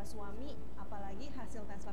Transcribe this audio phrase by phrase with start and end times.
[0.00, 1.92] sama suami apalagi hasil tes swab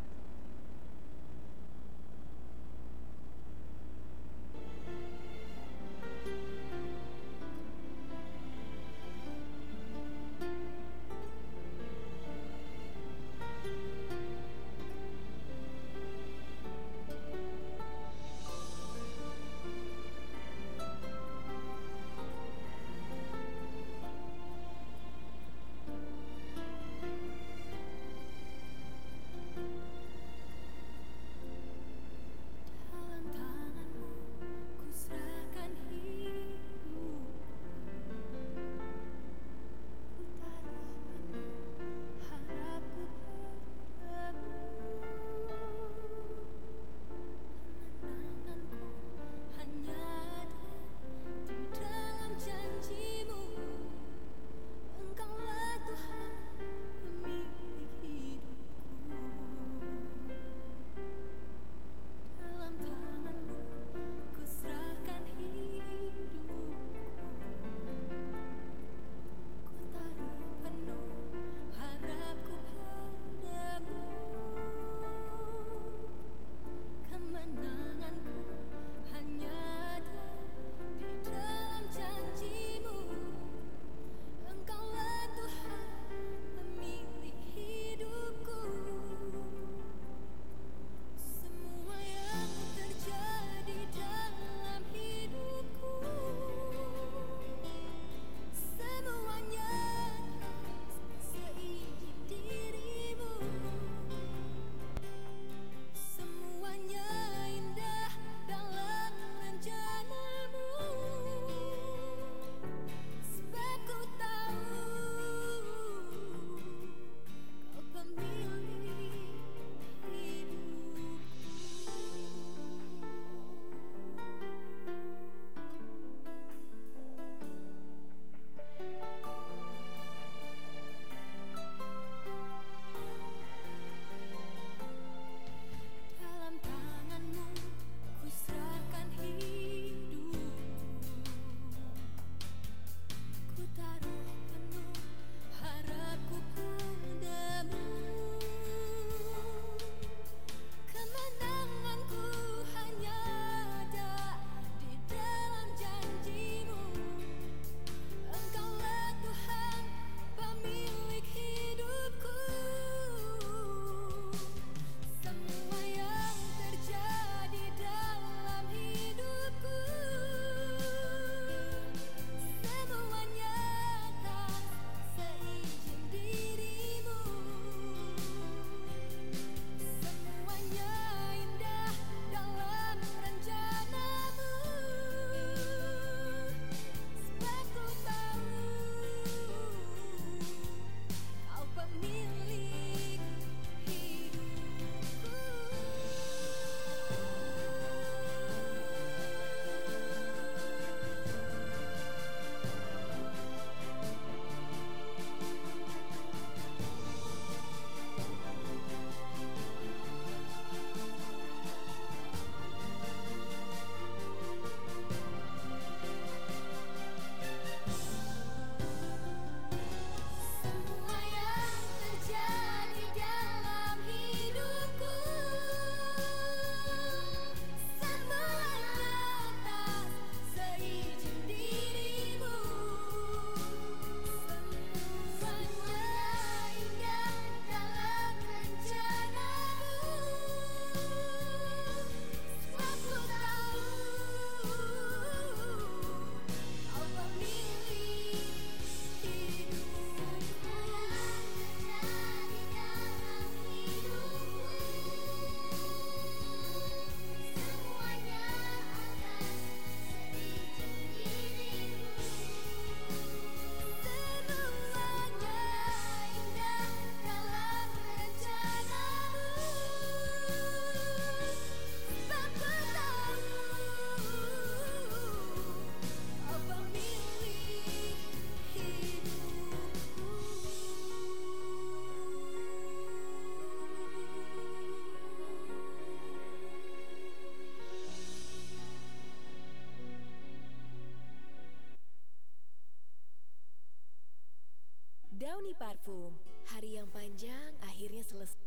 [296.71, 298.66] Hari yang panjang akhirnya selesai.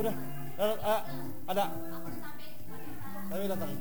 [0.00, 0.16] Udah,
[0.56, 1.00] ada, eh,
[1.44, 1.64] ada.
[3.28, 3.72] Tapi datang.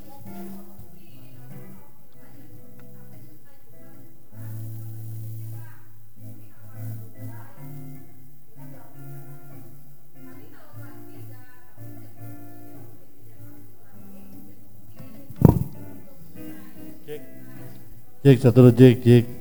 [18.19, 19.38] Cek satu cek cek.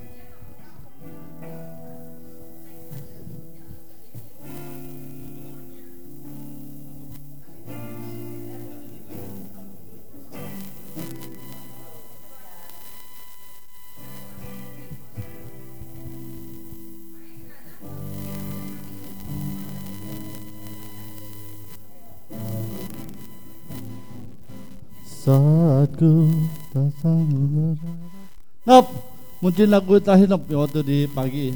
[29.66, 31.50] Terakhir Nop yang waktu di pagi.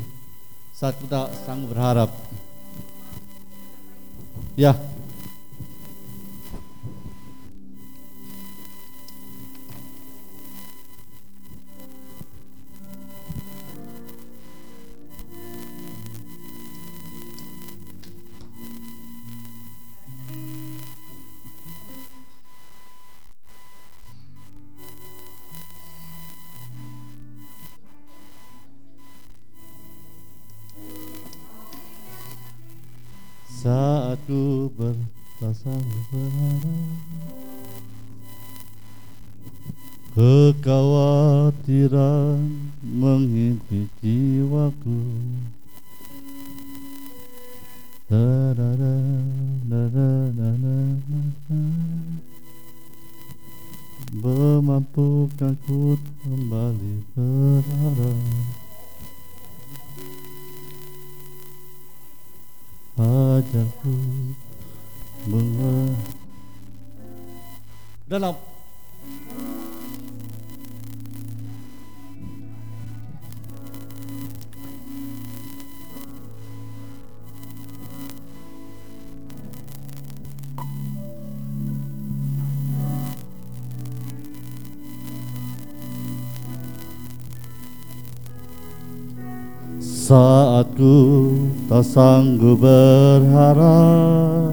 [0.75, 2.11] Saat ku tak sanggup berharap.
[4.59, 4.75] Ya
[33.63, 36.67] Saat ku berasa berharap
[40.19, 42.43] Kekhawatiran
[42.83, 44.99] menghimpit jiwaku.
[54.11, 55.95] Memampukan ku
[56.27, 58.62] kembali berharap
[63.33, 63.93] Ajarku
[65.25, 65.97] mengenal
[68.05, 68.37] Dalam
[89.81, 90.93] Saat ku
[91.73, 94.53] tak sanggup berharap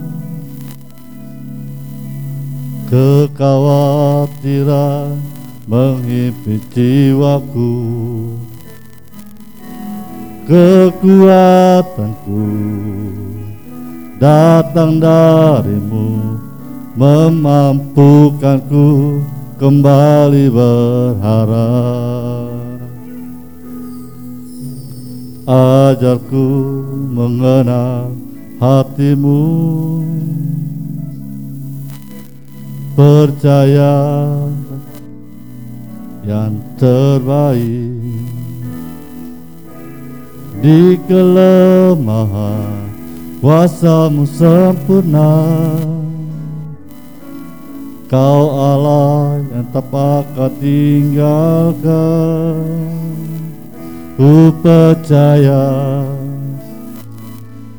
[2.88, 5.20] Kekhawatiran
[5.68, 7.76] menghimpit jiwaku
[10.48, 12.48] Kekuatanku
[14.16, 16.40] datang darimu
[16.96, 19.20] Memampukanku
[19.60, 22.39] kembali berharap
[25.50, 26.46] Ajarku
[27.10, 28.14] mengenal
[28.62, 29.42] hatimu.
[32.94, 34.30] Percaya
[36.22, 37.98] yang terbaik.
[40.62, 42.94] Di kelemahan
[43.42, 45.34] kuasamu sempurna.
[48.06, 51.90] Kau Allah yang tak akan tinggalkan
[54.20, 56.04] Ku percaya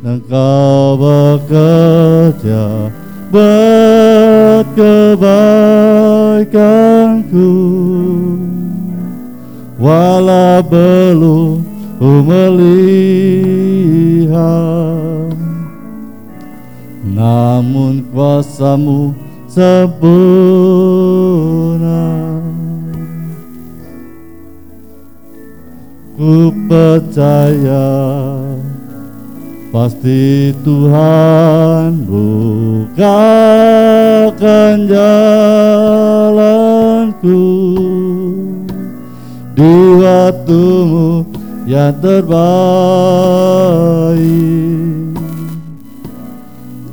[0.00, 2.88] Engkau bekerja
[3.28, 6.48] Buat kebaikanku
[9.76, 11.60] Walau belum
[12.00, 12.88] ku melihat
[17.04, 19.12] Namun kuasamu
[19.44, 20.70] sempurna
[26.20, 27.88] Ku percaya
[29.72, 33.24] Pasti Tuhan bukakan
[34.84, 36.36] jalanku.
[39.56, 41.24] Di waktumu
[41.64, 42.36] yang terbaik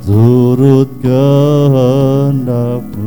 [0.08, 2.97] Turut kehendakmu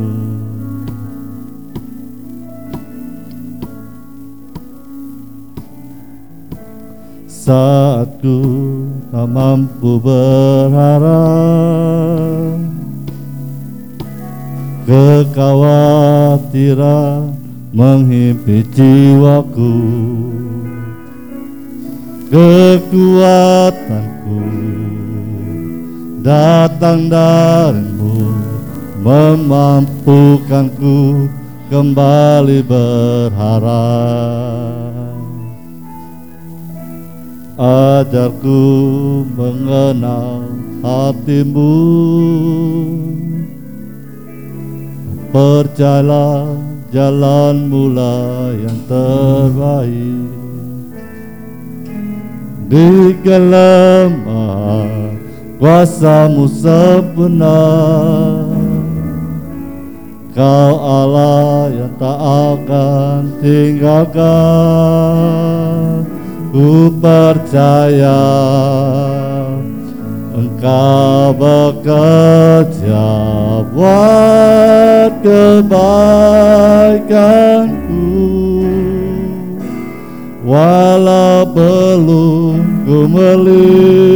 [7.42, 8.38] Saat ku
[9.10, 11.10] tak mampu berharap.
[14.86, 17.34] Kekhawatiran
[17.74, 19.74] menghimpit jiwaku.
[22.32, 24.40] Kekuatanku
[26.22, 28.30] datang darimu
[29.02, 31.26] Memampukanku
[31.68, 34.91] kembali berharap
[37.62, 40.50] Ajarku mengenal
[40.82, 41.78] hatimu.
[45.30, 46.58] Percayalah
[46.90, 50.26] jalan mula yang terbaik.
[52.66, 55.14] Di kelemahan
[55.62, 58.42] kuasamu sebenar.
[60.34, 64.32] Kau Allah yang tak akan tinggalkan
[66.52, 68.20] Ku percaya
[70.36, 73.08] Engkau bekerja
[73.72, 75.88] buat kebaikanku.
[80.44, 84.12] Walau belum ku melihat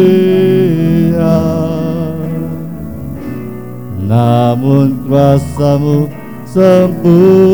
[4.05, 6.13] Namun kuasamu
[6.45, 7.47] sempurna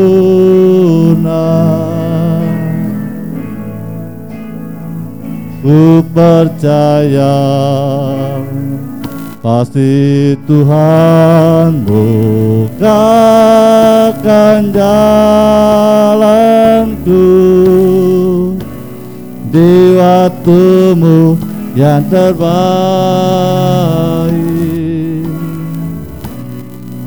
[5.63, 7.39] Ku percaya
[9.39, 12.75] Pasti Tuhan bukakan
[14.75, 16.19] jalanku.
[19.55, 21.39] Di waktumu
[21.79, 22.43] yang terbaik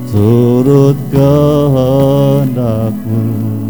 [0.09, 3.66] Turut kehendakmu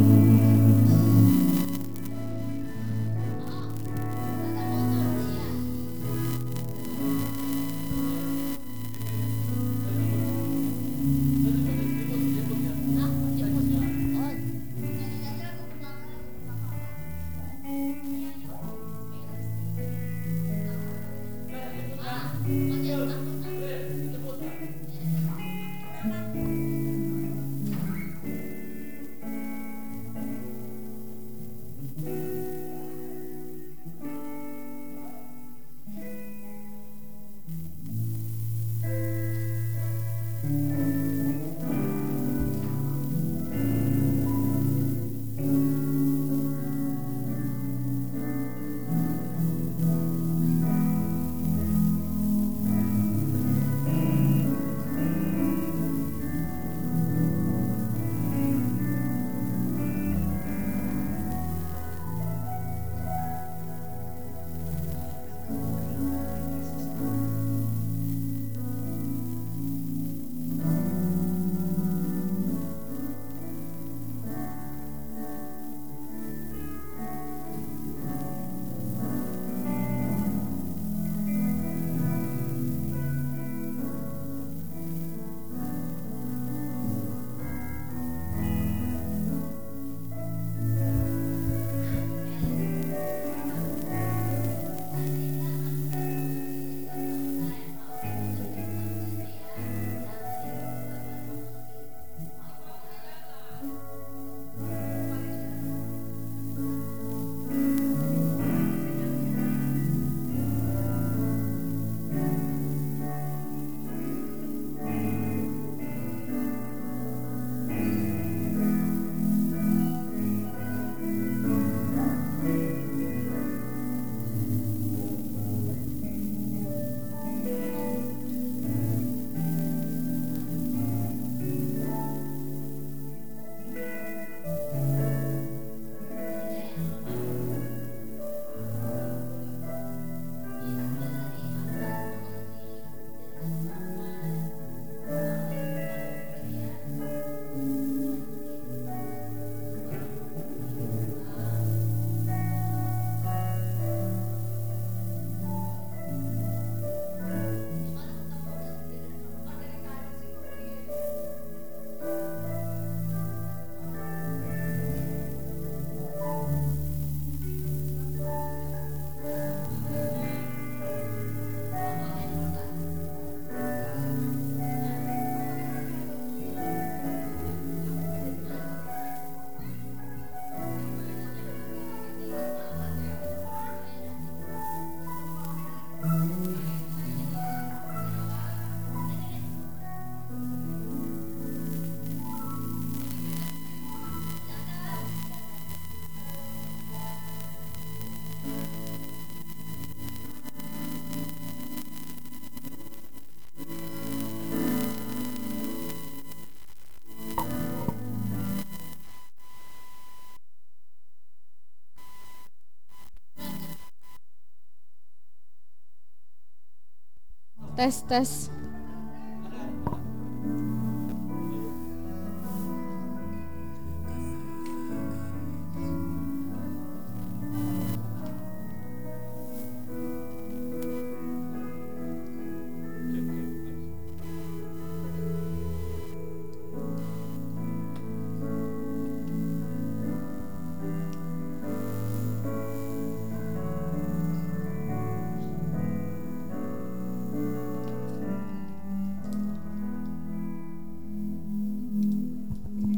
[217.77, 218.56] test, test.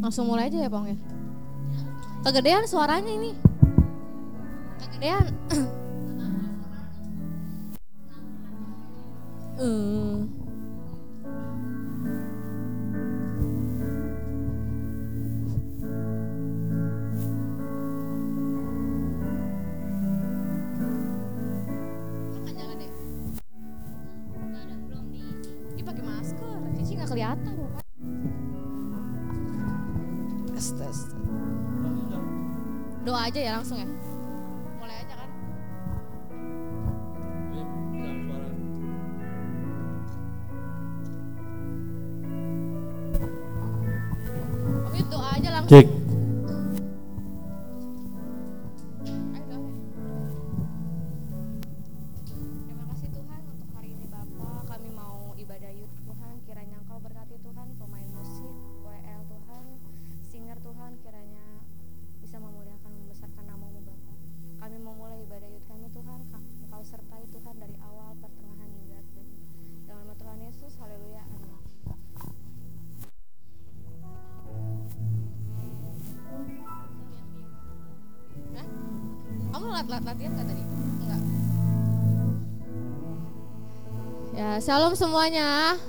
[0.08, 0.96] Langsung mulai aja ya Pong ya.
[2.24, 3.36] Kegedean suaranya ini.
[4.80, 5.36] Kegedean.
[84.68, 85.80] Shalom semuanya.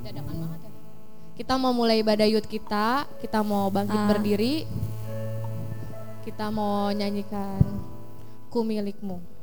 [0.00, 0.24] Ya.
[1.36, 4.08] Kita mau mulai ibadah yud kita, kita mau bangkit ah.
[4.08, 4.64] berdiri.
[6.24, 7.60] Kita mau nyanyikan
[8.48, 9.33] Ku milikmu.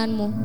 [0.00, 0.39] dengan-Mu.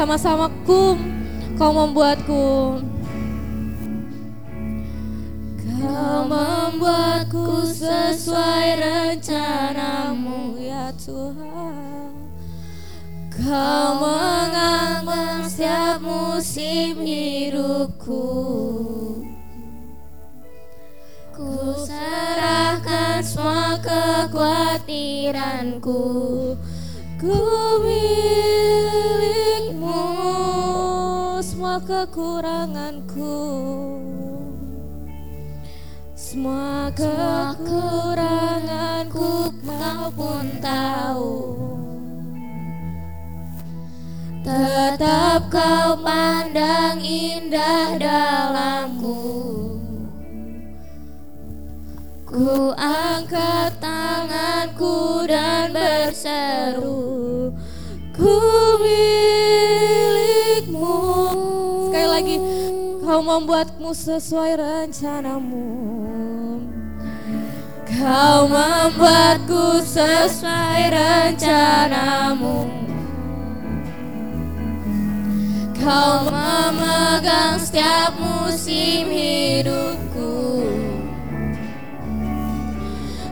[0.00, 0.96] Sama-sama kum.
[1.60, 2.80] Kau membuatku.
[5.60, 12.16] Kau membuatku sesuai rencanamu ya Tuhan.
[13.28, 18.24] Kau mengambang setiap musim hidupku.
[21.36, 26.56] Ku serahkan semua kekhawatiranku.
[27.20, 27.36] Ku
[27.84, 28.89] milikmu
[31.70, 33.38] semua kekuranganku.
[36.18, 41.38] Semua kekuranganku kau pun tahu.
[44.42, 49.30] Tetap kau pandang indah dalamku.
[52.26, 57.29] Ku angkat tanganku dan berseru
[63.20, 65.68] Kau membuatmu sesuai rencanamu.
[67.84, 72.64] Kau membuatku sesuai rencanamu.
[75.84, 80.64] Kau memegang setiap musim hidupku.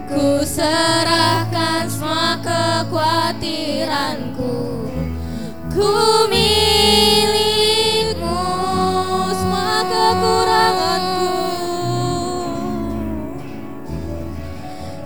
[0.05, 4.53] Ku serahkan semua kekhawatiranku.
[5.73, 5.97] Ku
[6.29, 7.58] semua
[10.09, 11.37] kekuranganku.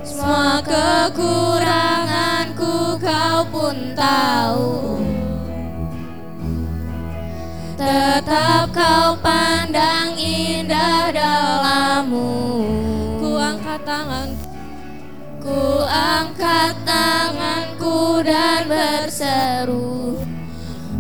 [0.07, 5.03] Semua kekuranganku kau pun tahu.
[7.75, 12.63] Tetap kau pandang indah dalammu
[13.19, 14.47] Ku angkat tanganku
[15.43, 20.23] Ku angkat tanganku dan berseru.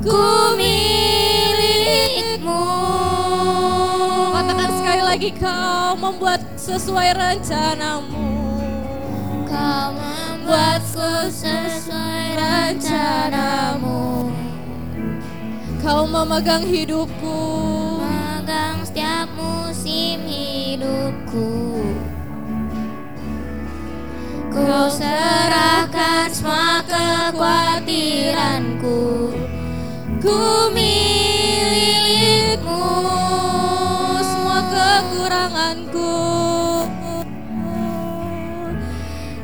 [0.03, 0.82] Ku milikmu
[5.12, 8.32] lagi kau membuat sesuai rencanamu.
[9.44, 14.32] Kau membuatku sesuai rencanamu.
[15.84, 17.44] Kau memegang hidupku.
[18.00, 21.76] Memegang setiap musim hidupku.
[24.48, 29.28] Ku serahkan semua kekhawatiranku.
[30.24, 31.92] Ku milikmu
[35.33, 36.12] kekuranganku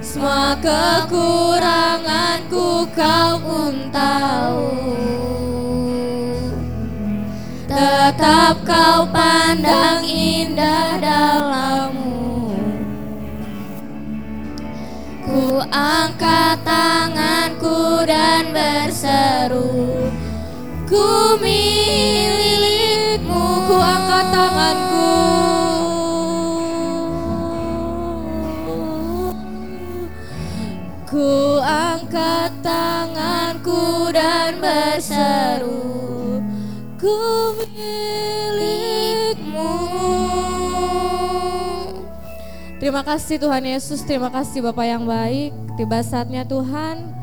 [0.04, 4.68] Semua kekuranganku kau pun tahu.
[7.68, 12.52] Tetap kau pandang indah dalammu.
[15.24, 20.08] Ku angkat tanganku dan berseru
[20.88, 25.12] Ku milikmu Ku angkat tanganku
[31.08, 35.80] Ku angkat tanganku dan berseru
[37.00, 37.16] Ku
[37.56, 38.68] milikmu.
[42.76, 45.56] Terima kasih Tuhan Yesus, terima kasih Bapak yang baik.
[45.80, 47.16] Tiba saatnya Tuhan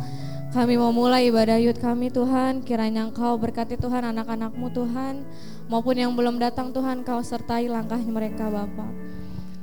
[0.49, 2.65] kami mau mulai ibadah yud kami Tuhan.
[2.65, 5.21] Kiranya Engkau berkati Tuhan anak-anakmu Tuhan.
[5.69, 9.14] Maupun yang belum datang Tuhan Kau sertai langkah mereka Bapak.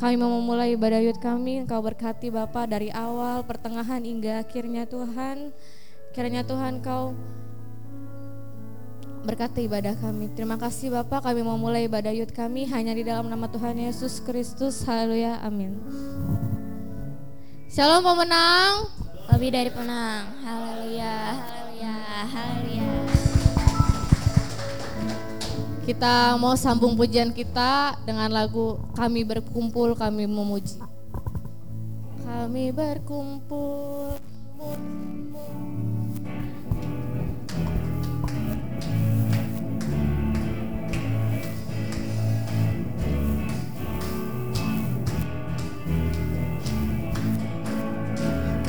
[0.02, 5.54] Kami mau memulai ibadah yud kami, Engkau berkati Bapak dari awal, pertengahan hingga akhirnya Tuhan.
[6.10, 7.14] Kiranya Tuhan Kau
[9.22, 10.34] berkati ibadah kami.
[10.34, 14.18] Terima kasih Bapak, kami mau mulai ibadah yud kami hanya di dalam nama Tuhan Yesus
[14.18, 14.82] Kristus.
[14.82, 15.78] Haleluya, amin.
[17.70, 18.90] Shalom pemenang.
[19.30, 20.34] Lebih dari penang.
[20.42, 21.94] Haleluya, haleluya,
[22.26, 23.01] haleluya.
[25.82, 30.78] Kita mau sambung pujian kita dengan lagu Kami Berkumpul, Kami Memuji.
[32.22, 34.14] Kami berkumpul,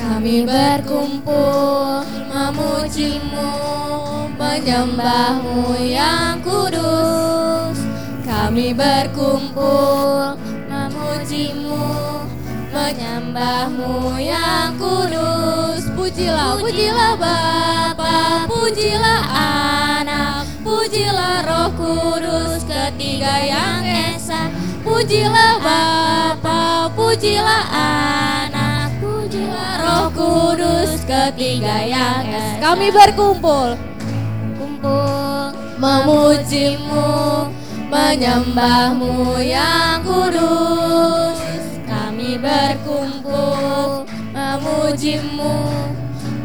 [0.04, 3.52] Kami berkumpul memujimu,
[4.36, 7.80] menyembahmu yang kudus.
[8.28, 10.36] Kami berkumpul
[10.68, 11.88] memujimu,
[12.74, 15.86] menyembahmu yang kudus.
[15.94, 19.24] Pujilah, pujilah Bapa, pujilah
[20.02, 24.50] Anak, pujilah Roh Kudus, ketiga yang esa.
[24.82, 27.64] Pujilah Bapa, pujilah
[28.50, 32.58] Anak, pujilah Roh Kudus, ketiga yang esa.
[32.58, 33.78] Kami berkumpul.
[34.58, 35.54] kumpul
[35.84, 37.12] memujimu,
[37.92, 41.63] menyembahmu yang kudus.
[42.24, 45.60] Kami berkumpul memujimu,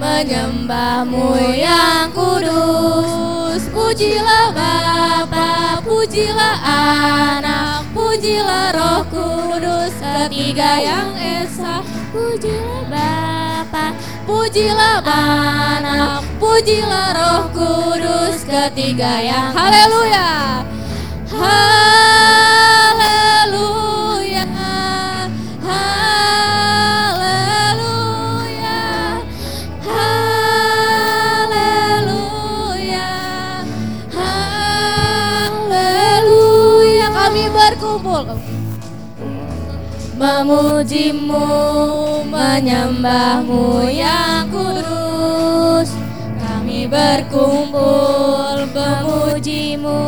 [0.02, 3.62] menyembahmu yang kudus.
[3.70, 11.78] Pujilah Bapa, pujilah Anak, pujilah Roh Kudus, ketiga yang esa.
[12.10, 13.94] Pujilah Bapa,
[14.26, 20.66] pujilah Anak, pujilah Roh Kudus, ketiga yang Haleluya.
[21.30, 22.18] Haleluya.
[40.18, 41.46] Memujimu,
[42.26, 45.94] menyembahmu yang kudus.
[46.42, 50.02] Kami berkumpul memujimu,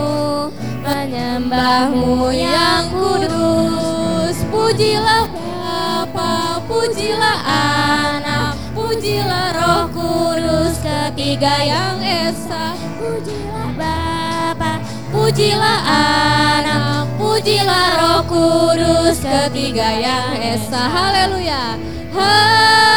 [0.82, 4.34] menyembahmu yang kudus.
[4.50, 12.74] Pujilah Bapa, pujilah Anak, pujilah Roh Kudus Ketiga yang esa.
[12.98, 13.59] Pujilah
[15.31, 15.78] pujilah
[16.59, 20.91] Anak, pujilah Roh Kudus Ketiga yang esa.
[20.91, 21.78] Haleluya.
[22.11, 22.91] Haleluya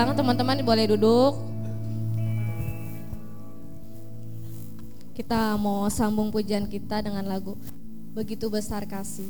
[0.00, 1.36] Silakan teman-teman boleh duduk.
[5.12, 7.52] Kita mau sambung pujian kita dengan lagu
[8.16, 9.28] Begitu Besar Kasih.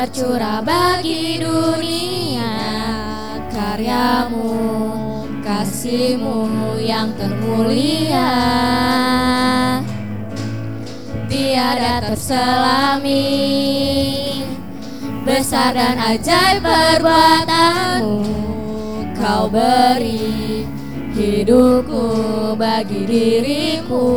[0.00, 2.56] Tercurah bagi dunia.
[3.52, 4.48] Karyamu
[5.44, 8.32] kasihmu yang termulia.
[11.28, 13.28] Tiada terselami
[15.28, 18.16] besar dan ajaib perbuatanmu.
[19.20, 20.64] Kau beri
[21.12, 22.08] hidupku
[22.56, 24.08] bagi dirimu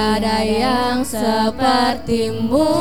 [0.00, 2.72] Tiada yang sepertimu.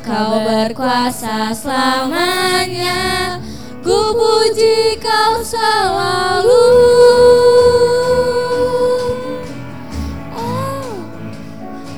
[0.00, 3.36] Kau berkuasa selamanya.
[3.84, 6.64] Ku puji kau selalu.
[10.32, 11.12] Oh,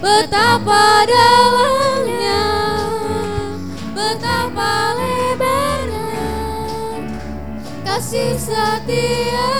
[0.03, 2.43] Betapa dalamnya
[3.95, 6.27] Betapa lebarnya
[7.87, 9.56] Kasih setiamu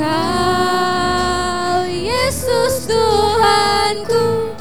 [0.00, 4.56] kau Yesus Tuhanku.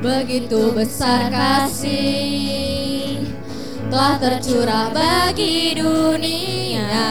[0.00, 3.28] Begitu besar kasih
[3.92, 7.04] telah tercurah bagi dunia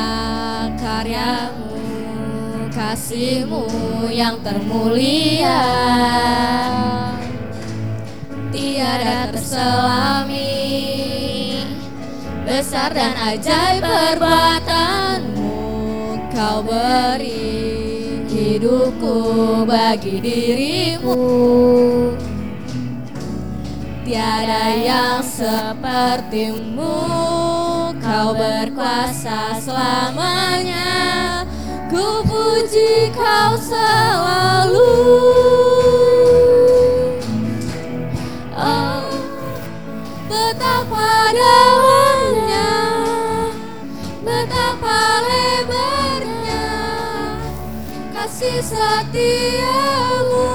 [0.82, 1.69] karyamu
[2.80, 3.68] kasihmu
[4.08, 5.60] yang termulia.
[8.56, 10.48] Tiada terselami
[12.48, 15.60] besar dan ajaib perbuatanmu
[16.32, 21.20] kau beri hidupku bagi dirimu.
[24.08, 26.98] Tiada yang sepertimu
[28.02, 31.19] Kau berkuasa selamanya
[31.90, 34.94] Ku puji kau selalu.
[38.54, 39.10] Oh,
[40.30, 42.70] betapa dalamnya
[44.22, 46.70] Betapa lebarnya.
[48.14, 50.46] Kasih setiamu.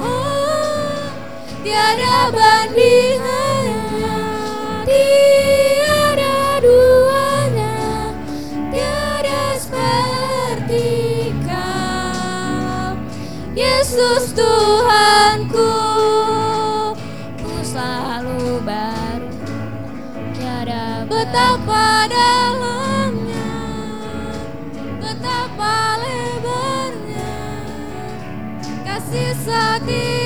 [0.00, 1.04] Oh,
[1.60, 2.87] tiada bandingannya,
[21.28, 22.08] Betapa pada
[22.56, 23.52] dalamnya
[24.96, 25.60] tetap
[26.00, 27.36] lebarnya.
[28.80, 30.17] Kasih setia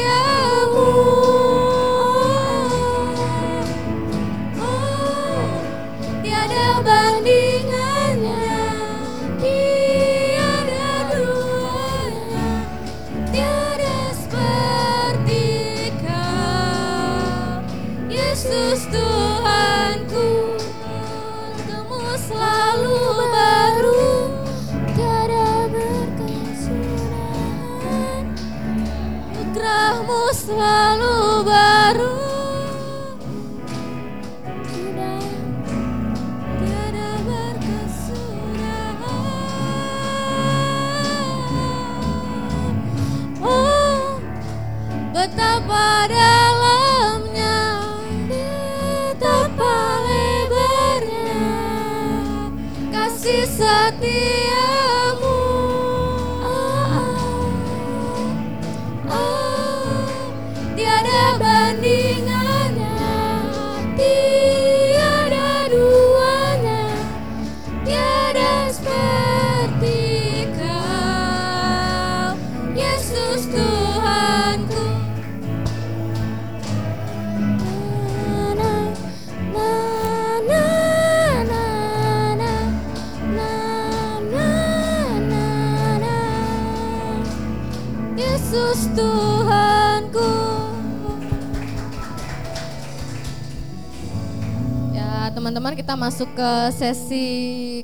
[95.83, 97.27] kita masuk ke sesi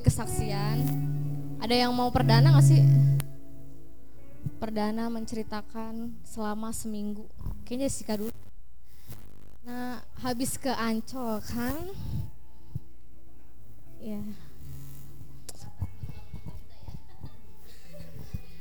[0.06, 0.86] kesaksian.
[1.58, 2.86] Ada yang mau perdana gak sih?
[4.62, 7.26] Perdana menceritakan selama seminggu.
[7.66, 8.30] Kayaknya Jessica dulu.
[9.66, 11.90] Nah, habis ke Ancol kan?
[13.98, 14.22] Ya.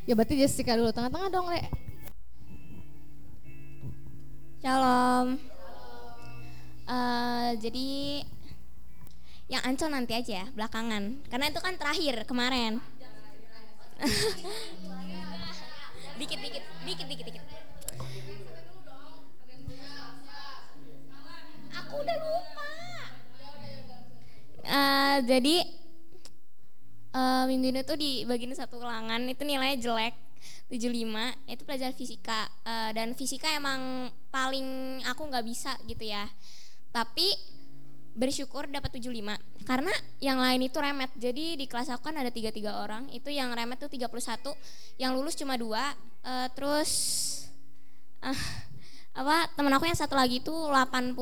[0.09, 0.89] Ya berarti Jessica dulu.
[0.89, 1.61] Tengah-tengah dong, Le.
[4.65, 5.37] Shalom
[6.89, 7.89] Eh, Jadi
[9.47, 11.23] Yang Ancol nanti aja ya, belakangan.
[11.31, 12.83] Karena itu kan terakhir kemarin.
[16.17, 17.43] Dikit, dikit, dikit, dikit, dikit.
[21.77, 22.69] Aku udah lupa.
[24.65, 25.55] Eh, Jadi
[27.13, 30.17] eh, minggu ini tuh di bagian satu ulangan itu nilainya jelek
[30.73, 32.49] 75 itu pelajaran fisika.
[32.65, 36.25] Eh, dan fisika emang paling aku nggak bisa gitu ya.
[36.89, 37.56] Tapi
[38.17, 39.37] bersyukur dapat 75
[39.69, 41.13] karena yang lain itu remet.
[41.21, 43.05] Jadi di kelas aku kan ada tiga tiga orang.
[43.13, 44.09] Itu yang remet tuh 31
[44.97, 45.93] yang lulus cuma dua.
[46.25, 46.91] Eh, terus
[48.25, 48.41] ah,
[49.13, 51.13] apa temen aku yang satu lagi itu 80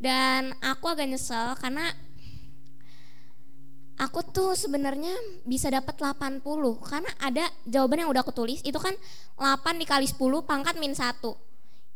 [0.00, 1.86] dan aku agak nyesel karena
[4.00, 6.42] aku tuh sebenarnya bisa dapat 80
[6.82, 8.64] karena ada jawaban yang udah aku tulis.
[8.64, 8.96] Itu kan
[9.36, 10.16] 8 dikali 10
[10.48, 11.52] pangkat min 1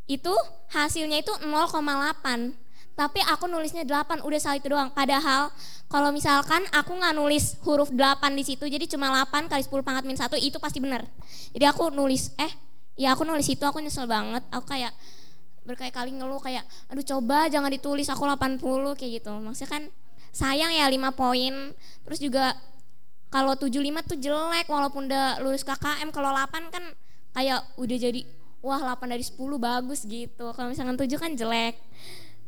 [0.07, 0.35] itu
[0.71, 2.66] hasilnya itu 0,8
[2.97, 4.89] tapi aku nulisnya 8 udah salah itu doang.
[4.89, 5.53] Padahal
[5.87, 10.05] kalau misalkan aku nggak nulis huruf 8 di situ jadi cuma 8 kali 10 pangkat
[10.09, 11.07] min 1 itu pasti benar
[11.55, 12.51] jadi aku nulis eh
[12.97, 14.43] ya aku nulis itu aku nyesel banget.
[14.51, 14.91] Aku kayak
[15.69, 18.61] berkali-kali ngeluh kayak aduh coba jangan ditulis aku 80
[18.97, 19.31] kayak gitu.
[19.37, 19.83] Maksudnya kan
[20.33, 21.55] sayang ya 5 poin.
[22.09, 22.57] Terus juga
[23.29, 26.85] kalau 75 tuh jelek walaupun udah lulus KKM kalau 8 kan
[27.37, 28.21] kayak udah jadi
[28.65, 30.53] wah 8 dari 10 bagus gitu.
[30.57, 31.77] Kalau misalkan 7 kan jelek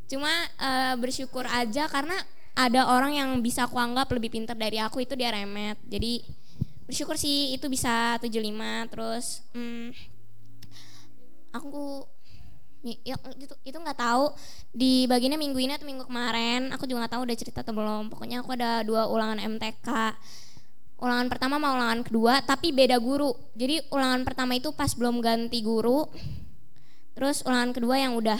[0.09, 2.16] cuma eh, bersyukur aja karena
[2.59, 5.78] ada orang yang bisa aku anggap lebih pintar dari aku itu dia remet.
[5.86, 6.24] Jadi
[6.88, 9.92] bersyukur sih itu bisa 75 terus hmm,
[11.52, 12.09] aku
[12.86, 14.30] Y- ya, itu itu nggak tahu.
[14.70, 18.06] Di bagiannya minggu ini atau minggu kemarin aku juga nggak tahu udah cerita atau belum.
[18.06, 19.90] Pokoknya aku ada dua ulangan MTK
[20.98, 23.34] ulangan pertama sama ulangan kedua tapi beda guru.
[23.59, 26.06] Jadi ulangan pertama itu pas belum ganti guru.
[27.18, 28.38] Terus ulangan kedua yang udah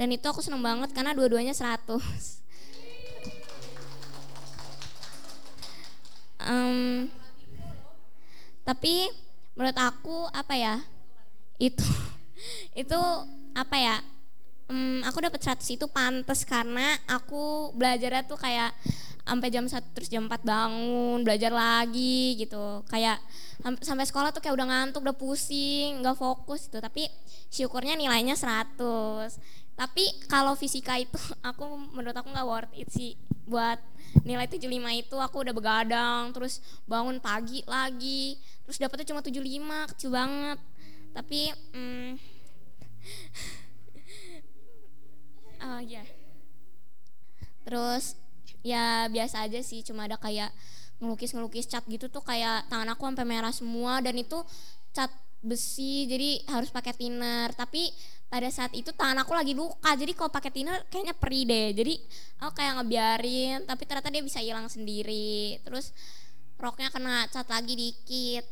[0.00, 2.40] dan itu aku seneng banget karena dua-duanya 100
[6.40, 7.04] Em,
[8.64, 9.12] tapi
[9.52, 10.80] menurut aku apa ya?
[11.60, 11.84] Itu
[12.80, 13.00] itu
[13.52, 13.96] apa ya?
[14.72, 18.72] Em, aku dapat 100 itu pantas karena aku belajarnya tuh kayak
[19.20, 22.80] sampai jam 1 terus jam 4 bangun belajar lagi gitu.
[22.88, 23.20] Kayak
[23.84, 26.80] sampai sekolah tuh kayak udah ngantuk udah pusing nggak fokus gitu.
[26.80, 27.04] Tapi
[27.52, 31.18] syukurnya nilainya 100 tapi kalau fisika itu
[31.48, 31.64] aku
[31.94, 33.14] menurut aku nggak worth it sih.
[33.50, 33.82] Buat
[34.22, 40.10] nilai 75 itu aku udah begadang terus bangun pagi lagi terus dapetnya cuma 75 kecil
[40.14, 40.58] banget.
[41.10, 41.40] Tapi
[41.74, 42.10] mm,
[45.66, 46.00] ah ya
[47.60, 48.16] terus
[48.64, 50.48] ya biasa aja sih cuma ada kayak
[51.00, 54.40] ngelukis ngelukis cat gitu tuh kayak tangan aku sampai merah semua dan itu
[54.92, 57.52] cat besi jadi harus pakai thinner.
[57.56, 57.88] Tapi
[58.30, 61.68] pada saat itu tangan aku lagi luka jadi kalau pakai thinner kayaknya perih deh.
[61.74, 61.94] Jadi
[62.38, 65.58] aku kayak ngebiarin tapi ternyata dia bisa hilang sendiri.
[65.66, 65.90] Terus
[66.54, 68.46] roknya kena cat lagi dikit.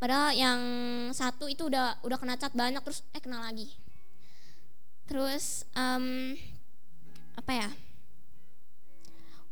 [0.00, 0.60] Padahal yang
[1.12, 3.68] satu itu udah udah kena cat banyak terus eh kena lagi.
[5.04, 6.32] Terus em,
[7.36, 7.68] apa ya?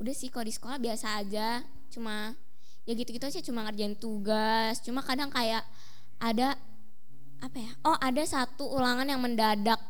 [0.01, 1.61] Udah sih kalau di sekolah biasa aja.
[1.93, 2.33] Cuma
[2.89, 4.81] ya gitu-gitu aja cuma ngerjain tugas.
[4.81, 5.69] Cuma kadang kayak
[6.17, 6.57] ada
[7.41, 7.71] apa ya?
[7.85, 9.81] Oh ada satu ulangan yang mendadak.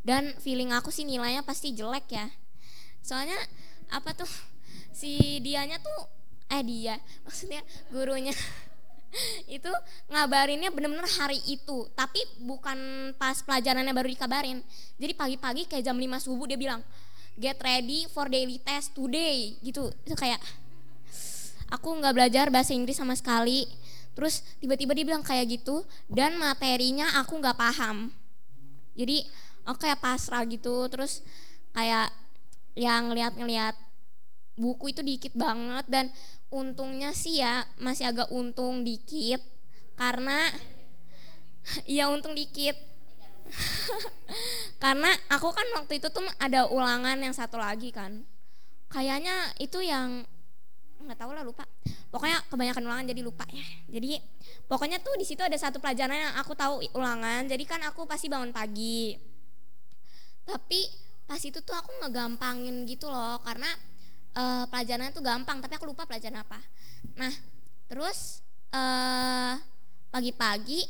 [0.00, 2.26] Dan feeling aku sih nilainya pasti jelek ya.
[3.04, 3.36] Soalnya
[3.92, 4.28] apa tuh
[4.92, 6.06] si dianya tuh
[6.50, 8.34] eh dia maksudnya gurunya
[9.56, 9.70] itu
[10.08, 11.88] ngabarinnya bener-bener hari itu.
[11.92, 12.78] Tapi bukan
[13.18, 14.62] pas pelajarannya baru dikabarin.
[14.96, 16.80] Jadi pagi-pagi kayak jam 5 subuh dia bilang
[17.40, 19.58] get ready for daily test today.
[19.60, 19.90] Gitu.
[20.06, 20.40] Itu kayak
[21.70, 23.66] aku nggak belajar bahasa Inggris sama sekali
[24.14, 28.10] terus tiba-tiba dia bilang kayak gitu dan materinya aku nggak paham.
[28.98, 29.24] Jadi
[29.64, 30.86] aku kayak pasrah gitu.
[30.90, 31.22] Terus
[31.72, 32.10] kayak
[32.74, 33.74] yang ngeliat-ngeliat
[34.60, 36.06] buku itu dikit banget dan
[36.52, 39.40] untungnya sih ya masih agak untung dikit.
[39.94, 40.50] Karena
[41.88, 42.76] ya untung dikit.
[44.82, 48.22] Karena aku kan waktu itu tuh ada ulangan yang satu lagi kan.
[48.90, 50.26] Kayaknya itu yang
[51.06, 51.64] nggak tahu lah lupa.
[52.10, 54.18] Pokoknya kebanyakan ulangan jadi lupa ya jadi
[54.66, 57.46] pokoknya tuh di situ ada satu pelajaran yang aku tahu ulangan.
[57.46, 59.14] Jadi kan aku pasti bangun pagi.
[60.46, 60.80] Tapi
[61.30, 63.70] pas itu tuh aku ngegampangin gitu loh karena
[64.34, 66.58] eh, pelajarannya tuh gampang tapi aku lupa pelajaran apa.
[67.16, 67.32] Nah
[67.90, 69.54] terus eh
[70.10, 70.82] pagi-pagi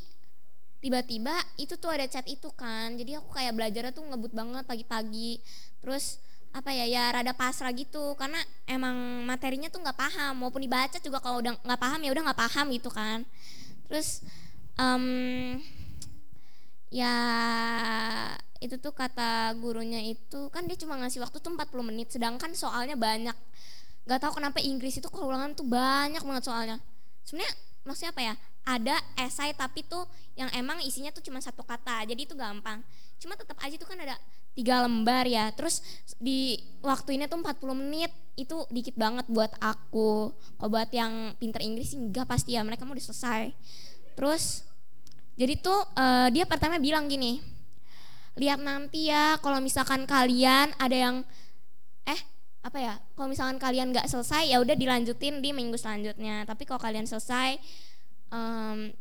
[0.81, 2.97] tiba-tiba itu tuh ada chat itu kan.
[2.97, 5.41] Jadi aku kayak belajarnya tuh ngebut banget pagi-pagi.
[5.85, 6.19] Terus
[6.51, 8.15] apa ya ya rada pasrah gitu.
[8.19, 10.35] Karena emang materinya tuh nggak paham.
[10.43, 13.23] Maupun dibaca juga kalau udah nggak paham ya udah nggak paham gitu kan.
[13.87, 14.23] Terus
[14.79, 15.05] em,
[16.91, 17.15] ya
[18.61, 22.09] itu tuh kata gurunya itu kan dia cuma ngasih waktu tuh 40 menit.
[22.13, 23.37] Sedangkan soalnya banyak
[24.09, 26.77] nggak tahu kenapa Inggris itu kalau ulangan tuh banyak banget soalnya.
[27.25, 27.55] Sebenarnya
[27.87, 28.35] maksudnya apa ya?
[28.61, 30.05] Ada esai tapi tuh
[30.37, 32.05] yang emang isinya tuh cuma satu kata.
[32.05, 32.83] Jadi itu gampang.
[33.21, 34.17] Cuma tetap aja tuh kan ada
[34.61, 35.49] tiga lembar ya.
[35.57, 35.81] Terus
[36.21, 38.13] di waktu ini tuh 40 menit.
[38.37, 40.33] Itu dikit banget buat aku.
[40.33, 42.61] Kalau buat yang pinter Inggris sih enggak pasti ya.
[42.61, 43.05] Mereka mau udah
[44.21, 44.69] terus
[45.41, 47.41] jadi tuh uh, dia pertama bilang gini
[48.37, 51.17] lihat nanti ya kalau misalkan kalian ada yang
[52.05, 52.21] eh
[52.61, 56.45] apa ya kalau misalkan kalian nggak selesai ya udah dilanjutin di minggu selanjutnya.
[56.45, 57.57] Tapi kalau kalian selesai
[58.29, 58.93] um,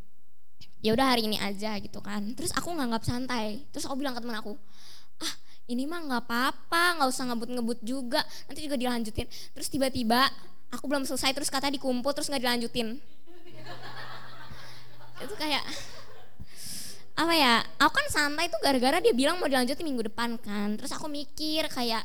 [0.80, 2.32] ya udah hari ini aja gitu kan.
[2.34, 3.68] Terus aku nganggap santai.
[3.76, 4.56] Terus aku bilang ke teman aku
[5.20, 5.34] ah
[5.70, 8.26] ini mah nggak apa-apa nggak usah ngebut-ngebut juga.
[8.50, 9.30] Nanti juga dilanjutin.
[9.30, 10.26] Terus tiba-tiba
[10.74, 12.98] aku belum selesai terus kata dikumpul terus nggak dilanjutin.
[15.22, 15.64] Itu kayak
[17.20, 20.74] apa ya aku kan santai tuh gara-gara dia bilang mau dilanjutin minggu depan kan.
[20.76, 22.02] Terus aku mikir kayak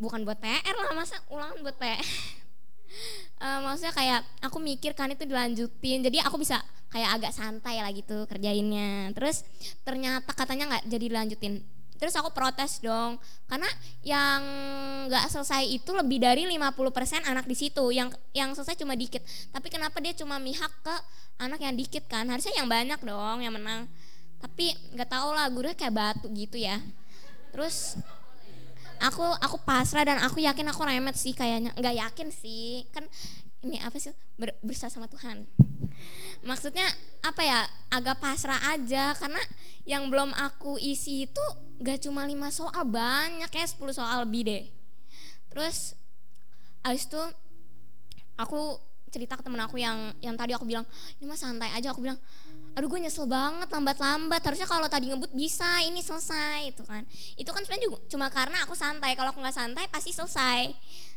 [0.00, 2.04] bukan buat PR lah masa ulangan buat PR
[3.40, 6.00] uh, maksudnya kayak aku mikir kan itu dilanjutin.
[6.00, 9.12] Jadi aku bisa kayak agak santai lah gitu kerjainnya.
[9.12, 9.44] Terus
[9.84, 11.54] ternyata katanya nggak jadi dilanjutin
[11.96, 13.20] terus aku protes dong.
[13.48, 13.66] Karena
[14.06, 14.40] yang
[15.10, 17.84] nggak selesai itu lebih dari 50% anak di situ.
[17.92, 19.20] Yang yang selesai cuma dikit.
[19.52, 20.94] Tapi kenapa dia cuma mihak ke
[21.40, 22.28] anak yang dikit kan?
[22.28, 23.90] Harusnya yang banyak dong yang menang.
[24.40, 26.80] Tapi nggak tahu lah gurunya kayak batu gitu ya.
[27.50, 27.96] Terus
[29.00, 31.72] aku aku pasrah dan aku yakin aku remet sih kayaknya.
[31.74, 32.86] Nggak yakin sih.
[32.94, 33.04] Kan
[33.64, 34.14] ini apa sih?
[34.36, 35.48] Ber, sama Tuhan
[36.46, 36.86] maksudnya
[37.20, 39.12] apa ya agak pasrah aja.
[39.18, 39.42] Karena
[39.86, 41.44] yang belum aku isi itu
[41.82, 44.64] gak cuma lima soal banyak ya 10 soal lebih deh.
[45.52, 45.98] Terus
[46.86, 47.22] abis itu
[48.38, 48.78] aku
[49.10, 50.84] cerita ke temen aku yang yang tadi aku bilang
[51.18, 52.20] ini mah santai aja aku bilang
[52.76, 54.44] aduh gue nyesel banget lambat-lambat.
[54.44, 57.02] Harusnya kalau tadi ngebut bisa ini selesai itu kan.
[57.40, 59.16] Itu kan sebenarnya juga cuma karena aku santai.
[59.16, 60.76] Kalau aku nggak santai pasti selesai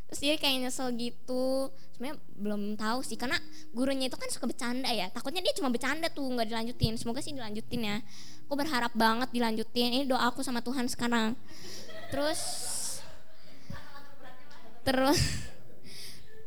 [0.09, 1.69] terus dia kayak nyesel gitu.
[1.93, 3.37] Sebenarnya belum tahu sih karena
[3.77, 5.05] gurunya itu kan suka bercanda ya.
[5.13, 6.97] Takutnya dia cuma bercanda tuh nggak dilanjutin.
[6.97, 8.01] Semoga sih dilanjutin ya.
[8.49, 10.01] Aku berharap banget dilanjutin.
[10.01, 11.37] Ini doa aku sama Tuhan sekarang.
[12.09, 12.41] Terus
[14.81, 15.21] terus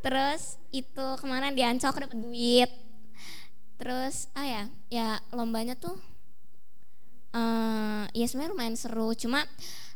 [0.02, 2.70] terus itu kemarin diancok dapat duit.
[3.78, 5.94] Terus ah ya ya lombanya tuh
[7.30, 9.14] uh, ya sebenarnya lumayan seru.
[9.14, 9.46] Cuma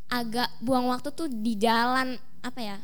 [0.07, 2.15] agak buang waktu tuh di jalan
[2.47, 2.79] apa ya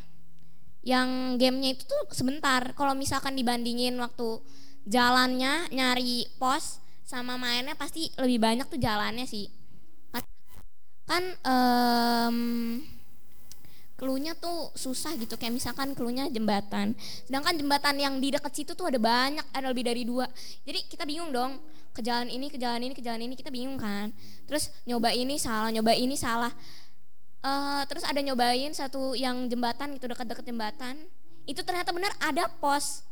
[0.83, 2.75] yang gamenya itu tuh sebentar.
[2.75, 4.43] Kalau misalkan dibandingin waktu
[4.83, 9.47] jalannya nyari pos sama mainnya pasti lebih banyak tuh jalannya sih.
[11.03, 12.37] Kan um,
[13.95, 15.39] keluhnya tuh susah gitu.
[15.39, 16.99] Kayak misalkan keluhnya jembatan.
[17.23, 20.27] Sedangkan jembatan yang di dekat situ tuh ada banyak ada lebih dari dua.
[20.67, 21.63] Jadi kita bingung dong
[21.93, 24.11] ke jalan ini ke jalan ini ke jalan ini kita bingung kan.
[24.49, 26.51] Terus nyoba ini salah nyoba ini salah
[27.43, 30.95] uh, terus ada nyobain satu yang jembatan gitu dekat-dekat jembatan.
[31.43, 33.03] Itu ternyata benar ada pos.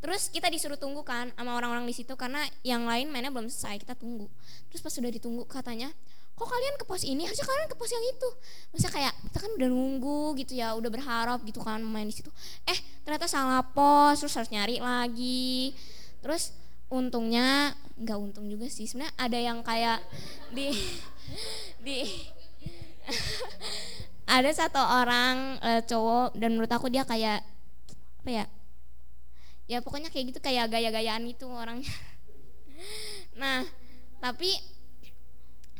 [0.00, 3.80] Terus kita disuruh tunggu kan sama orang-orang di situ karena yang lain mainnya belum selesai
[3.80, 4.28] kita tunggu.
[4.68, 5.88] Terus pas sudah ditunggu katanya
[6.34, 7.24] kok kalian ke pos ini?
[7.24, 8.28] Harusnya kalian ke pos yang itu.
[8.74, 12.28] Masa kayak kita kan udah nunggu gitu ya udah berharap gitu kan main di situ.
[12.68, 15.72] Eh ternyata salah pos terus harus nyari lagi.
[16.20, 16.52] Terus
[16.92, 20.04] untungnya nggak untung juga sih sebenarnya ada yang kayak
[20.52, 20.68] di
[21.86, 22.04] di
[24.36, 27.44] ada satu orang e, cowok dan menurut aku dia kayak
[28.24, 28.46] apa ya
[29.64, 31.88] ya pokoknya kayak gitu kayak gaya-gayaan itu orangnya.
[33.40, 33.64] Nah
[34.20, 34.52] tapi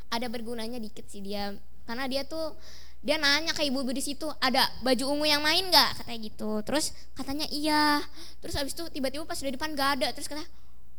[0.08, 1.52] ada bergunanya dikit sih dia
[1.84, 2.56] karena dia tuh
[3.04, 6.00] dia nanya ke ibu-ibu di situ ada baju ungu yang main nggak?
[6.00, 6.50] Katanya gitu.
[6.64, 8.00] Terus katanya iya.
[8.40, 10.08] Terus abis itu tiba-tiba pas udah depan gak ada.
[10.16, 10.40] Terus kata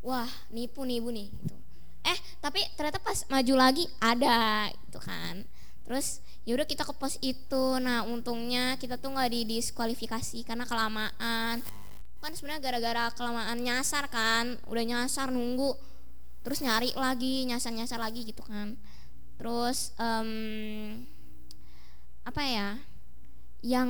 [0.06, 1.34] wah nipu nih ibu nih.
[1.34, 1.56] Gitu.
[2.06, 4.69] Eh tapi ternyata pas maju lagi ada.
[4.69, 5.49] Gitu kan
[5.86, 7.66] terus yaudah kita ke pos itu.
[7.82, 11.62] Nah untungnya kita tuh nggak didiskualifikasi karena kelamaan.
[12.22, 15.78] Kan sebenarnya gara-gara kelamaan nyasar kan udah nyasar nunggu
[16.41, 18.78] terus nyari lagi nyasar nyasar lagi gitu kan.
[19.38, 21.06] Terus um,
[22.26, 22.70] apa ya
[23.62, 23.90] yang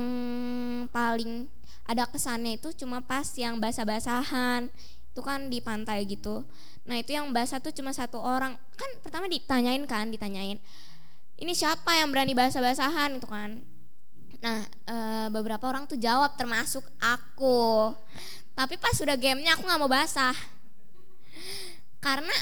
[0.92, 1.48] paling
[1.88, 4.68] ada kesannya itu cuma pas yang basah-basahan
[5.12, 6.44] itu kan di pantai gitu.
[6.84, 8.56] Nah itu yang basah tuh cuma satu orang.
[8.76, 10.60] Kan pertama ditanyain kan ditanyain
[11.36, 13.60] ini siapa yang berani basah-basahan itu kan.
[14.40, 14.96] Nah e,
[15.28, 17.92] beberapa orang tuh jawab termasuk aku.
[18.56, 20.32] Tapi pas sudah gamenya aku nggak mau basah.
[22.00, 22.32] Karena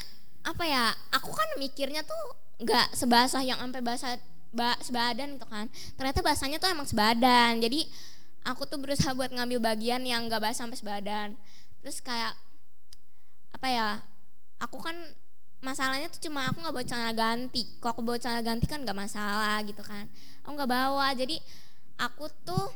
[0.44, 2.22] apa ya aku kan mikirnya tuh
[2.62, 4.14] nggak sebasah yang sampai basah
[4.54, 5.66] ba, sebadan gitu kan.
[5.98, 7.58] Ternyata basahnya tuh emang sebadan.
[7.58, 7.90] Jadi
[8.46, 11.28] aku tuh berusaha buat ngambil bagian yang nggak basah sampai sebadan.
[11.82, 12.38] Terus kayak
[13.54, 13.88] apa ya
[14.62, 14.94] aku kan
[15.64, 17.64] masalahnya tuh cuma aku nggak bawa celana ganti.
[17.80, 20.04] Kok aku bawa celana ganti kan nggak masalah gitu kan.
[20.44, 21.16] Aku nggak bawa.
[21.16, 21.40] Jadi
[21.96, 22.68] aku tuh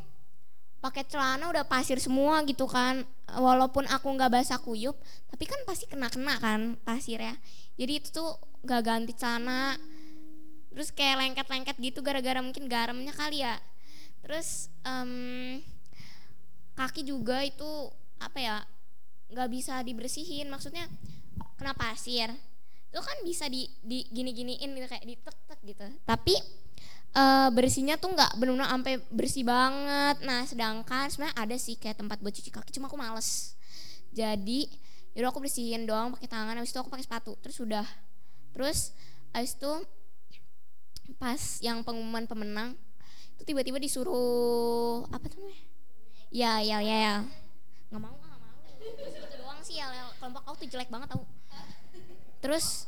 [0.81, 3.05] pakai celana udah pasir semua gitu kan.
[3.28, 4.97] Walaupun aku nggak basah kuyup
[5.28, 7.36] tapi kan pasti kena kena kan pasir ya.
[7.78, 9.78] Jadi itu tuh gak ganti celana.
[10.74, 13.55] Terus kayak lengket-lengket gitu gara-gara mungkin garamnya kali ya.
[14.24, 15.62] Terus em,
[16.74, 18.56] kaki juga itu apa ya
[19.31, 20.51] nggak bisa dibersihin.
[20.51, 20.90] Maksudnya
[21.55, 22.35] kena pasir
[22.89, 25.85] itu kan bisa di, di gini-giniin gitu kayak ditek-tek gitu.
[26.09, 26.35] Tapi
[27.12, 30.16] eh, bersihnya tuh nggak benar-benar sampai bersih banget.
[30.24, 33.52] Nah sedangkan sebenarnya ada sih kayak tempat buat cuci kaki cuma aku males.
[34.16, 34.69] Jadi
[35.12, 37.36] yaudah aku bersihin doang pakai tangan habis itu aku pakai sepatu.
[37.44, 37.86] Terus udah.
[38.56, 38.97] Terus
[39.36, 39.73] habis itu
[41.20, 42.77] pas yang pengumuman pemenang
[43.36, 45.60] itu tiba-tiba disuruh apa tuh namanya?
[46.32, 47.16] Ya ya ya ya.
[47.93, 48.56] Nggak mau nggak mau.
[48.81, 49.93] Terus itu doang sih ya.
[50.16, 51.38] Kelompok aku tuh jelek banget tau
[52.39, 52.86] terus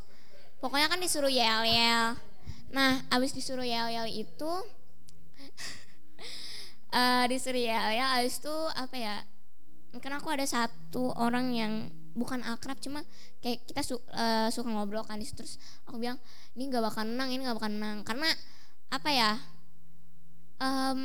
[0.62, 2.14] pokoknya kan disuruh yel yel
[2.70, 4.52] nah abis disuruh yel yel itu
[6.97, 9.16] eh disuruh yel yel abis itu apa ya
[9.98, 11.72] kan aku ada satu orang yang
[12.14, 13.02] bukan akrab cuma
[13.43, 15.43] kayak kita su- eh, suka ngobrol kan di situ.
[15.43, 16.18] terus aku bilang
[16.55, 18.28] ini nggak bakal menang ini nggak bakal menang karena
[18.90, 19.31] apa ya
[20.60, 21.01] em,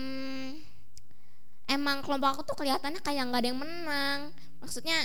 [1.65, 4.19] emang kelompok aku tuh kelihatannya kayak nggak ada yang menang
[4.61, 4.97] maksudnya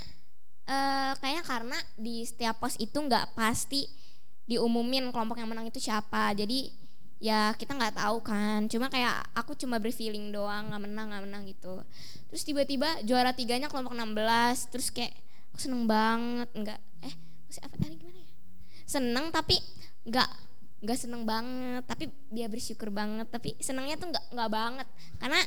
[0.67, 3.89] eh kayaknya karena di setiap pos itu nggak pasti
[4.51, 6.35] diumumin kelompok yang menang itu siapa.
[6.35, 6.75] Jadi
[7.23, 8.67] ya kita nggak tahu kan.
[8.67, 11.87] Cuma kayak aku cuma berfeeling doang nggak menang nggak menang gitu.
[12.33, 15.15] Terus tiba-tiba juara tiganya kelompok 16 terus kayak
[15.55, 17.15] aku seneng banget nggak eh
[17.47, 18.31] masih apa tadi gimana ya?
[18.89, 19.57] Seneng tapi
[20.11, 20.31] nggak
[20.83, 21.83] nggak seneng banget.
[21.87, 22.05] Tapi
[22.35, 24.89] dia bersyukur banget tapi senengnya tuh nggak nggak banget.
[25.23, 25.41] Karena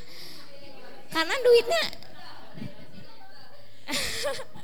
[1.12, 1.84] karena duitnya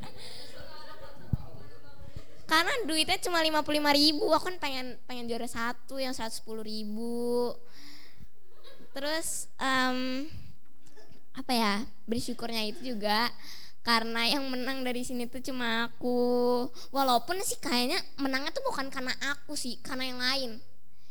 [2.50, 3.62] karena duitnya cuma 55
[3.94, 7.54] ribu aku kan pengen pengen juara satu yang 110 ribu.
[8.90, 10.26] Terus em,
[11.38, 11.74] apa ya
[12.10, 13.30] bersyukurnya itu juga
[13.86, 16.66] karena yang menang dari sini tuh cuma aku.
[16.90, 20.52] Walaupun sih kayaknya menangnya tuh bukan karena aku sih karena yang lain.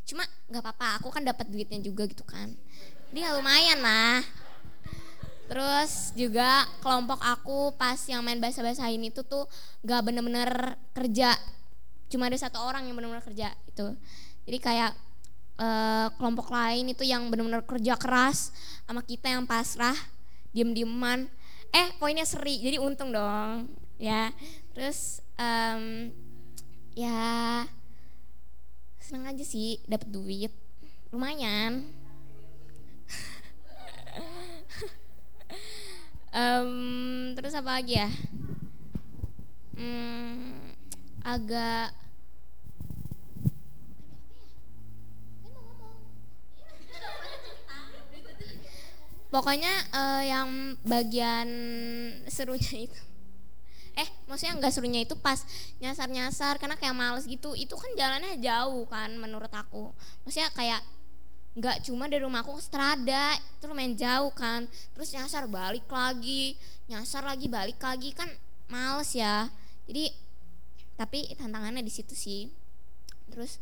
[0.02, 2.50] Cuma nggak apa-apa aku kan dapat duitnya juga gitu kan.
[3.14, 4.47] Dia lumayan lah
[5.48, 9.48] Terus juga kelompok aku pas yang main bahasa-basahin itu tuh
[9.80, 11.32] gak bener-bener kerja.
[12.12, 13.96] Cuma ada satu orang yang bener-bener kerja itu.
[14.44, 14.92] Jadi kayak
[15.56, 18.52] eh, kelompok lain itu yang bener-bener kerja keras
[18.84, 19.96] sama kita yang pasrah,
[20.52, 21.32] diem-dieman.
[21.72, 24.30] Eh poinnya seri, jadi untung dong ya.
[24.72, 26.12] Terus em,
[26.94, 27.64] ya
[29.00, 30.52] seneng aja sih dapet duit,
[31.12, 31.97] lumayan.
[36.38, 38.06] Em, terus apa lagi ya?
[39.74, 40.54] Hmm,
[41.26, 41.90] agak
[49.28, 51.48] Pokoknya eh, yang bagian
[52.32, 53.00] serunya itu.
[53.98, 55.42] Eh maksudnya nggak serunya itu pas
[55.82, 57.52] nyasar-nyasar Karena kayak males gitu.
[57.52, 59.92] Itu kan jalannya jauh kan menurut aku.
[60.24, 60.80] Maksudnya kayak
[61.58, 64.70] nggak cuma dari rumahku ke Strada itu lumayan jauh kan.
[64.94, 66.54] Terus nyasar balik lagi.
[66.86, 68.14] Nyasar lagi balik lagi.
[68.14, 68.30] Kan
[68.70, 69.50] males ya.
[69.90, 70.14] Jadi
[70.94, 72.46] tapi tantangannya di situ sih.
[73.34, 73.58] Terus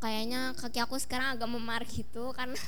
[0.00, 2.60] kayaknya kaki aku sekarang agak memar gitu karena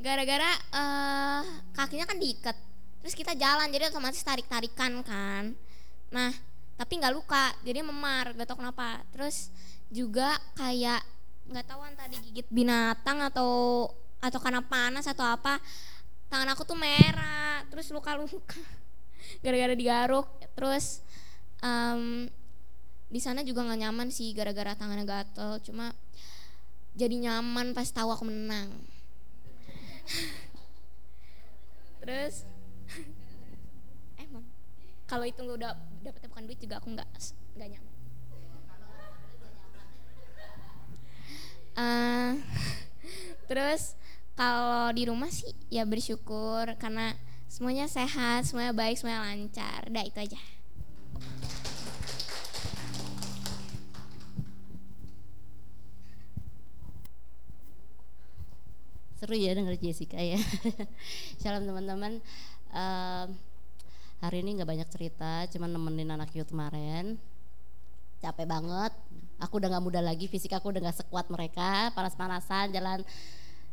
[0.00, 1.42] gara-gara eh
[1.76, 2.56] kakinya kan diikat.
[3.04, 5.52] Terus kita jalan jadi otomatis tarik tarikan kan.
[6.16, 6.32] Nah
[6.80, 8.32] tapi nggak luka jadi memar.
[8.32, 9.04] Gak tau kenapa.
[9.12, 9.52] Terus
[9.92, 11.17] juga kayak
[11.48, 13.86] nggak tahu entah digigit binatang atau
[14.18, 15.56] atau karena panas atau apa
[16.28, 18.60] tangan aku tuh merah terus luka-luka
[19.44, 21.00] gara-gara digaruk terus
[21.64, 22.28] em,
[23.08, 25.96] di sana juga nggak nyaman sih gara-gara tangannya gatel cuma
[26.98, 28.74] jadi nyaman pas tahu aku menang.
[32.02, 32.42] Terus
[34.24, 34.42] emang
[35.06, 37.06] kalau itu udah dapetnya bukan duit juga aku nggak
[37.54, 37.87] nggak nyaman
[41.78, 42.32] Eh,
[43.46, 43.94] terus
[44.34, 47.14] kalau di rumah sih ya bersyukur karena
[47.46, 49.86] semuanya sehat, semuanya baik, semuanya lancar.
[49.86, 50.40] Udah itu aja.
[59.18, 60.38] Seru ya denger Jessica ya.
[61.42, 62.18] Shalom teman-teman.
[62.74, 63.28] Em,
[64.18, 67.22] hari ini nggak banyak cerita, cuman nemenin anak youth kemarin.
[68.18, 68.94] Capek banget.
[69.38, 71.94] Aku udah nggak muda lagi, fisik aku udah nggak sekuat mereka.
[71.94, 73.06] Panas-panasan, jalan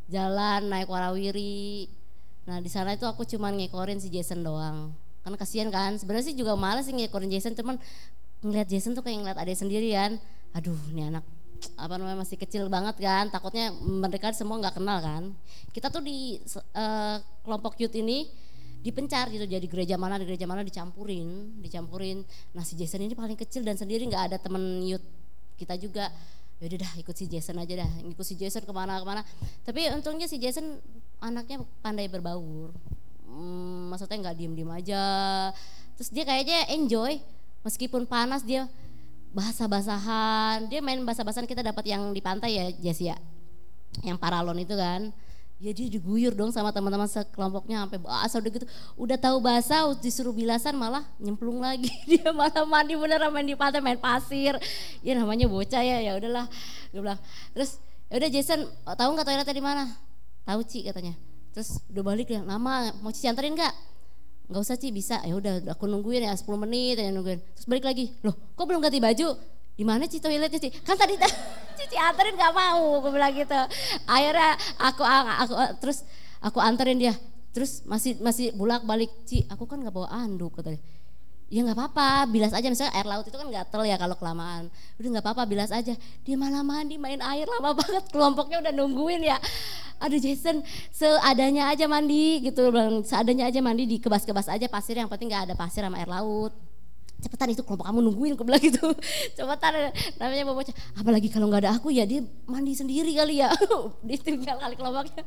[0.06, 1.90] jalan naik warawiri.
[2.46, 4.94] Nah di sana itu aku cuman ngekorin si Jason doang.
[5.26, 5.98] Karena kasihan kan.
[5.98, 7.82] Sebenarnya sih juga males sih ngekorin Jason, cuman
[8.46, 10.22] ngeliat Jason tuh kayak ngeliat adek sendirian.
[10.54, 11.26] Aduh, ini anak
[11.76, 15.22] apa namanya masih kecil banget kan takutnya mereka semua nggak kenal kan
[15.72, 18.28] kita tuh di eh, kelompok youth ini
[18.84, 22.22] dipencar gitu jadi gereja mana di gereja mana dicampurin dicampurin
[22.54, 25.02] nah si Jason ini paling kecil dan sendiri nggak ada temen youth
[25.56, 26.12] kita juga
[26.56, 27.90] ya udah dah ikut si Jason aja dah.
[28.04, 29.24] Ikut si Jason ke mana-kemana
[29.64, 30.80] tapi untungnya si Jason
[31.20, 32.72] anaknya pandai berbaur.
[33.26, 35.04] Hmm, maksudnya nggak diem-diem aja.
[35.96, 37.18] Terus dia kayaknya enjoy
[37.66, 38.70] meskipun panas dia
[39.36, 43.20] bahasa-basahan dia main bahasa-basahan kita dapat yang di pantai ya Jess ya
[44.00, 45.12] yang paralon itu kan
[45.56, 48.66] ya dia diguyur dong sama teman-teman sekelompoknya sampai bahasa udah gitu.
[49.00, 51.88] Udah tahu bahasa disuruh bilasan malah nyemplung lagi.
[52.10, 54.60] Dia malah mandi beneran main di pantai main pasir.
[55.00, 56.44] Ya namanya bocah ya ya udahlah.
[56.92, 57.20] Gue bilang
[57.56, 57.80] terus
[58.12, 59.84] ya udah Jason tahu nggak toiletnya di mana?
[60.44, 61.16] Tahu Ci katanya.
[61.56, 63.74] Terus udah balik ya lama mau Cici anterin nggak?
[64.52, 65.24] Nggak usah Ci bisa.
[65.24, 67.40] Ya udah aku nungguin ya 10 menit ya nungguin.
[67.56, 70.72] Terus balik lagi loh kok belum ganti baju di mana Ci toiletnya Ci?
[70.80, 71.20] Kan tadi
[71.78, 73.04] Cici anterin gak mau.
[73.04, 73.60] Aku bilang gitu.
[74.08, 75.52] Akhirnya aku aku
[75.84, 76.02] terus
[76.40, 77.14] aku anterin dia.
[77.52, 80.80] Terus masih masih bulak balik Ci aku kan nggak bawa anduk katanya
[81.46, 82.66] ya nggak apa-apa bilas aja.
[82.72, 84.72] Misalnya air laut itu kan gatel ya kalau kelamaan.
[84.98, 85.94] Udah nggak apa-apa bilas aja.
[86.24, 88.04] Dia malah mandi main air lama banget.
[88.10, 89.38] Kelompoknya udah nungguin ya.
[90.00, 90.60] Aduh Jason
[90.92, 92.72] seadanya aja mandi gitu.
[93.06, 96.52] Seadanya aja mandi di kebas-kebas aja pasir yang penting nggak ada pasir sama air laut
[97.26, 98.86] cepetan itu kelompok kamu nungguin aku bilang gitu.
[99.36, 99.90] Cepetan
[100.22, 100.74] namanya bocah.
[100.94, 103.50] Apalagi kalau nggak ada aku ya dia mandi sendiri kali ya.
[104.06, 105.26] Ditinggal kali kelompoknya.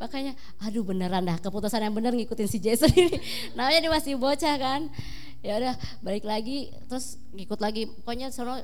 [0.00, 0.32] Makanya
[0.64, 3.20] aduh beneran dah keputusan yang bener ngikutin si Jason ini.
[3.60, 4.88] Namanya dia masih bocah kan.
[5.44, 7.92] Ya udah balik lagi terus ngikut lagi.
[8.00, 8.56] Pokoknya sono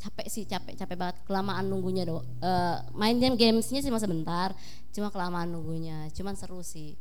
[0.00, 1.16] capek sih capek capek banget.
[1.28, 4.56] Kelamaan nunggunya do uh, main game gamesnya sih masa bentar
[4.96, 6.08] cuma kelamaan nunggunya.
[6.16, 6.96] Cuman seru sih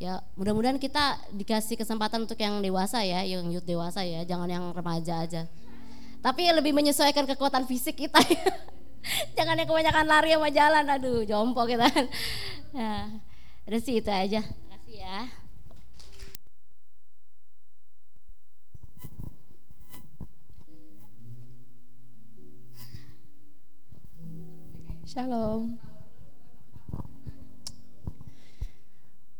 [0.00, 4.64] ya mudah-mudahan kita dikasih kesempatan untuk yang dewasa ya, yang youth dewasa ya, jangan yang
[4.72, 5.44] remaja aja.
[6.24, 8.48] Tapi lebih menyesuaikan kekuatan fisik kita ya.
[9.36, 11.84] jangan yang kebanyakan lari sama jalan, aduh jompo kita.
[12.72, 13.12] Ya,
[13.76, 14.40] sih itu aja.
[14.40, 15.18] Terima kasih ya.
[25.04, 25.89] Shalom.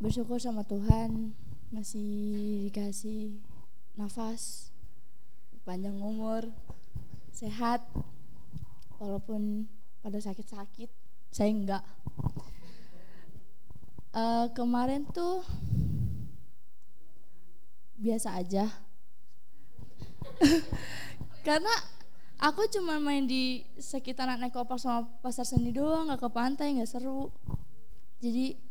[0.01, 1.36] Bersyukur sama Tuhan
[1.68, 3.36] masih dikasih
[4.01, 4.72] nafas
[5.68, 6.48] panjang umur
[7.36, 7.85] sehat
[8.97, 9.68] walaupun
[10.01, 10.89] pada sakit-sakit
[11.28, 11.85] saya enggak.
[14.10, 15.44] Uh, kemarin tuh
[18.01, 18.72] biasa aja.
[21.47, 21.70] Karena
[22.40, 27.28] aku cuma main di sekitaran naik sama pasar seni doang nggak ke pantai nggak seru.
[28.24, 28.69] Jadi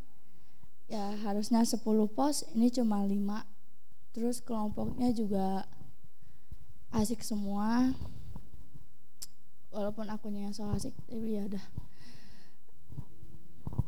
[0.89, 3.13] ya harusnya 10 pos ini cuma 5
[4.09, 5.69] terus kelompoknya juga
[6.93, 7.93] asik semua.
[9.69, 11.65] Walaupun akunya yang so asik tapi ya udah.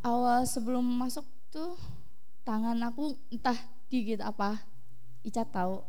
[0.06, 1.74] Awal sebelum masuk tuh
[2.46, 3.58] tangan aku entah
[3.90, 4.62] digigit apa.
[5.26, 5.82] Ica tahu.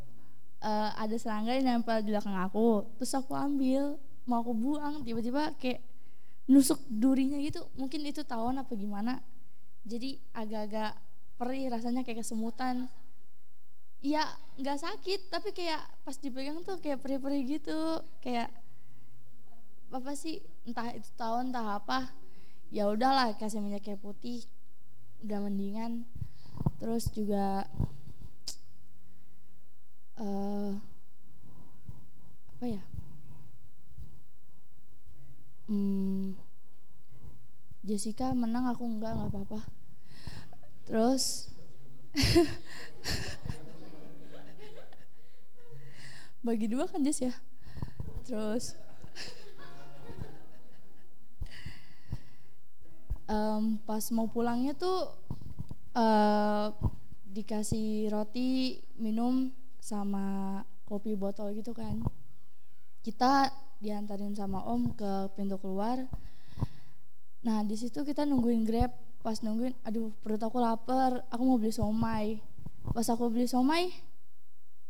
[0.63, 2.89] Uh, ada serangga yang nempel di belakang aku.
[2.97, 5.85] Terus aku ambil mau aku buang tiba-tiba kayak
[6.49, 7.69] nusuk durinya gitu.
[7.77, 9.21] Mungkin itu tawon apa gimana
[9.83, 10.95] jadi agak-agak
[11.39, 12.87] perih rasanya kayak kesemutan.
[14.03, 14.27] Ya
[14.59, 18.03] nggak sakit tapi kayak pas dipegang tuh kayak perih-perih gitu.
[18.23, 18.51] Kayak
[19.93, 22.11] apa sih entah itu tahun entah apa.
[22.73, 24.47] Ya udahlah kasih minyak kayak putih
[25.27, 26.07] udah mendingan.
[26.79, 27.67] Terus juga
[30.19, 30.79] uh,
[32.59, 32.83] apa ya?
[35.71, 36.35] Hmm,
[37.83, 39.61] Jessica menang aku enggak nggak apa-apa.
[40.87, 41.51] Terus
[46.47, 47.35] bagi dua kan Jess ya?
[48.23, 48.79] Terus
[53.27, 55.19] um, pas mau pulangnya tuh
[55.99, 56.71] uh,
[57.33, 59.51] dikasih roti minum
[59.83, 61.99] sama kopi botol gitu kan.
[63.03, 63.51] Kita
[63.83, 66.07] diantarin sama om ke pintu keluar
[67.43, 71.75] nah di situ kita nungguin grab pas nungguin aduh perut aku lapar aku mau beli
[71.75, 72.43] somai.
[72.91, 73.95] Pas aku beli somai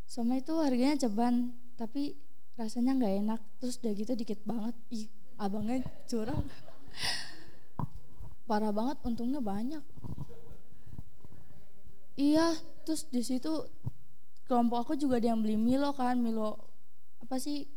[0.09, 2.17] somai itu harganya ceban tapi
[2.57, 3.41] rasanya nggak enak.
[3.61, 4.75] Terus udah gitu dikit banget.
[4.89, 5.07] Ih
[5.37, 6.43] abangnya curang.
[8.49, 9.85] Parah banget untungnya banyak.
[12.17, 13.69] Iya terus di situ
[14.45, 16.61] kelompok aku juga ada yang beli Milo kan Milo
[17.21, 17.69] apa sih?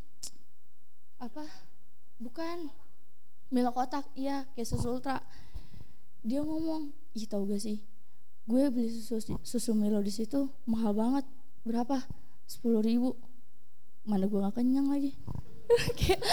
[1.20, 1.44] Apa?
[2.20, 2.72] Bukan
[3.54, 5.22] Milo kotak iya kayak susu ultra.
[6.26, 7.78] Dia ngomong ih tau gak sih?
[8.50, 11.26] Gue beli susu susu Milo di situ mahal banget.
[11.62, 12.02] Berapa?
[12.50, 13.14] Sepuluh ribu.
[14.06, 15.14] Mana gue gak kenyang lagi.
[15.98, 16.26] Kayak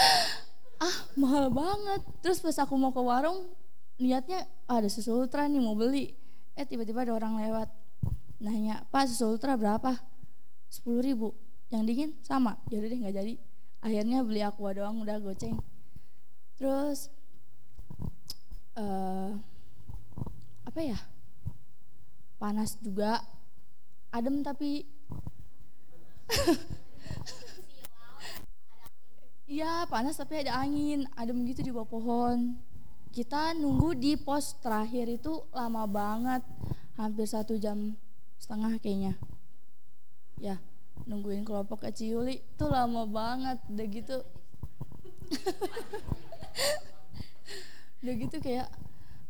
[0.81, 2.01] ah mahal banget.
[2.25, 3.45] Terus pas aku mau ke warung
[4.01, 6.17] niatnya ah, ada susu ultra nih mau beli.
[6.57, 7.69] Eh tiba-tiba ada orang lewat
[8.41, 10.01] nanya pak susu ultra berapa?
[10.65, 11.29] Sepuluh ribu.
[11.69, 12.09] Yang dingin?
[12.25, 12.57] Sama.
[12.73, 13.33] Jadi deh nggak jadi.
[13.85, 15.61] Akhirnya beli aqua doang udah goceng
[16.57, 17.09] terus
[18.77, 19.31] eh
[20.73, 20.97] apa ya?
[22.41, 23.21] Panas juga.
[24.09, 24.89] Adem tapi
[29.45, 31.05] Iya panas tapi ada angin.
[31.13, 32.57] Adem gitu di bawah pohon.
[33.13, 36.41] Kita nunggu di pos terakhir itu lama banget.
[36.97, 37.93] Hampir satu jam
[38.41, 39.13] setengah kayaknya.
[40.41, 40.57] Ya
[41.05, 42.25] nungguin kelompok kecil.
[42.57, 43.61] Tuh lama banget.
[43.69, 44.17] Udah gitu
[48.03, 48.67] udah gitu kayak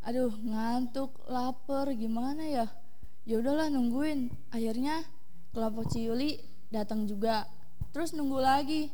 [0.03, 2.65] aduh ngantuk lapar gimana ya?
[3.23, 4.33] Ya udahlah nungguin.
[4.51, 5.07] Akhirnya
[5.55, 7.47] kelompok Ciuli datang juga.
[7.95, 8.91] Terus nunggu lagi.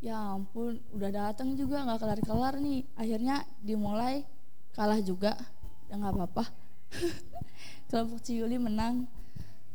[0.00, 2.82] Ya ampun udah datang juga nggak kelar kelar nih.
[2.98, 4.26] Akhirnya dimulai.
[4.74, 5.38] Kalah juga.
[5.86, 6.44] Ya nggak apa-apa.
[7.92, 9.06] Kelompok Ciuli menang.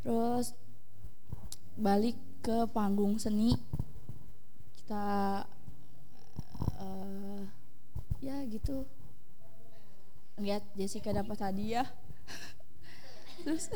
[0.04, 0.52] Terus
[1.80, 3.56] balik ke panggung seni.
[4.76, 5.40] Kita
[6.84, 7.25] eh,
[8.20, 8.84] ya gitu.
[10.36, 11.88] Lihat Jessica dapat hadiah.
[13.44, 13.72] Terus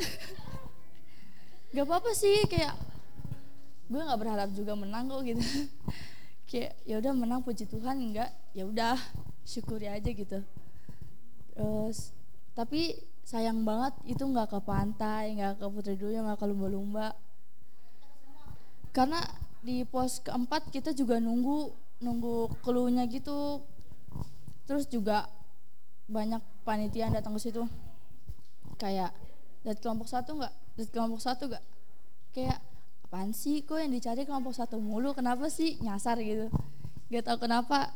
[1.75, 2.75] gak apa-apa sih kayak
[3.91, 5.43] gue nggak berharap juga menang kok gitu.
[6.51, 8.99] Kayak ya udah menang puji Tuhan enggak ya udah
[9.47, 10.43] syukuri aja gitu.
[11.55, 12.11] Terus
[12.51, 17.15] tapi sayang banget itu nggak ke pantai nggak ke Putri Duyung nggak ke lumba-lumba
[18.91, 19.23] karena
[19.63, 21.71] di pos keempat kita juga nunggu
[22.03, 23.63] nunggu keluhnya gitu
[24.65, 25.27] terus juga
[26.11, 27.63] banyak panitia yang datang ke situ.
[28.75, 29.15] Kayak
[29.63, 30.53] dari kelompok satu nggak?
[30.75, 31.65] Dari kelompok satu nggak?
[32.35, 32.59] Kayak
[33.07, 35.15] apaan sih kok yang dicari kelompok satu mulu?
[35.15, 36.51] Kenapa sih nyasar gitu?
[37.11, 37.91] Gak tau kenapa.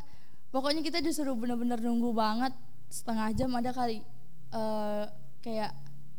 [0.52, 2.56] Pokoknya kita disuruh bener-bener nunggu banget
[2.88, 4.00] setengah jam ada kali.
[4.56, 5.06] Eh,
[5.44, 5.72] kayak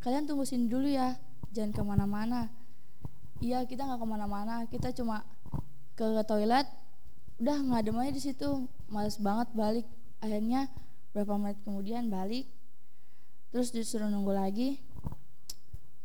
[0.04, 1.16] kalian tunggu sini dulu ya
[1.56, 2.52] jangan ke mana-mana.
[3.40, 5.24] Iya kita nggak ke mana-mana kita cuma
[5.96, 6.68] ke toilet.
[7.40, 8.68] Udah ngadem aja di situ.
[8.88, 9.86] Males banget balik
[10.20, 10.72] akhirnya
[11.16, 12.44] berapa menit kemudian balik
[13.48, 14.68] terus disuruh nunggu lagi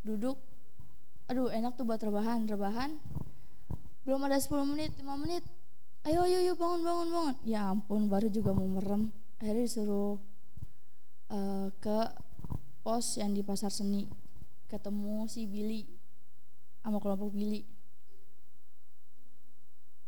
[0.08, 0.40] duduk.
[1.28, 2.96] Aduh enak tuh buat rebahan rebahan.
[4.08, 5.44] Belum ada 10 menit 5 menit.
[6.08, 7.36] Ayo ayo ayo bangun bangun bangun.
[7.46, 9.14] Ya ampun baru juga mau merem.
[9.38, 10.18] Akhirnya disuruh
[11.30, 12.00] eh, ke
[12.82, 14.10] pos yang di pasar seni.
[14.72, 15.84] Ketemu si Billy
[16.82, 17.68] sama kelompok Billy.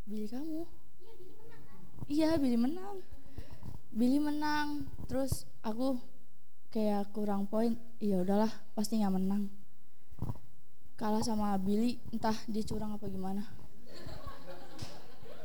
[0.08, 0.64] Billy kamu?
[2.08, 3.13] Iya Billy menang
[3.94, 6.02] Billy menang terus aku
[6.74, 9.54] kayak kurang poin iya udahlah pasti nggak menang.
[10.98, 13.46] Kalah sama Billy entah dia curang apa gimana.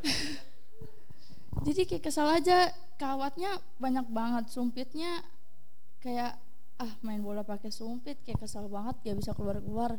[1.68, 5.20] Jadi kayak kesal aja kawatnya banyak banget sumpitnya
[6.00, 6.40] kayak
[6.80, 9.98] ah main bola pakai sumpit kayak kesal banget gak bisa keluar keluar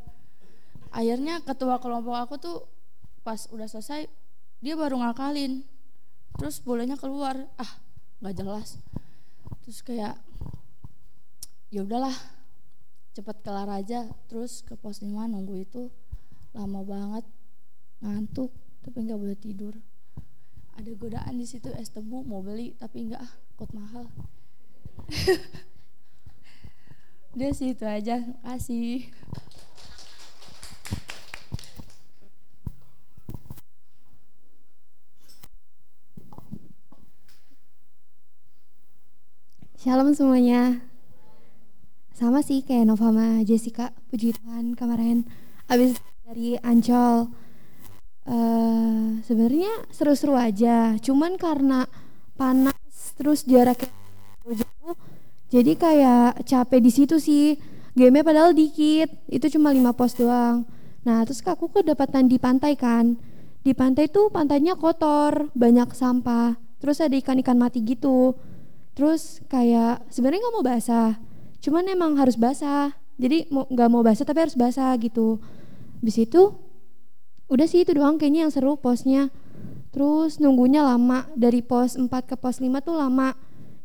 [0.95, 2.57] akhirnya ketua kelompok aku tuh
[3.21, 4.09] pas udah selesai
[4.59, 5.61] dia baru ngakalin.
[6.39, 7.71] Terus bolanya keluar ah
[8.19, 8.79] nggak jelas.
[9.63, 10.15] Terus kayak
[11.71, 12.15] ya udahlah
[13.15, 14.07] cepet kelar aja.
[14.27, 15.91] Terus ke pos 5 nunggu itu
[16.55, 17.25] lama banget
[17.99, 18.51] ngantuk
[18.83, 19.75] tapi nggak boleh tidur.
[20.79, 24.07] Ada godaan di situ es tebu mau beli tapi nggak ah kok mahal.
[27.35, 28.23] Udah sih itu aja.
[28.41, 29.11] Kasih
[39.79, 40.83] Shalom semuanya.
[42.11, 45.23] Sama sih kayak Nova sama Jessica, puji Tuhan kemarin
[45.71, 45.95] abis
[46.27, 47.31] dari Ancol.
[48.27, 51.87] eh Sebenarnya seru-seru aja, cuman karena
[52.35, 52.75] panas
[53.15, 53.87] terus jaraknya
[54.51, 54.99] jauh,
[55.47, 57.55] jadi kayak capek di situ sih.
[57.95, 60.67] Game-nya padahal dikit, itu cuma 5 pos doang.
[61.07, 63.15] Nah terus aku kedapatan di pantai kan.
[63.63, 66.59] Di pantai tuh pantainya kotor, banyak sampah.
[66.83, 68.35] Terus ada ikan-ikan mati gitu
[68.99, 71.15] terus kayak sebenarnya nggak mau basah
[71.59, 72.95] cuman emang harus basah.
[73.19, 75.43] Jadi nggak mau basah tapi harus basah gitu.
[75.99, 76.55] Habis itu
[77.51, 79.27] udah sih itu doang kayaknya yang seru posnya.
[79.91, 83.35] Terus nunggunya lama dari pos 4 ke pos 5 tuh lama.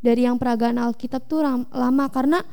[0.04, 1.42] Dari yang peragaan Alkitab tuh
[1.72, 2.44] lama karena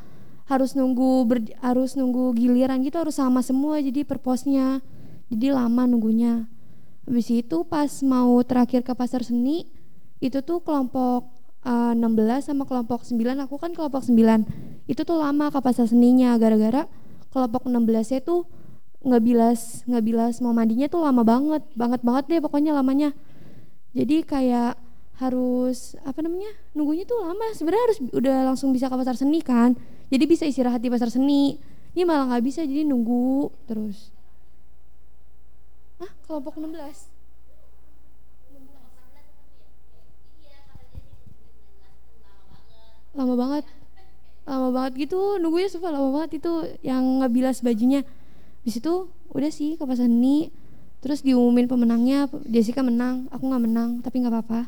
[0.48, 4.82] harus nunggu ber- harus nunggu giliran gitu harus sama semua jadi per posnya.
[5.30, 6.50] Jadi lama nunggunya.
[7.06, 9.70] Habis itu pas mau terakhir ke pasar seni
[10.24, 15.48] itu tuh kelompok eh, 16 sama kelompok 9 aku kan kelompok 9 itu tuh lama
[15.54, 16.36] ke pasar seninya.
[16.42, 16.88] Gara-gara
[17.32, 18.50] kelompok 16 nya tuh
[19.02, 21.64] nggak bilas nggak bilas mau mandinya tuh lama banget.
[21.78, 23.14] Banget banget deh pokoknya lamanya.
[23.94, 24.80] Jadi kayak
[25.22, 27.46] harus apa namanya nunggunya tuh lama.
[27.54, 29.78] Sebenarnya harus udah langsung bisa ke pasar seni kan.
[30.12, 31.62] Jadi bisa istirahat di pasar seni.
[31.92, 34.12] Ini malah nggak bisa jadi nunggu terus.
[36.02, 37.11] Ah kelompok 16
[43.16, 43.64] lama banget.
[44.48, 46.52] Lama banget gitu nunggunya sumpah lama banget itu
[46.82, 48.02] yang ngebilas bajunya.
[48.62, 50.52] Di situ udah sih ke seni.
[51.02, 54.62] Terus diumumin pemenangnya Jessica menang aku nggak menang tapi nggak apa-apa.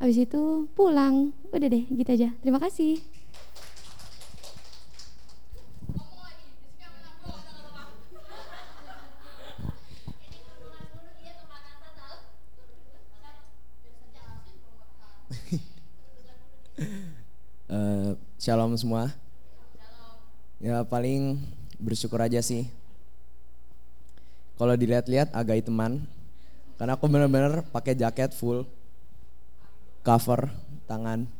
[0.00, 1.36] Habis itu pulang.
[1.52, 2.28] Udah deh gitu aja.
[2.40, 3.00] Terima kasih
[17.72, 18.12] Eh,
[18.42, 19.14] shalom semua.
[20.58, 21.38] Ya paling
[21.78, 22.66] bersyukur aja sih.
[24.58, 26.02] Kalau dilihat-lihat agak teman,
[26.74, 28.66] karena aku bener-bener pakai jaket full,
[30.02, 30.50] cover
[30.90, 31.30] tangan.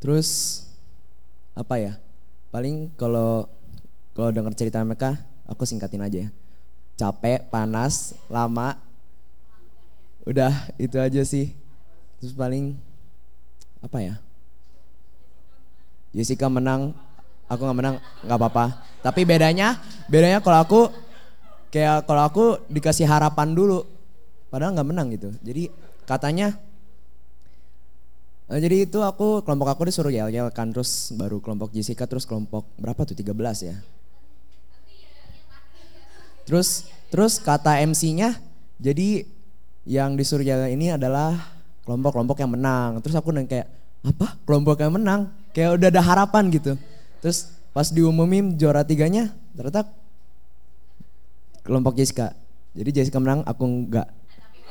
[0.00, 0.64] Terus
[1.52, 2.00] apa ya?
[2.48, 3.52] Paling kalau
[4.16, 6.30] kalau dengar cerita mereka, aku singkatin aja ya.
[6.96, 8.80] Capek, panas, lama.
[10.24, 11.52] Udah itu aja sih.
[12.16, 12.80] Terus paling
[13.84, 14.16] apa ya?
[16.12, 16.92] Jessica menang,
[17.48, 18.64] aku nggak menang, nggak apa-apa.
[19.00, 19.80] Tapi bedanya,
[20.12, 20.80] bedanya kalau aku
[21.72, 23.88] kayak kalau aku dikasih harapan dulu,
[24.52, 25.32] padahal nggak menang gitu.
[25.40, 25.72] Jadi
[26.04, 26.52] katanya,
[28.52, 32.28] eh, jadi itu aku kelompok aku disuruh yel yel kan terus baru kelompok Jessica terus
[32.28, 33.32] kelompok berapa tuh 13
[33.64, 33.76] ya.
[36.44, 38.36] Terus terus kata MC-nya
[38.76, 39.24] jadi
[39.88, 41.56] yang disuruh yel ini adalah
[41.88, 43.00] kelompok-kelompok yang menang.
[43.02, 43.68] Terus aku nanya kayak
[44.02, 45.41] apa kelompok yang menang?
[45.52, 46.72] Kayak udah ada harapan gitu.
[47.20, 49.88] Terus pas diumumin juara tiganya ternyata
[51.62, 52.34] kelompok Jessica.
[52.72, 54.08] Jadi Jessica menang, aku enggak.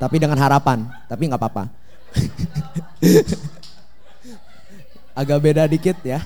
[0.01, 1.69] Tapi dengan harapan, tapi nggak apa-apa.
[5.21, 6.25] Agak beda dikit ya.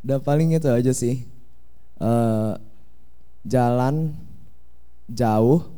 [0.00, 1.28] Udah paling itu aja sih.
[2.00, 2.52] Eh,
[3.44, 4.16] jalan
[5.10, 5.68] jauh,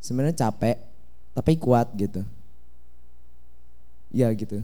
[0.00, 0.80] sebenarnya capek,
[1.36, 2.24] tapi kuat gitu.
[4.14, 4.62] Iya gitu.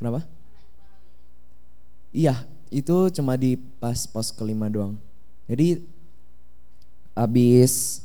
[0.00, 0.24] Kenapa?
[2.08, 4.96] Iya, itu cuma di pas pos kelima doang.
[5.44, 5.84] Jadi
[7.12, 8.00] abis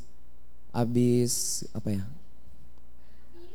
[0.75, 2.03] abis apa ya?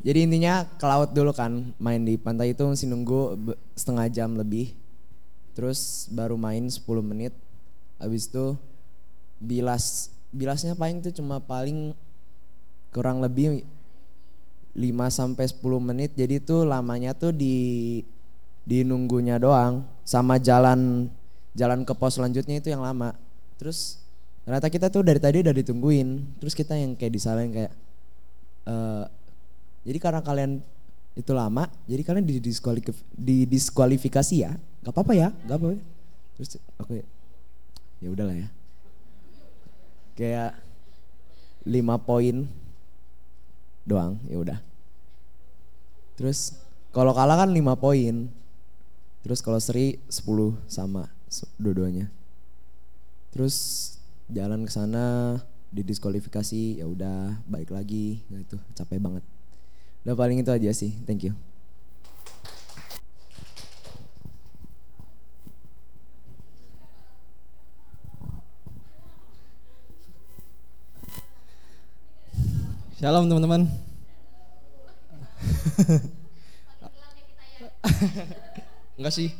[0.00, 3.36] Jadi intinya ke laut dulu kan, main di pantai itu mesti nunggu
[3.76, 4.72] setengah jam lebih.
[5.52, 7.36] Terus baru main 10 menit.
[8.00, 8.56] Habis itu
[9.36, 11.92] bilas bilasnya paling tuh cuma paling
[12.94, 13.66] kurang lebih
[14.78, 16.14] 5 sampai 10 menit.
[16.14, 17.98] Jadi tuh lamanya tuh di
[18.62, 21.10] di nunggunya doang sama jalan
[21.58, 23.18] jalan ke pos selanjutnya itu yang lama.
[23.58, 23.98] Terus
[24.46, 26.38] ternyata kita tuh dari tadi udah ditungguin.
[26.38, 27.72] Terus kita yang kayak disalahin kayak
[28.70, 29.04] eh
[29.88, 30.60] jadi karena kalian
[31.18, 34.54] itu lama, jadi kalian didiskualif- didiskualifikasi ya.
[34.86, 35.80] Gak apa-apa ya, gak apa-apa.
[36.38, 37.06] Terus aku ya,
[38.04, 38.48] ya udahlah ya.
[40.14, 40.60] Kayak
[41.66, 42.46] lima poin
[43.88, 44.67] doang, ya udah.
[46.18, 46.58] Terus
[46.90, 48.26] kalau kalah kan 5 poin.
[49.22, 51.06] Terus kalau seri 10 sama
[51.62, 52.10] dua-duanya.
[53.30, 53.94] Terus
[54.26, 55.38] jalan ke sana
[55.70, 59.22] didiskualifikasi ya udah balik lagi nah itu capek banget.
[60.02, 60.90] Udah paling itu aja sih.
[61.06, 61.38] Thank you.
[72.98, 73.87] Shalom teman-teman.
[78.98, 79.30] Enggak sih.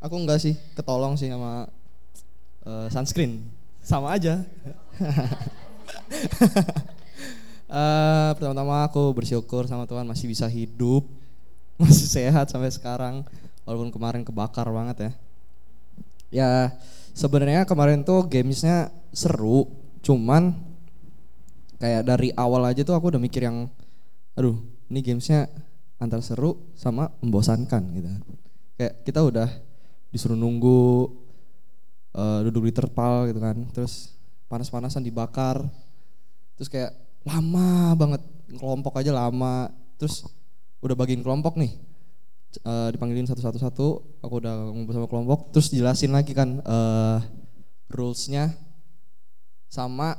[0.00, 1.66] Aku enggak sih, ketolong sih sama
[2.66, 3.44] eh, sunscreen.
[3.82, 4.42] Sama aja.
[7.66, 11.02] Eh, pertama-tama aku bersyukur sama Tuhan masih bisa hidup,
[11.82, 13.26] masih sehat sampai sekarang,
[13.66, 15.10] walaupun kemarin kebakar banget ya.
[16.30, 16.50] Ya
[17.10, 19.66] sebenarnya kemarin tuh gamesnya seru,
[19.98, 20.54] cuman
[21.82, 23.66] kayak dari awal aja tuh aku udah mikir yang,
[24.38, 25.50] aduh ini gamesnya
[25.96, 28.08] antara seru sama membosankan gitu.
[28.76, 29.48] Kayak kita udah
[30.12, 31.10] disuruh nunggu
[32.16, 35.64] eh, duduk di terpal gitu kan, terus panas-panasan dibakar,
[36.54, 36.94] terus kayak
[37.26, 38.22] lama banget
[38.56, 40.22] kelompok aja lama, terus
[40.80, 41.72] udah bagiin kelompok nih,
[42.62, 43.88] eh, dipanggilin satu-satu satu,
[44.22, 47.20] aku udah ngumpul sama kelompok, terus jelasin lagi kan eh
[47.90, 48.50] rulesnya
[49.66, 50.18] sama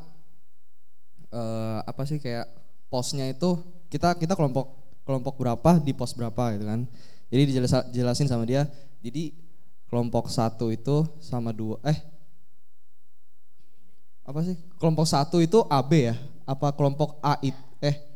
[1.31, 2.47] eh, apa sih kayak
[2.87, 4.71] posnya itu kita kita kelompok
[5.07, 6.83] kelompok berapa di pos berapa gitu kan.
[7.27, 8.67] Jadi dijelas- dijelasin sama dia.
[9.03, 9.35] Jadi
[9.87, 11.99] kelompok satu itu sama dua eh
[14.27, 16.15] apa sih kelompok satu itu AB ya?
[16.43, 18.07] Apa kelompok A it eh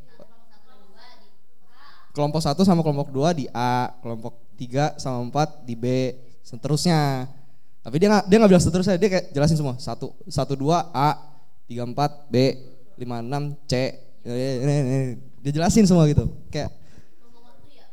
[2.12, 7.28] kelompok satu sama kelompok dua di A, kelompok tiga sama empat di B, seterusnya.
[7.82, 9.76] Tapi dia nggak dia nggak bilang seterusnya, dia kayak jelasin semua.
[9.80, 11.18] Satu satu dua A,
[11.66, 12.60] tiga empat B,
[13.00, 13.96] lima enam C.
[15.42, 16.30] Dia jelasin semua gitu.
[16.54, 16.72] Kayak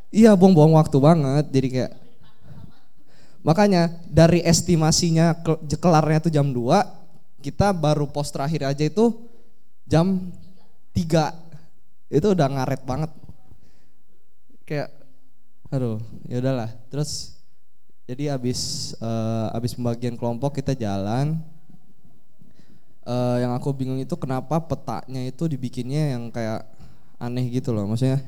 [0.08, 1.44] Iya, buang-buang waktu banget.
[1.52, 1.92] Jadi kayak
[3.46, 6.84] Makanya dari estimasinya ke- kelarnya tuh jam 2,
[7.38, 9.14] kita baru pos terakhir aja itu
[9.86, 10.34] jam
[10.92, 11.32] 3.
[12.10, 13.10] Itu udah ngaret banget.
[14.66, 14.90] Kayak
[15.70, 16.70] aduh, ya udahlah.
[16.90, 17.40] Terus
[18.04, 21.38] jadi abis eh, abis pembagian kelompok kita jalan.
[23.08, 26.68] Eh, yang aku bingung itu kenapa petanya itu dibikinnya yang kayak
[27.18, 27.84] aneh gitu loh.
[27.90, 28.22] Maksudnya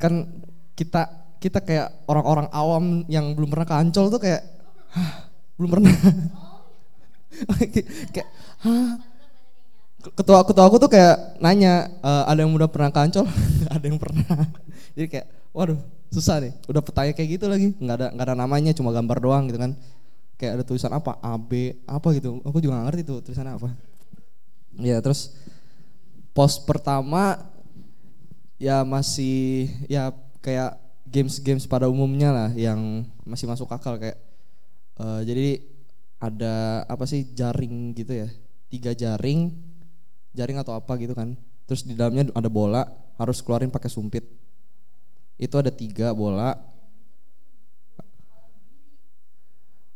[0.00, 0.26] kan
[0.74, 1.02] kita
[1.40, 4.44] kita kayak orang-orang awam yang belum pernah ke Ancol tuh kayak
[4.92, 5.94] "Hah, belum pernah.
[8.12, 8.28] Kayak
[10.00, 13.24] ketua ketua aku tuh kayak nanya "Eh, ada yang udah pernah ke Ancol
[13.74, 14.24] ada yang pernah.
[14.92, 15.78] Jadi kayak waduh
[16.10, 17.72] susah nih udah petanya kayak gitu lagi.
[17.78, 19.72] Nggak ada nggak ada namanya cuma gambar doang gitu kan.
[20.36, 22.40] Kayak ada tulisan apa AB apa gitu.
[22.44, 23.68] Aku juga nggak ngerti tuh tulisannya apa.
[24.80, 25.36] Ya terus
[26.30, 27.50] pos pertama
[28.60, 30.78] ya masih ya kayak
[31.08, 34.18] games-games pada umumnya lah yang masih masuk akal kayak
[35.00, 35.48] eh, jadi
[36.20, 38.28] ada apa sih jaring gitu ya
[38.70, 39.70] tiga jaring
[40.34, 41.34] jaring atau apa gitu kan.
[41.66, 42.86] Terus di dalamnya ada bola
[43.18, 44.26] harus keluarin pakai sumpit.
[45.38, 46.54] Itu ada tiga bola.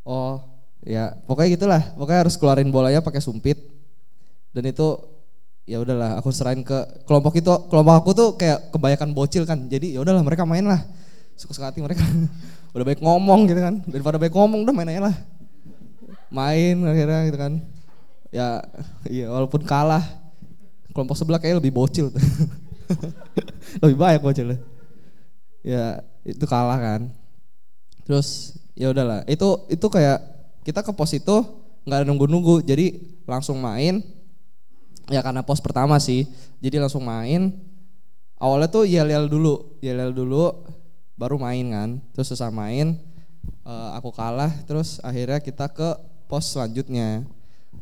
[0.05, 0.43] Oh
[0.85, 1.83] ya pokoknya gitulah.
[1.95, 3.59] Pokoknya harus keluarin bolanya pakai sumpit.
[4.55, 4.87] Dan itu
[5.65, 7.51] ya udahlah aku serahin ke kelompok itu.
[7.69, 10.81] Kelompok aku tuh kayak kebanyakan bocil kan jadi ya udahlah mereka main lah.
[11.35, 12.05] Suka hati mereka.
[12.75, 13.83] Udah baik ngomong gitu kan.
[13.87, 15.17] Daripada baik ngomong udah main aja lah.
[16.27, 17.53] Main akhirnya gitu kan.
[18.35, 18.67] Ya
[19.07, 20.03] iya walaupun kalah
[20.91, 22.19] kelompok sebelah kayak lebih bocil tuh.
[23.83, 24.59] lebih banyak bocilnya
[25.65, 27.01] ya itu kalah kan.
[28.05, 29.25] Terus ya udahlah.
[29.25, 30.21] Itu itu kayak
[30.63, 31.37] kita ke pos itu
[31.89, 34.05] nggak ada nunggu-nunggu jadi langsung main
[35.09, 36.29] ya karena pos pertama sih.
[36.61, 37.53] Jadi langsung main.
[38.41, 40.65] Awalnya tuh yel yel dulu yel yel dulu
[41.17, 41.91] baru main kan.
[42.13, 42.97] Terus susah main
[43.65, 45.89] eh, aku kalah terus akhirnya kita ke
[46.29, 47.25] pos selanjutnya.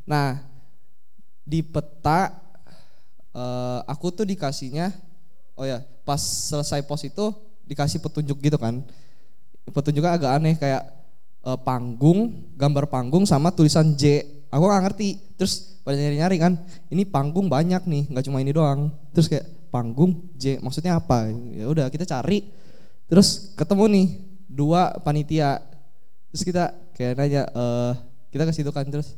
[0.07, 0.43] Nah
[1.43, 2.35] di peta
[3.35, 4.95] eh, aku tuh dikasihnya
[5.59, 7.35] oh ya pas selesai pos itu
[7.67, 8.83] dikasih petunjuk gitu kan.
[9.71, 10.83] Petunjuknya agak aneh kayak
[11.47, 15.09] eh, panggung gambar panggung sama tulisan J aku nggak ngerti.
[15.41, 16.53] Terus pada nyari nyari kan
[16.93, 18.93] ini panggung banyak nih nggak cuma ini doang.
[19.17, 20.29] Terus kayak panggung?
[20.37, 21.33] J maksudnya apa?
[21.57, 22.53] Ya udah kita cari.
[23.09, 24.07] Terus ketemu nih
[24.47, 25.65] dua panitia.
[26.31, 27.95] Terus kita kayak nanya eh
[28.29, 29.17] kita ke situ kan terus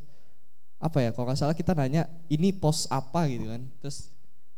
[0.78, 3.26] apa ya kalau nggak salah kita nanya ini pos apa?
[3.26, 3.66] Gitu kan.
[3.82, 4.14] Terus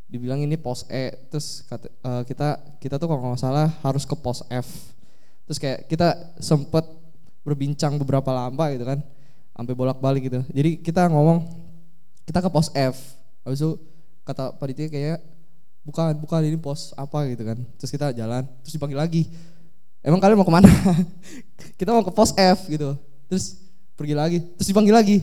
[0.07, 1.17] dibilang ini pos E.
[1.33, 2.49] Terus kata, eh, kita
[2.79, 4.93] kita tuh kalau nggak salah harus ke pos F.
[5.49, 6.85] Terus kayak kita sempet
[7.47, 8.99] berbincang beberapa lama gitu kan
[9.57, 10.45] sampai bolak-balik gitu.
[10.53, 11.49] Jadi kita ngomong
[12.29, 13.17] kita ke pos F.
[13.41, 13.81] Habis itu
[14.29, 15.19] kata panitia kayak
[15.81, 17.59] bukan bukan ini pos apa gitu kan.
[17.81, 19.23] Terus kita jalan terus dipanggil lagi.
[20.05, 20.71] Emang kalian mau ke mana?
[21.83, 22.95] Kita mau ke pos F gitu.
[23.27, 23.59] Terus
[23.99, 25.19] pergi lagi terus dipanggil lagi.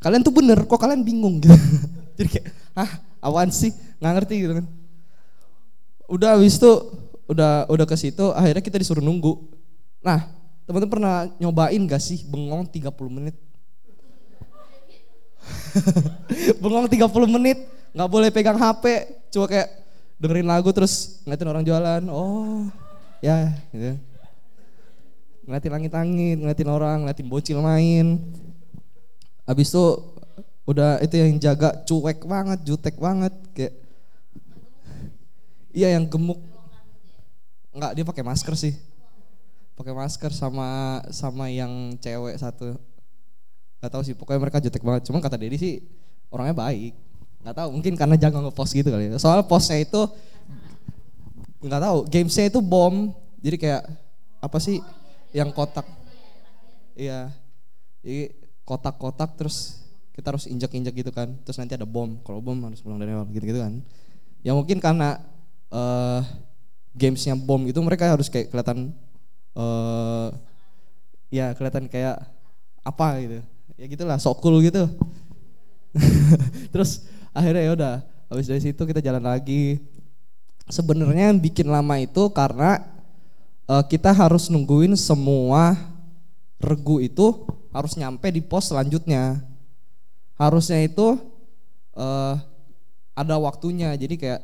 [0.00, 1.36] Kalian tuh bener kok kalian bingung?
[1.42, 1.52] Gitu
[2.16, 2.90] jadi kayak ah
[3.20, 3.74] awan sih?
[4.00, 4.66] Nggak ngerti gitu kan.
[6.08, 6.72] Udah habis itu
[7.28, 9.36] udah udah ke situ akhirnya kita disuruh nunggu.
[10.00, 10.32] Nah
[10.64, 13.36] teman-teman pernah nyobain gak sih bengong 30 menit
[16.62, 17.58] bengong 30 menit
[17.92, 19.68] nggak boleh pegang HP cuma kayak
[20.22, 22.02] dengerin lagu terus ngeliatin orang jualan.
[22.06, 22.70] Oh
[23.18, 23.98] ya gitu.
[25.42, 28.22] Ngeliatin langit-langit ngeliatin orang ngeliatin bocil main.
[29.42, 29.86] Habis itu
[30.62, 33.74] udah itu yang jaga cuek banget jutek banget kayak
[35.74, 36.38] iya yang gemuk.
[37.74, 38.74] Nggak dia pakai masker sih.
[39.74, 42.78] Pakai masker sama sama yang cewek satu
[43.82, 45.10] nggak tahu sih pokoknya mereka jutek banget.
[45.10, 45.74] Cuman kata Dedi sih
[46.30, 46.94] orangnya baik.
[47.42, 49.18] Nggak tahu mungkin karena jago ngepost gitu kali ya.
[49.18, 50.06] soalnya postnya itu
[51.66, 53.10] nggak tahu gamesnya itu bom.
[53.42, 53.82] Jadi kayak
[54.38, 54.78] apa sih
[55.34, 55.82] yang kotak.
[56.94, 57.34] Iya.
[58.06, 59.82] Jadi kotak-kotak terus
[60.14, 61.34] kita harus injak-injak gitu kan.
[61.42, 62.22] Terus nanti ada bom.
[62.22, 63.82] Kalau bom harus pulang dari awal gitu-gitu kan.
[64.46, 65.18] Ya mungkin karena
[65.74, 66.22] eh
[66.94, 68.94] gamesnya bom gitu mereka harus kayak kelihatan
[69.58, 70.28] eh
[71.34, 72.22] ya kelihatan kayak
[72.86, 73.42] apa gitu
[73.76, 74.88] ya gitulah sok cool gitu.
[76.72, 77.94] Terus akhirnya ya udah
[78.32, 79.80] habis dari situ kita jalan lagi.
[80.68, 82.80] Sebenarnya bikin lama itu karena
[83.68, 85.76] eh, kita harus nungguin semua
[86.62, 87.44] regu itu
[87.74, 89.42] harus nyampe di pos selanjutnya.
[90.38, 91.20] Harusnya itu
[91.96, 92.34] eh,
[93.12, 93.92] ada waktunya.
[93.96, 94.40] Jadi kayak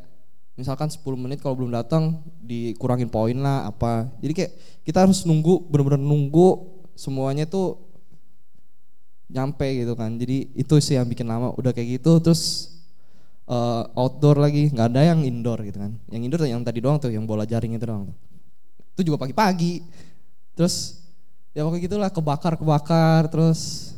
[0.58, 4.10] misalkan 10 menit kalau belum datang dikurangin poin lah apa.
[4.20, 4.52] Jadi kayak
[4.82, 7.87] kita harus nunggu bener-bener nunggu semuanya tuh
[9.28, 12.72] nyampe gitu kan jadi itu sih yang bikin lama udah kayak gitu terus
[13.48, 15.96] eh, outdoor lagi, nggak ada yang indoor gitu kan.
[16.12, 18.12] Yang indoor yang tadi doang tuh, yang bola jaring itu doang.
[18.94, 19.82] Itu juga pagi-pagi.
[20.52, 21.00] Terus
[21.56, 23.90] ya pokoknya gitulah kebakar-kebakar terus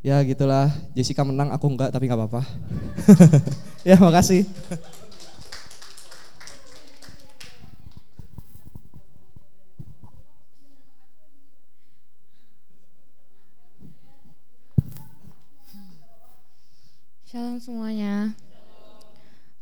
[0.00, 2.42] ya gitulah Jessica menang aku enggak tapi nggak apa-apa.
[3.88, 4.44] ya makasih.
[17.30, 18.34] Shalom semuanya.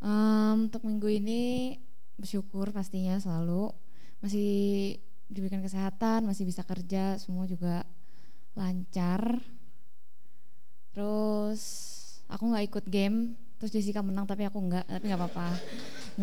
[0.01, 1.77] Em, untuk minggu ini
[2.17, 3.69] bersyukur pastinya selalu
[4.25, 4.97] masih
[5.29, 7.85] diberikan kesehatan, masih bisa kerja, semua juga
[8.57, 9.45] lancar.
[10.97, 11.61] Terus
[12.33, 15.53] aku nggak ikut game, terus Jessica menang tapi aku nggak, tapi nggak apa-apa,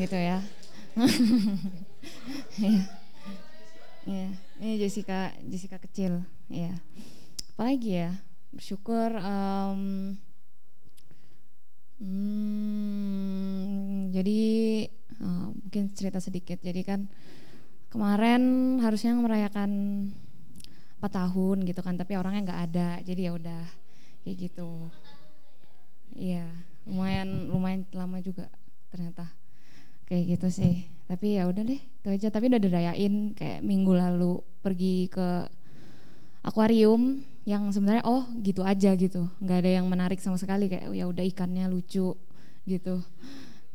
[0.01, 0.41] gitu ya.
[2.57, 2.83] Iya.
[4.09, 4.29] Iya,
[4.65, 6.73] ini Jessica, Jessica kecil, ya.
[7.53, 8.17] Apalagi ya,
[8.49, 9.13] bersyukur.
[9.21, 10.17] em,
[11.95, 14.39] Hmm, jadi
[15.19, 16.63] uh, mungkin cerita sedikit.
[16.63, 17.11] Jadi kan
[17.91, 19.71] kemarin harusnya merayakan
[21.03, 22.89] 4 tahun gitu kan, tapi orangnya nggak ada.
[23.03, 23.63] Jadi ya udah
[24.23, 24.87] kayak gitu.
[26.15, 26.47] Iya,
[26.87, 28.47] lumayan lumayan lama juga
[28.87, 29.27] ternyata
[30.07, 30.87] kayak gitu sih.
[31.11, 32.31] Tapi ya udah deh, itu aja.
[32.31, 35.51] Tapi udah dirayain kayak minggu lalu pergi ke
[36.45, 40.97] akuarium yang sebenarnya oh gitu aja gitu nggak ada yang menarik sama sekali kayak oh,
[40.97, 42.17] ya udah ikannya lucu
[42.65, 42.95] gitu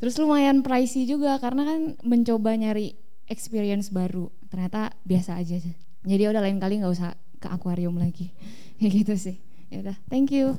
[0.01, 2.97] terus lumayan pricey juga karena kan mencoba nyari
[3.29, 5.61] experience baru ternyata biasa aja
[6.03, 8.33] jadi udah lain kali nggak usah ke akuarium lagi
[8.83, 9.37] ya gitu sih
[9.69, 10.57] ya udah thank you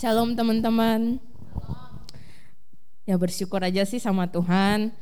[0.00, 1.20] Shalom teman-teman.
[3.04, 4.96] Ya bersyukur aja sih sama Tuhan.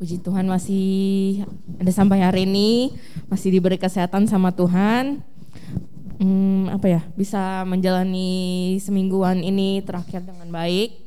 [0.00, 1.44] Puji Tuhan masih
[1.76, 2.96] ada sampai hari ini,
[3.28, 5.20] masih diberi kesehatan sama Tuhan.
[6.18, 10.98] Hmm, apa ya, bisa menjalani semingguan ini terakhir dengan baik.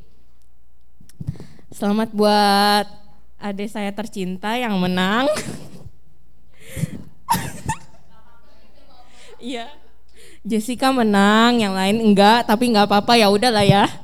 [1.68, 2.88] Selamat buat
[3.36, 5.28] adik saya tercinta yang menang.
[9.42, 9.66] Iya.
[10.46, 13.84] Jessica menang, yang lain enggak, tapi enggak apa-apa ya udahlah ya.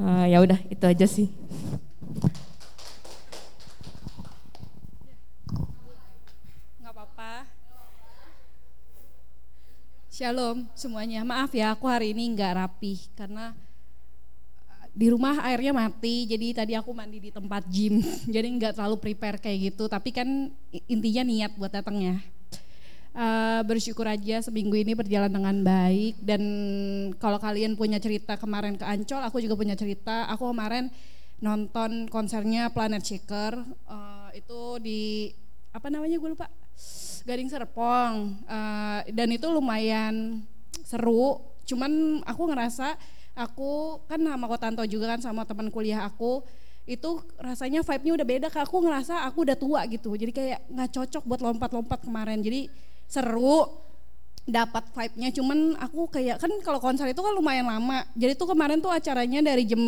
[0.00, 1.28] Eh, ya udah itu aja sih.
[6.80, 7.44] nggak apa-apa.
[10.20, 11.24] Shalom semuanya.
[11.24, 13.56] Maaf ya, aku hari ini nggak rapi karena
[14.68, 16.28] uh, di rumah airnya mati.
[16.28, 18.04] Jadi tadi aku mandi di tempat gym.
[18.36, 19.88] Jadi nggak terlalu prepare kayak gitu.
[19.88, 20.28] Tapi kan
[20.92, 22.20] intinya niat buat datangnya.
[23.16, 26.42] Uh, bersyukur aja seminggu ini berjalan dengan baik dan
[27.16, 30.28] kalau kalian punya cerita kemarin ke Ancol, aku juga punya cerita.
[30.36, 30.92] Aku kemarin
[31.40, 33.56] nonton konsernya Planet Shaker
[33.88, 35.32] uh, itu di
[35.72, 36.52] apa namanya gue lupa
[37.30, 40.42] Gading Serpong Uh, dan itu lumayan
[40.82, 41.38] seru.
[41.62, 42.98] Cuman aku ngerasa
[43.38, 46.42] aku kan sama Kotanto juga kan sama teman kuliah aku
[46.90, 48.66] itu rasanya vibe-nya udah beda kak.
[48.66, 50.10] Aku ngerasa aku udah tua gitu.
[50.18, 52.42] Jadi kayak nggak cocok buat lompat-lompat kemarin.
[52.42, 52.66] Jadi
[53.06, 53.70] seru
[54.42, 55.30] dapat vibe-nya.
[55.30, 58.02] Cuman aku kayak kan kalau konser itu kan lumayan lama.
[58.18, 59.78] Jadi tuh kemarin tuh acaranya dari jam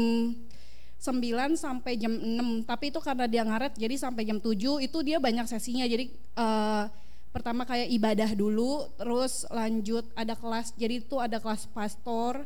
[1.02, 4.54] 9 sampai jam 6 tapi itu karena dia ngaret jadi sampai jam 7
[4.86, 5.82] itu dia banyak sesinya.
[5.82, 6.84] Jadi eh,
[7.32, 12.44] pertama kayak ibadah dulu terus lanjut ada kelas jadi itu ada kelas pastor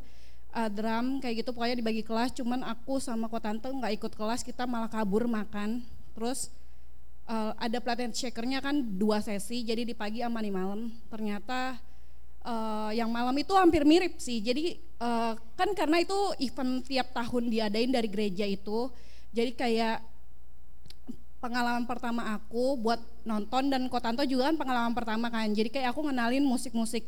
[0.54, 4.46] eh, drum kayak gitu pokoknya dibagi kelas cuman aku sama kok tante nggak ikut kelas
[4.46, 5.82] kita malah kabur makan
[6.14, 6.54] terus
[7.26, 11.82] eh, ada pelatihan shakernya kan dua sesi jadi di pagi sama di malam ternyata
[12.46, 14.38] eh, yang malam itu hampir mirip sih.
[14.38, 18.88] Jadi eh, kan karena itu event tiap tahun diadain dari gereja itu.
[19.34, 20.15] Jadi kayak
[21.46, 25.46] pengalaman pertama aku buat nonton dan Kotanto juga kan pengalaman pertama kan.
[25.54, 27.06] Jadi kayak aku ngenalin musik-musik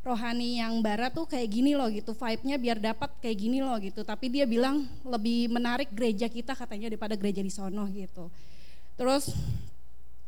[0.00, 4.00] rohani yang barat tuh kayak gini loh gitu vibe-nya biar dapat kayak gini loh gitu.
[4.00, 8.32] Tapi dia bilang lebih menarik gereja kita katanya daripada gereja di sono gitu.
[8.96, 9.36] Terus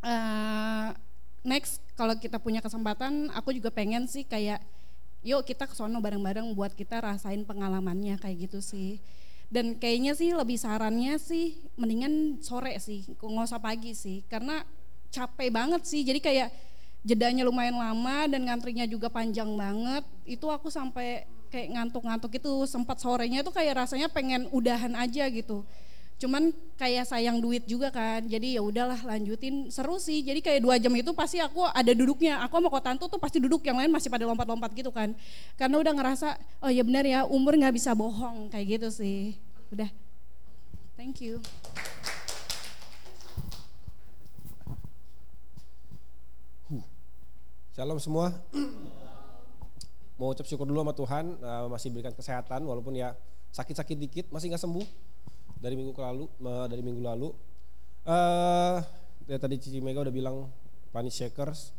[0.04, 0.88] eh,
[1.40, 4.60] next kalau kita punya kesempatan aku juga pengen sih kayak
[5.24, 9.00] yuk kita ke sono bareng-bareng buat kita rasain pengalamannya kayak gitu sih
[9.51, 14.22] dan kayaknya sih lebih sarannya sih mendingan sore sih nggak usah pagi sih.
[14.31, 14.62] Karena
[15.10, 16.48] capek banget sih jadi kayak
[17.02, 20.06] jedanya lumayan lama dan ngantrinya juga panjang banget.
[20.22, 25.66] Itu aku sampai kayak ngantuk-ngantuk itu sempat sorenya tuh kayak rasanya pengen udahan aja gitu
[26.20, 28.20] cuman kayak sayang duit juga kan.
[28.28, 29.72] Jadi ya udahlah lanjutin.
[29.72, 30.20] Seru sih.
[30.20, 32.44] Jadi kayak dua jam itu pasti aku ada duduknya.
[32.44, 33.64] Aku sama kotanto tuh pasti duduk.
[33.64, 35.16] Yang lain masih pada lompat-lompat gitu kan.
[35.56, 38.52] Karena udah ngerasa oh ya benar ya umur nggak bisa bohong.
[38.52, 39.40] Kayak gitu sih.
[39.72, 39.88] Udah.
[41.01, 41.40] Thank you.
[47.72, 48.36] Shalom semua.
[50.20, 53.16] mau ucap syukur dulu sama Tuhan uh, masih berikan kesehatan walaupun ya
[53.56, 54.84] sakit-sakit dikit masih nggak sembuh
[55.61, 57.28] dari minggu lalu uh, dari minggu lalu.
[58.09, 58.81] Uh,
[59.28, 60.49] ya tadi Cici Mega udah bilang
[60.91, 61.77] Planet Shakers.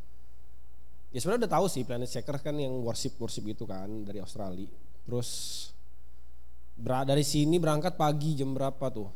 [1.12, 4.70] Ya sebenarnya udah tahu sih Planet Shakers kan yang worship worship gitu kan dari Australia.
[5.04, 5.30] Terus
[6.80, 9.10] dari sini berangkat pagi jam berapa tuh?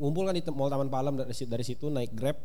[0.00, 2.38] Ngumpul kan di Mall Taman Palam dari, situ naik Grab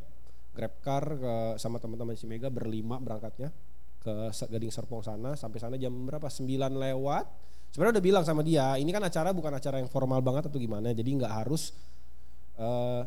[0.56, 3.52] Grab car ke sama teman-teman si Mega berlima berangkatnya
[4.00, 6.28] ke Gading Serpong sana sampai sana jam berapa?
[6.28, 7.26] 9 lewat.
[7.76, 10.96] Sebenarnya udah bilang sama dia, ini kan acara bukan acara yang formal banget atau gimana,
[10.96, 11.76] jadi nggak harus
[12.56, 13.04] uh,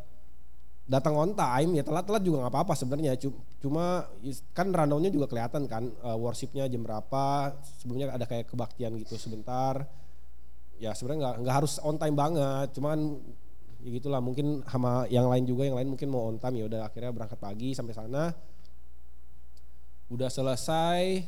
[0.85, 1.73] datang on time.
[1.73, 3.17] Ya telat-telat juga nggak apa-apa sebenarnya
[3.65, 4.05] cuma
[4.53, 9.89] kan rundownnya juga kelihatan kan uh, worshipnya jam berapa sebelumnya ada kayak kebaktian gitu sebentar.
[10.77, 13.25] Ya sebenarnya nggak nggak harus on time banget cuman
[13.81, 16.93] ya gitulah mungkin sama yang lain juga yang lain mungkin mau on time ya udah
[16.93, 18.37] akhirnya berangkat pagi sampai sana.
[20.13, 21.25] Udah selesai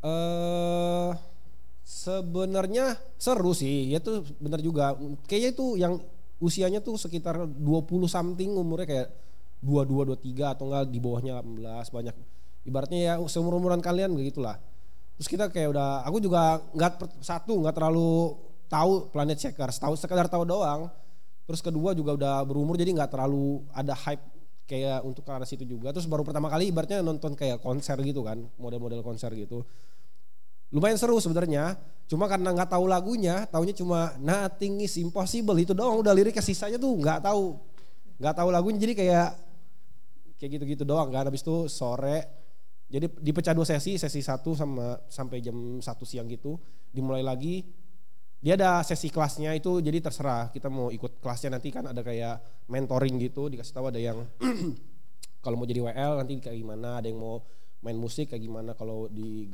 [0.00, 1.33] eh uh,
[1.84, 4.96] sebenarnya seru sih ya tuh benar juga.
[5.28, 5.94] Kayaknya itu yang
[6.40, 9.08] usianya tuh sekitar 20 something umurnya kayak
[9.60, 12.14] 22 23 atau enggak di bawahnya 18 banyak.
[12.64, 14.56] Ibaratnya ya seumur umuran kalian begitulah.
[15.20, 18.34] Terus kita kayak udah aku juga nggak satu nggak terlalu
[18.66, 20.88] tahu Planet Checkers tahu sekedar tahu doang.
[21.44, 24.24] Terus kedua juga udah berumur jadi nggak terlalu ada hype
[24.64, 25.92] kayak untuk ke arah situ juga.
[25.92, 29.68] Terus baru pertama kali ibaratnya nonton kayak konser gitu kan model-model konser gitu
[30.74, 31.78] lumayan seru sebenarnya.
[32.10, 35.54] Cuma karena nggak tahu lagunya taunya cuma nothing is impossible.
[35.54, 37.54] Itu doang udah liriknya sisanya tuh nggak tahu.
[38.18, 39.28] Nggak tahu lagunya jadi kayak
[40.36, 41.30] kayak gitu-gitu doang kan.
[41.30, 42.42] Habis itu sore
[42.90, 46.58] jadi dipecah dua sesi sesi satu sama sampai jam satu siang gitu.
[46.90, 47.62] Dimulai lagi
[48.44, 51.56] dia ada sesi kelasnya itu jadi terserah kita mau ikut kelasnya.
[51.56, 54.20] Nanti kan ada kayak mentoring gitu dikasih tahu ada yang
[55.44, 57.00] kalau mau jadi WL nanti kayak gimana.
[57.00, 57.40] Ada yang mau
[57.80, 58.76] main musik kayak gimana.
[58.76, 59.48] Kalau di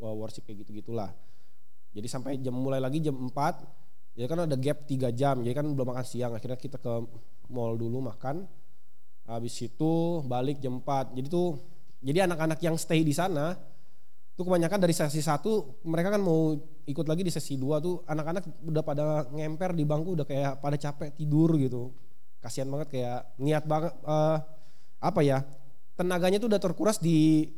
[0.00, 1.12] worship kayak gitu gitulah
[1.96, 3.32] jadi sampai jam mulai lagi jam 4
[4.20, 6.92] ya kan ada gap 3 jam jadi kan belum makan siang akhirnya kita ke
[7.48, 8.46] mall dulu makan.
[9.26, 11.58] Habis itu balik jam 4 jadi tuh
[12.04, 13.56] jadi anak-anak yang stay di sana
[14.36, 16.52] tuh kebanyakan dari sesi satu mereka kan mau
[16.86, 20.76] ikut lagi di sesi dua tuh anak-anak udah pada ngemper di bangku udah kayak pada
[20.78, 21.90] capek tidur gitu.
[22.38, 24.38] Kasihan banget kayak niat banget uh,
[25.00, 25.42] apa ya
[25.98, 27.50] tenaganya tuh udah terkuras di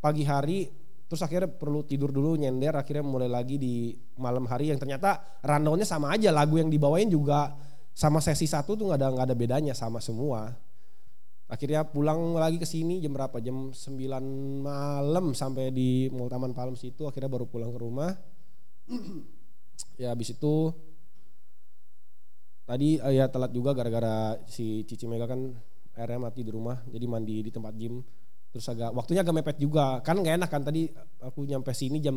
[0.00, 0.70] pagi hari
[1.10, 5.82] terus akhirnya perlu tidur dulu nyender akhirnya mulai lagi di malam hari yang ternyata rundownnya
[5.82, 6.30] sama aja.
[6.30, 7.50] Lagu yang dibawain juga
[7.90, 10.54] sama sesi satu tuh nggak ada nggak ada bedanya sama semua.
[11.50, 13.42] Akhirnya pulang lagi ke sini jam berapa?
[13.42, 13.82] Jam 9
[14.62, 18.10] malam sampai di Mall Taman Palem situ akhirnya baru pulang ke rumah.
[19.96, 20.76] Ya habis itu
[22.68, 25.56] tadi ya telat juga gara-gara si Cici Mega kan
[25.96, 28.04] airnya mati di rumah jadi mandi di tempat gym
[28.50, 30.02] terus agak waktunya agak mepet juga.
[30.02, 30.90] Kan nggak enak kan tadi
[31.22, 32.14] aku nyampe sini jam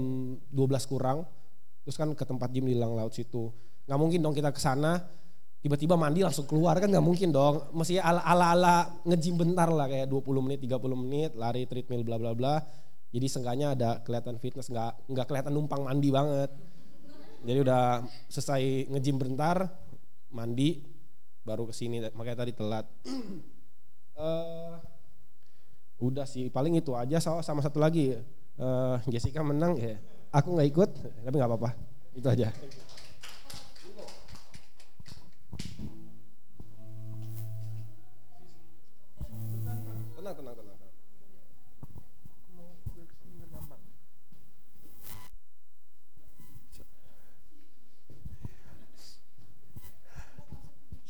[0.49, 1.25] 12 kurang
[1.83, 3.53] terus kan ke tempat gym di Lang Laut situ.
[3.85, 4.97] Nggak mungkin dong kita ke sana
[5.63, 7.71] tiba-tiba mandi langsung keluar kan nggak mungkin dong.
[7.71, 8.75] Mesti ala ala ala
[9.07, 12.55] ngejim bentar lah kayak 20 menit 30 menit lari treadmill bla bla bla.
[13.13, 16.49] Jadi seenggaknya ada kelihatan fitness nggak nggak kelihatan numpang mandi banget.
[17.43, 18.01] Jadi udah
[18.31, 19.69] selesai ngejim bentar
[20.33, 20.81] mandi
[21.43, 22.87] baru ke sini makanya tadi telat.
[24.15, 24.79] Uh,
[26.03, 28.19] udah sih paling itu aja sama satu lagi.
[28.59, 29.95] Uh, Jessica menang ya.
[30.35, 30.89] Aku nggak ikut
[31.23, 31.71] tapi nggak apa-apa.
[32.11, 32.51] Itu aja.
[40.19, 40.35] Tenang.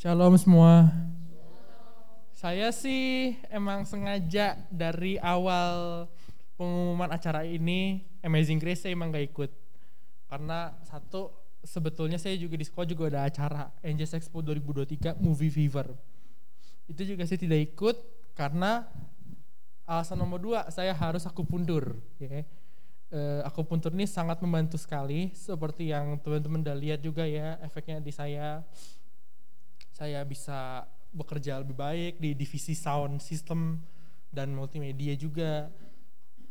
[0.03, 0.91] Shalom semua.
[2.43, 6.03] Saya sih emang sengaja dari awal
[6.59, 9.51] pengumuman acara ini Amazing Grace saya emang gak ikut.
[10.27, 11.31] Karena satu
[11.63, 15.95] sebetulnya saya juga di sekolah juga ada acara Angels Expo 2023 Movie Fever.
[16.83, 17.95] Itu juga saya tidak ikut
[18.35, 18.91] karena
[19.87, 21.95] alasan nomor dua saya harus aku pundur.
[22.19, 22.43] Ya.
[23.07, 28.03] Uh, aku puntur ini sangat membantu sekali seperti yang teman-teman udah lihat juga ya efeknya
[28.03, 28.67] di saya
[29.95, 33.77] saya bisa bekerja lebih baik di divisi sound system
[34.33, 35.69] dan multimedia juga.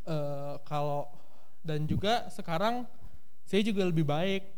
[0.03, 1.07] Uh, kalau
[1.63, 2.83] dan juga sekarang
[3.47, 4.51] saya juga lebih baik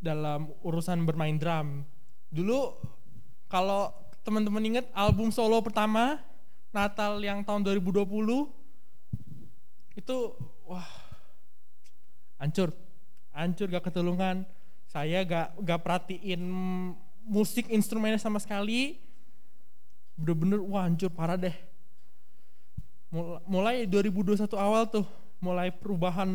[0.00, 1.84] dalam urusan bermain drum.
[2.32, 2.76] Dulu
[3.48, 3.92] kalau
[4.24, 6.20] teman-teman ingat album solo pertama
[6.72, 8.06] Natal yang tahun 2020
[10.00, 10.16] itu
[10.64, 10.88] wah
[12.40, 12.72] hancur.
[13.34, 14.48] Hancur gak ketulungan.
[14.88, 16.40] Saya gak gak perhatiin
[17.24, 19.09] musik instrumennya sama sekali
[20.20, 21.56] bener-bener wah hancur parah deh.
[23.48, 25.08] Mulai 2021 awal tuh
[25.40, 26.28] mulai perubahan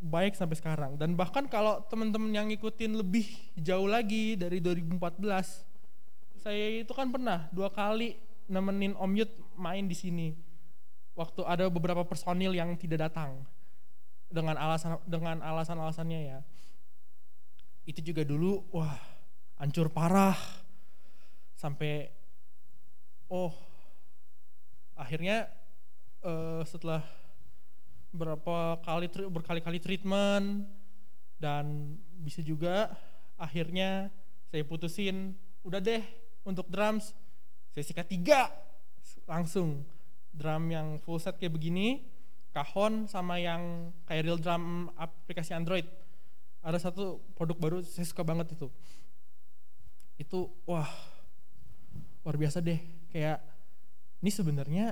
[0.00, 0.96] baik sampai sekarang.
[0.96, 3.28] Dan bahkan kalau teman-teman yang ngikutin lebih
[3.60, 5.68] jauh lagi dari 2014
[6.40, 8.16] saya itu kan pernah dua kali
[8.48, 9.30] nemenin Om Yud
[9.60, 10.28] main di sini.
[11.12, 13.44] Waktu ada beberapa personil yang tidak datang.
[14.28, 16.38] Dengan alasan dengan alasan-alasannya ya.
[17.84, 18.96] Itu juga dulu wah
[19.60, 20.38] hancur parah.
[21.58, 22.17] Sampai
[23.28, 23.52] oh
[24.98, 25.46] akhirnya
[26.24, 27.04] eh, setelah
[28.12, 30.64] berapa kali berkali-kali treatment
[31.38, 32.90] dan bisa juga
[33.38, 34.10] akhirnya
[34.48, 36.02] saya putusin udah deh
[36.42, 37.12] untuk drums.
[37.70, 38.48] Saya sikat tiga
[39.28, 39.84] langsung.
[40.28, 42.04] Drum yang full set kayak begini
[42.52, 45.84] kahon sama yang kayak real drum aplikasi Android.
[46.64, 48.68] Ada satu produk baru saya suka banget itu.
[50.16, 50.88] Itu wah
[52.24, 53.38] luar biasa deh kayak
[54.22, 54.86] ini sebenarnya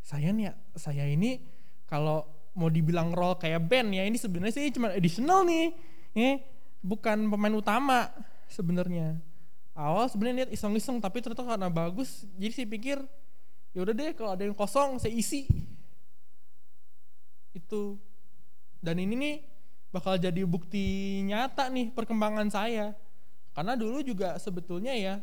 [0.00, 1.40] saya nih saya ini
[1.86, 2.26] kalau
[2.58, 5.70] mau dibilang role kayak band ya ini sebenarnya sih cuma additional nih
[6.18, 6.42] eh
[6.82, 8.10] bukan pemain utama
[8.50, 9.20] sebenarnya.
[9.76, 12.98] Awal sebenarnya niat iseng-iseng tapi ternyata karena bagus jadi saya pikir
[13.70, 15.46] ya udah deh kalau ada yang kosong saya isi.
[17.54, 17.96] Itu.
[18.82, 19.36] Dan ini nih
[19.94, 22.96] bakal jadi bukti nyata nih perkembangan saya.
[23.54, 25.22] Karena dulu juga sebetulnya ya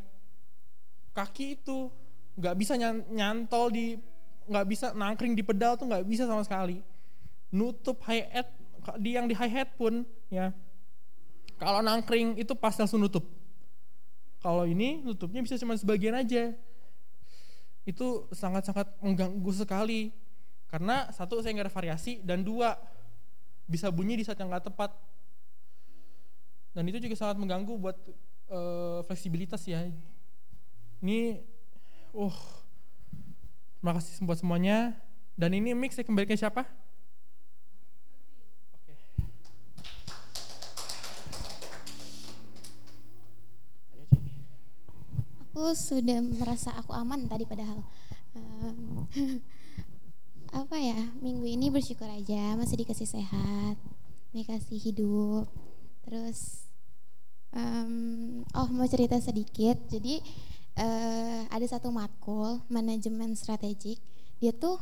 [1.18, 1.90] kaki itu
[2.38, 3.98] nggak bisa nyan- nyantol di
[4.46, 6.86] nggak bisa nangkring di pedal tuh nggak bisa sama sekali.
[7.50, 8.48] Nutup hi hat
[9.02, 10.54] di yang di hi hat pun ya
[11.58, 13.26] kalau nangkring itu pas langsung nutup.
[14.38, 16.54] Kalau ini nutupnya bisa cuma sebagian aja.
[17.82, 20.14] Itu sangat-sangat mengganggu sekali.
[20.70, 22.78] Karena satu saya nggak ada variasi dan dua
[23.66, 24.94] bisa bunyi di saat yang nggak tepat.
[26.78, 27.98] Dan itu juga sangat mengganggu buat
[28.54, 29.90] eh, fleksibilitas ya
[31.02, 31.42] ini
[32.18, 32.38] uh
[33.78, 34.98] terima kasih buat semuanya.
[35.38, 36.66] Dan ini mix saya kembali ke siapa?
[45.54, 47.86] Aku sudah merasa aku aman tadi padahal.
[48.34, 49.06] Em,
[50.62, 53.78] apa ya minggu ini bersyukur aja masih dikasih sehat
[54.38, 55.46] dikasih hidup.
[56.06, 56.70] Terus
[57.54, 59.78] em, oh mau cerita sedikit.
[59.90, 60.22] Jadi
[60.78, 63.98] eh, ada satu matkul manajemen strategik
[64.38, 64.78] dia tuh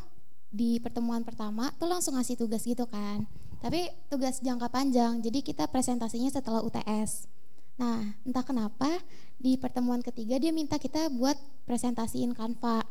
[0.52, 3.24] di pertemuan pertama tuh langsung ngasih tugas gitu kan
[3.64, 7.32] tapi tugas jangka panjang jadi kita presentasinya setelah UTS
[7.76, 8.88] Nah, entah kenapa
[9.36, 11.36] di pertemuan ketiga dia minta kita buat
[11.68, 12.88] presentasiin Canva.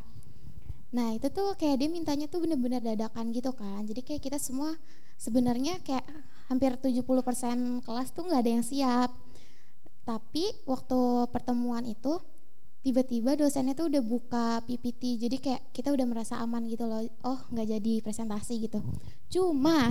[0.95, 3.83] Nah, itu tuh kayak dia mintanya tuh bener-bener dadakan gitu kan.
[3.89, 4.77] Jadi kayak kita semua
[5.17, 6.05] sebenarnya kayak
[6.53, 9.11] hampir 70% kelas tuh nggak ada yang siap.
[10.05, 12.21] Tapi waktu pertemuan itu
[12.85, 15.17] tiba-tiba dosennya tuh udah buka PPT.
[15.17, 17.01] Jadi kayak kita udah merasa aman gitu loh.
[17.25, 18.85] Oh, nggak jadi presentasi gitu.
[19.33, 19.89] Cuma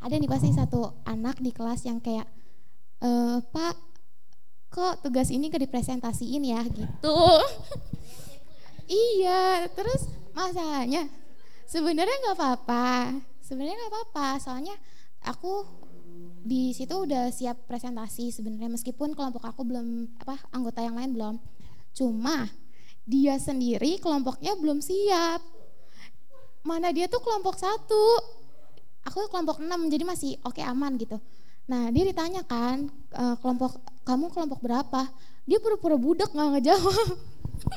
[0.00, 2.24] ada nih pasti satu anak di kelas yang kayak
[3.04, 3.76] eh Pak
[4.74, 7.18] kok tugas ini gak dipresentasiin ya gitu
[8.90, 11.06] iya terus masalahnya
[11.62, 14.74] sebenarnya nggak apa-apa sebenarnya nggak apa-apa soalnya
[15.22, 15.62] aku
[16.44, 21.34] di situ udah siap presentasi sebenarnya meskipun kelompok aku belum apa anggota yang lain belum
[21.94, 22.50] cuma
[23.04, 25.40] dia sendiri kelompoknya belum siap.
[26.64, 28.04] Mana dia tuh kelompok satu.
[29.04, 31.20] Aku kelompok enam jadi masih oke aman gitu.
[31.68, 35.12] Nah dia ditanya kan e, kelompok kamu kelompok berapa?
[35.44, 37.08] Dia pura-pura budak nggak ngejawab.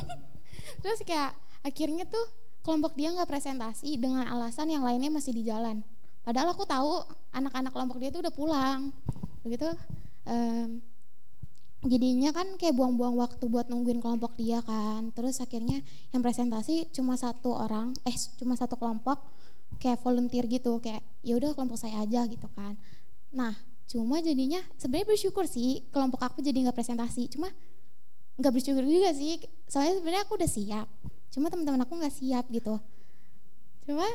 [0.84, 1.36] Terus kayak
[1.68, 2.24] akhirnya tuh
[2.64, 5.84] kelompok dia nggak presentasi dengan alasan yang lainnya masih di jalan.
[6.24, 7.04] Padahal aku tahu
[7.36, 8.96] anak-anak kelompok dia tuh udah pulang.
[9.44, 9.68] Begitu
[10.24, 10.80] em,
[11.88, 15.12] jadinya kan kayak buang-buang waktu buat nungguin kelompok dia kan.
[15.16, 15.82] Terus akhirnya
[16.12, 19.24] yang presentasi cuma satu orang eh cuma satu kelompok
[19.82, 22.76] kayak volunteer gitu kayak ya udah kelompok saya aja gitu kan.
[23.34, 23.56] Nah
[23.88, 27.32] cuma jadinya sebenarnya bersyukur sih kelompok aku jadi nggak presentasi.
[27.32, 27.50] Cuma
[28.38, 30.88] nggak bersyukur juga sih soalnya sebenarnya aku udah siap.
[31.34, 32.78] Cuma teman-teman aku nggak siap gitu.
[33.88, 34.06] Cuma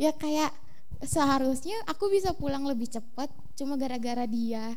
[0.00, 0.54] ya kayak
[1.04, 4.76] seharusnya aku bisa pulang lebih cepat cuma gara-gara dia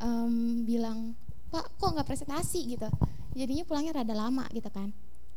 [0.00, 1.16] em, bilang
[1.54, 2.90] pak kok nggak presentasi gitu.
[3.38, 4.90] Jadinya pulangnya rada lama gitu kan.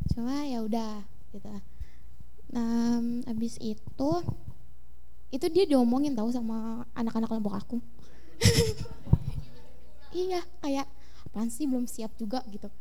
[0.09, 1.45] Cuma ya udah gitu.
[2.57, 2.97] Nah
[3.29, 4.11] abis itu
[5.29, 7.77] itu dia diomongin tahu sama anak-anak kelompok aku.
[10.07, 10.87] Iya kayak
[11.29, 12.71] apaan sih belum siap juga gitu.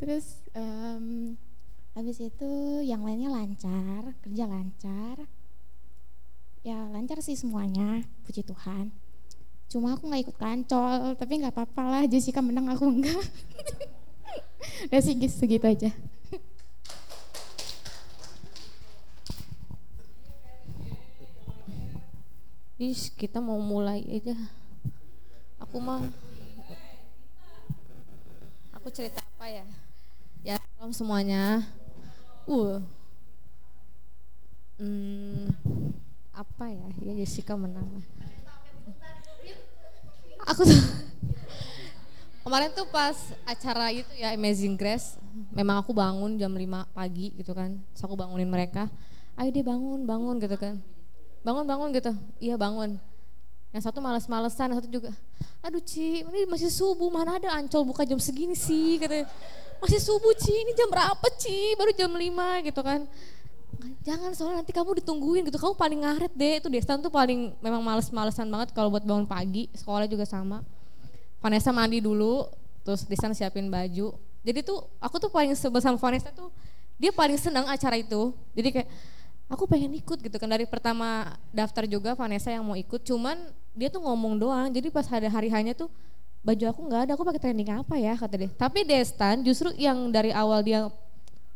[0.00, 1.36] Terus em,
[1.94, 2.50] habis itu
[2.82, 5.28] yang lainnya lancar kerja lancar.
[6.64, 9.03] Ya lancar sih semuanya puji Tuhan
[9.70, 13.24] cuma aku nggak ikut kancol tapi nggak apa-apa lah Jessica menang aku enggak
[14.92, 15.90] ya sih segitu aja
[22.74, 24.34] Ish, kita mau mulai aja.
[25.62, 26.04] Aku mah
[28.74, 29.64] Aku cerita apa ya?
[30.44, 31.64] Ya, salam semuanya.
[32.44, 32.84] Uh.
[34.76, 35.48] Hmm,
[36.36, 36.88] apa ya?
[37.00, 38.04] Ya Jessica menang.
[40.44, 40.76] Aku tuh
[42.44, 43.16] kemarin tuh pas
[43.48, 45.16] acara itu ya Amazing Grace,
[45.50, 47.80] memang aku bangun jam 5 pagi gitu kan.
[47.96, 48.92] Terus aku bangunin mereka,
[49.40, 50.76] ayo deh bangun, bangun gitu kan.
[51.44, 52.12] Bangun, bangun gitu.
[52.40, 53.00] Iya bangun.
[53.74, 55.10] Yang satu males-malesan, satu juga,
[55.58, 59.26] aduh Ci, ini masih subuh, mana ada ancol buka jam segini sih, katanya.
[59.82, 63.02] Masih subuh Ci, ini jam berapa Ci, baru jam 5 gitu kan.
[64.04, 66.54] Jangan soalnya nanti kamu ditungguin gitu, kamu paling ngaret deh.
[66.60, 70.64] Itu Destan tuh paling memang males-malesan banget kalau buat bangun pagi, sekolah juga sama.
[71.40, 72.48] Vanessa mandi dulu,
[72.82, 74.16] terus Destan siapin baju.
[74.44, 76.48] Jadi tuh aku tuh paling sebel sama Vanessa tuh,
[76.96, 78.32] dia paling senang acara itu.
[78.56, 78.88] Jadi kayak,
[79.48, 83.92] aku pengen ikut gitu kan dari pertama daftar juga Vanessa yang mau ikut cuman dia
[83.92, 85.92] tuh ngomong doang jadi pas ada hari hanya tuh
[86.44, 90.08] baju aku nggak ada aku pakai training apa ya kata dia tapi Destan justru yang
[90.08, 90.88] dari awal dia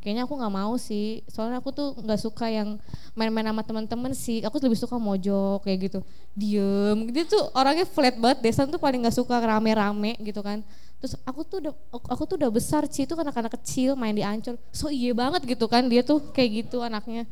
[0.08, 1.20] kayaknya aku nggak mau sih.
[1.28, 2.80] Soalnya aku tuh nggak suka yang
[3.12, 4.40] main-main sama teman-teman sih.
[4.40, 6.00] Aku lebih suka mojok kayak gitu.
[6.32, 7.12] Diem.
[7.12, 8.40] Dia tuh orangnya flat banget.
[8.40, 10.64] Destan tuh paling nggak suka rame-rame gitu kan.
[10.96, 11.74] Terus aku tuh udah
[12.08, 14.56] aku tuh udah besar sih itu kan anak-anak kecil main di ancol.
[14.72, 15.84] So iya banget gitu kan.
[15.92, 17.28] Dia tuh kayak gitu anaknya.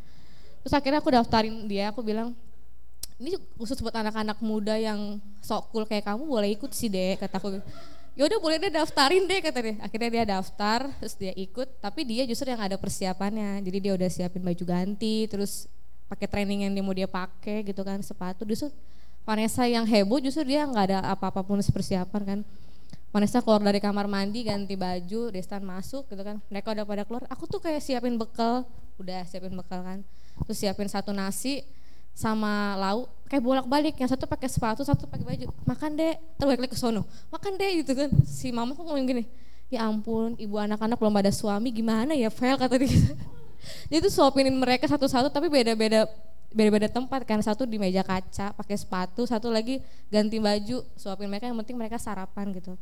[0.61, 2.37] Terus akhirnya aku daftarin dia, aku bilang,
[3.17, 7.63] ini khusus buat anak-anak muda yang sok cool kayak kamu boleh ikut sih deh, kataku.
[8.17, 9.77] Ya udah boleh deh daftarin deh kata dia.
[9.85, 13.61] Akhirnya dia daftar, terus dia ikut, tapi dia justru yang ada persiapannya.
[13.61, 15.69] Jadi dia udah siapin baju ganti, terus
[16.09, 18.49] pakai training yang dia mau dia pakai gitu kan, sepatu.
[18.49, 18.73] Justru
[19.21, 22.41] Vanessa yang heboh justru dia nggak ada apa-apa pun persiapan kan.
[23.13, 26.41] Vanessa keluar dari kamar mandi ganti baju, Destan masuk gitu kan.
[26.49, 27.29] Mereka udah pada keluar.
[27.29, 28.65] Aku tuh kayak siapin bekal,
[28.97, 30.01] udah siapin bekal kan
[30.45, 31.65] terus siapin satu nasi
[32.17, 33.95] sama lauk kayak bolak-balik.
[34.01, 35.47] Yang satu pakai sepatu satu pakai baju.
[35.69, 36.17] Makan deh.
[36.41, 37.05] Terus ke sono.
[37.29, 38.09] Makan deh gitu kan.
[38.25, 39.25] Si mama kok ngomong gini
[39.67, 42.87] ya ampun ibu anak-anak belum ada suami gimana ya Vel kata dia.
[43.91, 46.07] Jadi tuh suapinin mereka satu-satu tapi beda-beda
[46.55, 47.43] beda-beda tempat kan.
[47.43, 49.27] Satu di meja kaca pakai sepatu.
[49.27, 51.51] Satu lagi ganti baju suapin mereka.
[51.51, 52.79] Yang penting mereka sarapan gitu.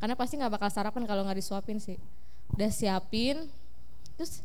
[0.00, 1.98] Karena pasti nggak bakal sarapan kalau nggak disuapin sih.
[2.54, 3.50] Udah siapin
[4.14, 4.44] terus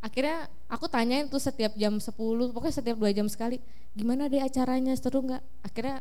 [0.00, 2.16] akhirnya aku tanyain tuh setiap jam 10
[2.56, 3.60] pokoknya setiap dua jam sekali
[3.92, 5.42] gimana deh acaranya seru nggak?
[5.60, 6.00] Akhirnya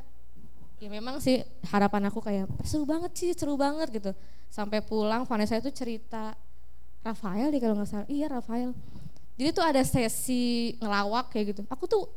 [0.79, 4.11] ya memang sih harapan aku kayak seru banget sih seru banget gitu.
[4.47, 6.33] Sampai pulang Vanessa itu cerita
[7.03, 8.07] Rafael deh kalau nggak salah.
[8.07, 8.71] Iya Rafael.
[9.39, 11.61] Jadi tuh ada sesi ngelawak kayak gitu.
[11.67, 12.07] Aku tuh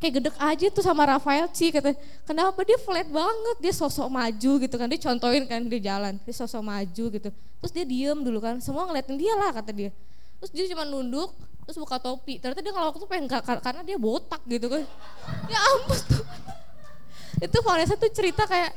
[0.00, 1.92] kayak gedek aja tuh sama Rafael Ci kata
[2.24, 2.64] kenapa?
[2.64, 4.88] Dia flat banget dia sosok maju gitu kan.
[4.88, 7.28] Dia contohin kan dia jalan dia sosok maju gitu.
[7.60, 8.56] Terus dia diem dulu kan.
[8.64, 9.92] Semua ngeliatin dia lah kata dia
[10.40, 11.30] terus dia cuma nunduk
[11.68, 12.42] terus buka topi.
[12.42, 13.30] Ternyata dia kalau waktu pengen
[13.62, 14.82] karena dia botak gitu kan.
[15.46, 16.00] Ya ampun.
[16.02, 16.24] Tuh
[17.46, 18.74] itu Vanessa tuh cerita kayak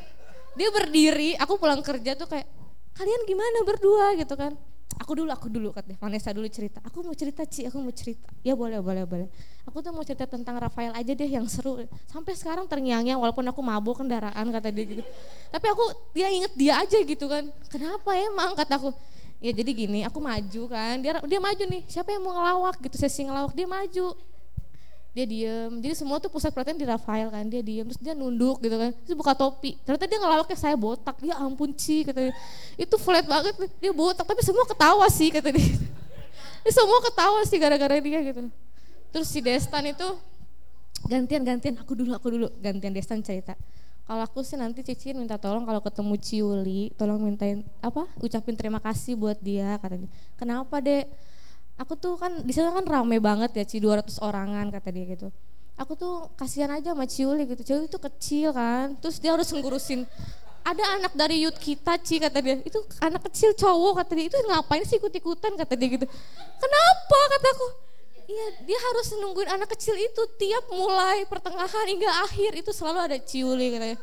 [0.54, 2.46] dia berdiri aku pulang kerja tuh kayak
[2.94, 4.14] kalian gimana berdua?
[4.14, 4.54] gitu kan.
[5.02, 5.98] Aku dulu aku dulu katanya.
[5.98, 8.30] Vanessa dulu cerita aku mau cerita Ci aku mau cerita.
[8.46, 9.28] Ya boleh boleh boleh.
[9.66, 11.82] Aku tuh mau cerita tentang Rafael aja deh yang seru.
[12.06, 15.04] Sampai sekarang terngiang-ngiang walaupun aku mabuk kendaraan kata dia gitu.
[15.50, 15.84] Tapi aku
[16.14, 17.50] dia inget dia aja gitu kan.
[17.74, 18.54] Kenapa emang?
[18.54, 18.94] kataku
[19.44, 20.96] ya jadi gini aku maju kan.
[21.04, 22.80] Dia dia maju nih siapa yang mau ngelawak?
[22.80, 24.08] Gitu sesi ngelawak dia maju.
[25.14, 25.72] Dia diem.
[25.84, 27.84] Jadi semua tuh pusat perhatian di Rafael kan dia diem.
[27.84, 28.96] Terus dia nunduk gitu kan.
[29.04, 29.76] Terus buka topi.
[29.84, 31.20] Ternyata dia ngelawaknya saya botak.
[31.20, 32.34] Dia ampun Ci kata dia.
[32.80, 33.54] Itu flat banget
[33.84, 35.68] dia botak tapi semua ketawa sih kata dia.
[36.64, 38.48] Dia semua ketawa sih gara-gara dia gitu.
[39.12, 40.08] Terus si Destan itu
[41.12, 41.76] gantian gantian.
[41.84, 42.48] Aku dulu aku dulu.
[42.64, 43.60] Gantian Destan cerita
[44.04, 48.04] kalau aku sih nanti Cici minta tolong kalau ketemu Ciuli, tolong mintain apa?
[48.20, 50.12] Ucapin terima kasih buat dia katanya.
[50.36, 51.08] Kenapa, Dek?
[51.80, 55.28] Aku tuh kan di sana kan rame banget ya, Ci 200 orangan kata dia gitu.
[55.80, 57.64] Aku tuh kasihan aja sama Ciuli gitu.
[57.64, 60.04] Ciuli itu kecil kan, terus dia harus ngurusin
[60.64, 64.38] ada anak dari youth kita Ci kata dia itu anak kecil cowok kata dia itu
[64.48, 66.08] ngapain sih ikut-ikutan kata dia gitu
[66.56, 67.68] kenapa kataku
[68.34, 73.18] Iya, dia harus nungguin anak kecil itu tiap mulai pertengahan hingga akhir itu selalu ada
[73.22, 73.98] ciuli katanya.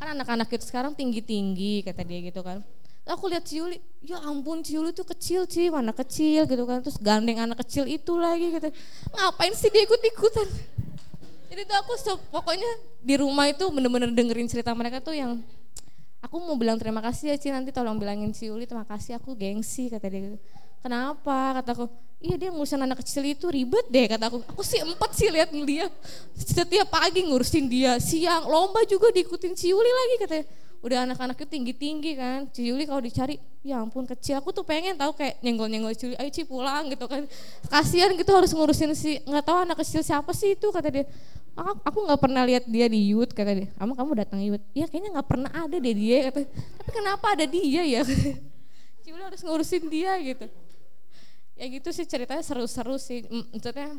[0.00, 2.64] Kan anak-anak itu sekarang tinggi-tinggi kata dia gitu kan.
[3.04, 6.80] Aku lihat ciuli, ya ampun ciuli itu kecil sih, mana kecil gitu kan.
[6.80, 8.72] Terus gandeng anak kecil itu lagi gitu.
[9.12, 10.48] Ngapain sih dia ikut-ikutan?
[11.52, 12.70] Jadi tuh aku so, pokoknya
[13.04, 15.44] di rumah itu bener-bener dengerin cerita mereka tuh yang
[16.24, 19.92] aku mau bilang terima kasih ya Ci nanti tolong bilangin Ciuli terima kasih aku gengsi
[19.92, 20.38] kata dia gitu.
[20.84, 21.64] Kenapa?
[21.64, 21.88] kataku.
[22.20, 24.44] Iya dia ngurusin anak kecil itu ribet deh kataku.
[24.52, 25.88] Aku sih empat sih lihat dia.
[26.36, 30.46] Setiap pagi ngurusin dia siang lomba juga diikutin Ciuli lagi katanya.
[30.84, 32.44] udah anak-anak itu tinggi-tinggi kan.
[32.52, 34.36] Ci Yuli kalau dicari ya ampun kecil.
[34.36, 37.24] Aku tuh pengen tahu kayak nyenggol-nyenggol Ci Yuli ayo Ci pulang gitu kan.
[37.72, 41.08] Kasihan gitu harus ngurusin si nggak tahu anak kecil siapa sih itu kata dia.
[41.56, 43.68] Aku nggak pernah lihat dia di youth kata dia.
[43.80, 47.48] Kamu kamu datang youth ya kayaknya nggak pernah ada deh dia kata tapi kenapa ada
[47.48, 48.04] dia ya?
[49.00, 50.63] Ci Yuli harus ngurusin dia gitu
[51.64, 53.24] ya gitu sih ceritanya seru-seru sih.
[53.56, 53.96] Maksudnya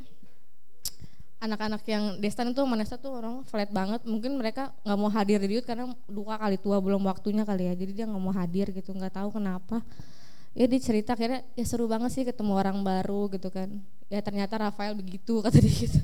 [1.41, 4.05] anak-anak yang Destan itu sama Nesta tuh orang flat banget.
[4.05, 7.73] Mungkin mereka nggak mau hadir di youth karena dua kali tua belum waktunya kali ya.
[7.73, 9.81] Jadi dia nggak mau hadir gitu nggak tahu kenapa.
[10.53, 13.73] Ya dia cerita akhirnya ya seru banget sih ketemu orang baru gitu kan.
[14.13, 15.99] Ya ternyata Rafael begitu kata dia gitu.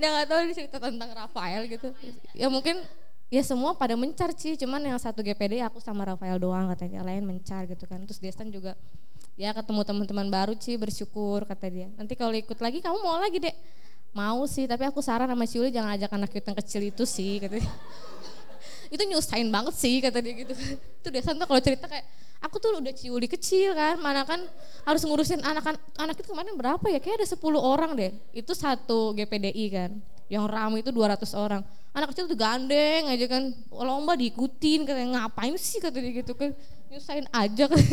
[0.00, 1.92] Dia nggak tahu dia cerita tentang Rafael gitu.
[2.32, 2.80] Ya mungkin
[3.28, 4.56] ya semua pada mencar sih.
[4.56, 7.04] Cuman yang satu GPD aku sama Rafael doang katanya.
[7.04, 8.00] Lain mencar gitu kan.
[8.08, 8.74] Terus Destan juga
[9.36, 11.88] ya ketemu teman-teman baru sih bersyukur kata dia.
[11.94, 13.56] Nanti kalau ikut lagi kamu mau lagi dek?
[14.16, 17.68] Mau sih tapi aku saran sama Ciuli jangan ajak anak yang kecil itu sih katanya
[18.94, 20.56] itu nyusahin banget sih kata dia gitu.
[21.04, 22.08] Itu Destan tuh kalau cerita kayak
[22.40, 24.40] aku tuh udah Ciuli kecil kan mana kan
[24.88, 26.96] harus ngurusin anak anak itu kemarin berapa ya?
[26.96, 28.12] Kayak ada 10 orang deh.
[28.32, 29.90] Itu satu GPDI kan
[30.32, 31.60] yang ramai itu 200 orang.
[31.92, 35.28] Anak kecil tuh gandeng aja kan lomba diikutin katanya.
[35.28, 35.76] Ngapain sih?
[35.76, 36.56] kata dia gitu kan.
[36.88, 37.84] Nyusahin aja kan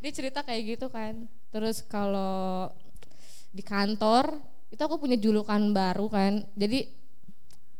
[0.00, 1.26] dia cerita kayak gitu kan.
[1.52, 2.72] Terus kalau
[3.52, 4.40] di kantor
[4.72, 6.32] itu aku punya julukan baru kan.
[6.56, 6.88] Jadi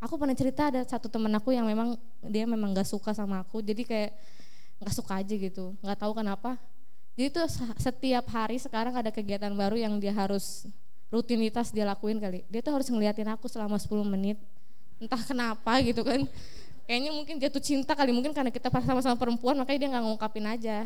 [0.03, 1.97] aku pernah cerita ada satu temen aku yang memang
[2.27, 3.65] dia memang gak suka sama aku.
[3.65, 4.12] Jadi kayak
[4.83, 5.73] nggak suka aja gitu.
[5.81, 6.59] Nggak tahu kenapa.
[7.15, 7.47] Jadi tuh
[7.79, 10.66] setiap hari sekarang ada kegiatan baru yang dia harus
[11.12, 12.43] rutinitas dia lakuin kali.
[12.51, 14.41] Dia tuh harus ngeliatin aku selama 10 menit.
[14.99, 16.27] Entah kenapa gitu kan.
[16.83, 18.11] Kayaknya mungkin jatuh cinta kali.
[18.11, 20.79] Mungkin karena kita sama-sama perempuan makanya dia nggak ngungkapin aja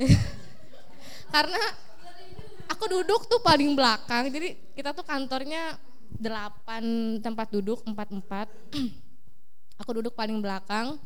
[1.30, 1.62] karena
[2.70, 5.78] aku duduk tuh paling belakang jadi kita tuh kantornya
[6.20, 8.48] delapan tempat duduk empat empat.
[9.80, 11.00] Aku duduk paling belakang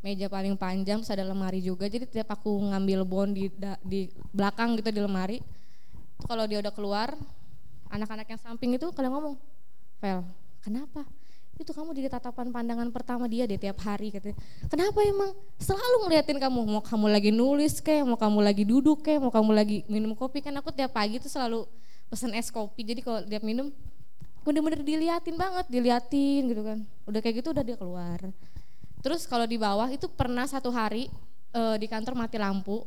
[0.00, 1.84] meja paling panjang terus ada lemari juga.
[1.84, 3.52] Jadi tiap aku ngambil bon di
[3.84, 5.36] di belakang gitu di lemari
[6.24, 7.12] kalau dia udah keluar
[7.92, 9.36] anak-anak yang samping itu kalian ngomong
[10.00, 10.24] Vel
[10.64, 11.04] kenapa
[11.56, 14.36] itu kamu jadi tatapan pandangan pertama dia deh tiap hari katanya.
[14.68, 15.32] Kenapa emang?
[15.56, 16.60] Selalu ngeliatin kamu.
[16.68, 20.44] Mau kamu lagi nulis kayak mau kamu lagi duduk kayak mau kamu lagi minum kopi.
[20.44, 21.64] Kan aku tiap pagi tuh selalu
[22.12, 22.84] pesen es kopi.
[22.84, 23.72] Jadi kalau tiap minum
[24.44, 26.78] bener-bener diliatin banget diliatin gitu kan.
[27.08, 28.20] Udah kayak gitu udah dia keluar.
[29.00, 31.08] Terus kalau di bawah itu pernah satu hari
[31.56, 32.84] eh, di kantor mati lampu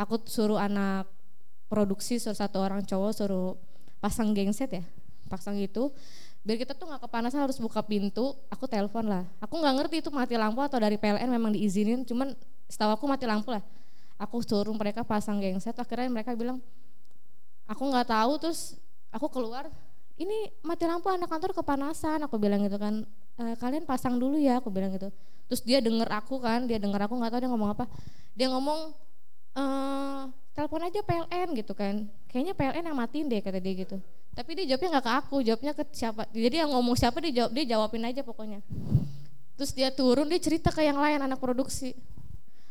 [0.00, 1.06] aku suruh anak
[1.68, 3.54] produksi suruh satu orang cowok suruh
[4.00, 4.84] pasang gengset ya
[5.30, 5.94] pasang gitu
[6.40, 9.28] biar kita tuh nggak kepanasan harus buka pintu aku telepon lah.
[9.44, 12.32] Aku nggak ngerti itu mati lampu atau dari PLN memang diizinin cuman
[12.64, 13.60] setahu aku mati lampu lah.
[14.16, 16.60] Aku suruh mereka pasang gengset akhirnya mereka bilang
[17.68, 18.76] aku nggak tahu terus
[19.12, 19.68] aku keluar
[20.16, 23.04] ini mati lampu anak kantor kepanasan aku bilang gitu kan.
[23.36, 25.12] "E, kalian pasang dulu ya aku bilang gitu.
[25.48, 27.84] Terus dia denger aku kan dia denger aku nggak tahu dia ngomong apa.
[28.32, 28.96] Dia ngomong
[29.60, 30.22] eh
[30.56, 32.08] telepon aja PLN gitu kan.
[32.32, 34.00] Kayaknya PLN yang matiin deh kata dia gitu
[34.30, 36.22] tapi dia jawabnya nggak ke aku jawabnya ke siapa?
[36.30, 38.62] Jadi yang ngomong siapa dia jawab dia jawabin aja pokoknya.
[39.58, 41.92] Terus dia turun dia cerita ke yang lain anak produksi.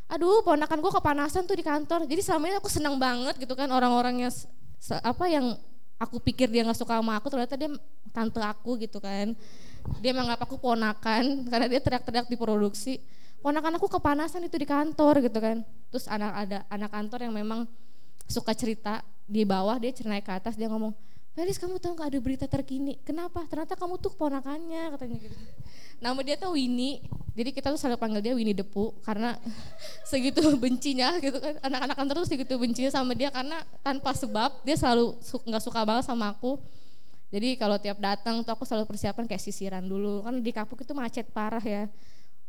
[0.10, 2.08] Aduh ponakan gue kepanasan tuh di kantor.
[2.08, 4.32] Jadi selama ini aku senang banget gitu kan orang-orangnya
[5.04, 5.60] apa yang
[6.00, 7.70] aku pikir dia nggak suka sama aku ternyata dia
[8.16, 9.36] tante aku gitu kan.
[10.00, 13.04] Dia menganggap aku ponakan karena dia teriak-teriak di produksi.
[13.44, 15.60] Ponakan aku kepanasan itu di kantor gitu kan.
[15.92, 17.68] Terus anak ada anak kantor yang memang
[18.32, 21.09] suka cerita di bawah dia naik ke atas dia ngomong
[21.40, 23.00] Felis kamu tahu nggak ada berita terkini?
[23.08, 23.48] Kenapa?
[23.48, 25.40] Ternyata kamu tuh ponakannya katanya gitu.
[26.04, 27.00] Nama dia tuh Winnie.
[27.32, 29.40] Jadi kita tuh selalu panggil dia Winnie Depu karena
[30.12, 31.56] segitu bencinya gitu kan.
[31.64, 35.16] Anak-anak kantor tuh segitu bencinya sama dia karena tanpa sebab dia selalu
[35.48, 36.60] nggak suka banget sama aku.
[37.32, 40.28] Jadi kalau tiap datang tuh aku selalu persiapan kayak sisiran dulu.
[40.28, 41.88] Kan di Kapuk itu macet parah ya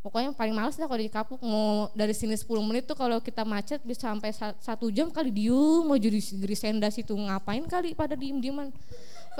[0.00, 3.44] pokoknya paling males lah kalau di Kapuk mau dari sini 10 menit tuh kalau kita
[3.44, 5.84] macet bisa sampai sa- satu jam kali diem.
[5.84, 8.72] Mau jadi grisenda situ ngapain kali pada diem dieman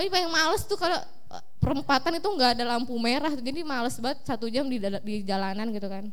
[0.01, 0.97] pokoknya paling males tuh kalau
[1.35, 3.37] eh, perempatan itu nggak ada lampu merah.
[3.37, 6.09] Jadi males banget satu jam di, di jalanan gitu kan.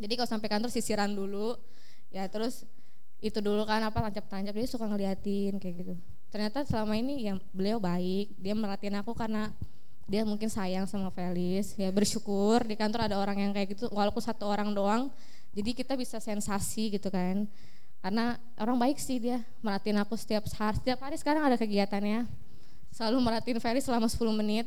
[0.00, 1.60] Jadi kalau sampai kantor sisiran dulu.
[2.08, 2.64] Ya terus
[3.20, 4.56] itu dulu kan apa tancap-tancap.
[4.56, 5.94] Dia suka ngeliatin kayak gitu.
[6.32, 8.32] Ternyata selama ini yang beliau baik.
[8.40, 9.52] Dia merhatiin aku karena
[10.12, 14.20] dia mungkin sayang sama Felis ya bersyukur di kantor ada orang yang kayak gitu walaupun
[14.20, 15.08] satu orang doang
[15.52, 17.44] jadi kita bisa sensasi gitu kan.
[18.02, 22.26] Karena orang baik sih dia merhatiin aku setiap hari setiap hari sekarang ada kegiatannya.
[22.92, 24.66] Selalu merhatiin Felis selama 10 menit.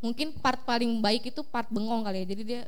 [0.00, 2.62] Mungkin part paling baik itu part bengong kali ya jadi dia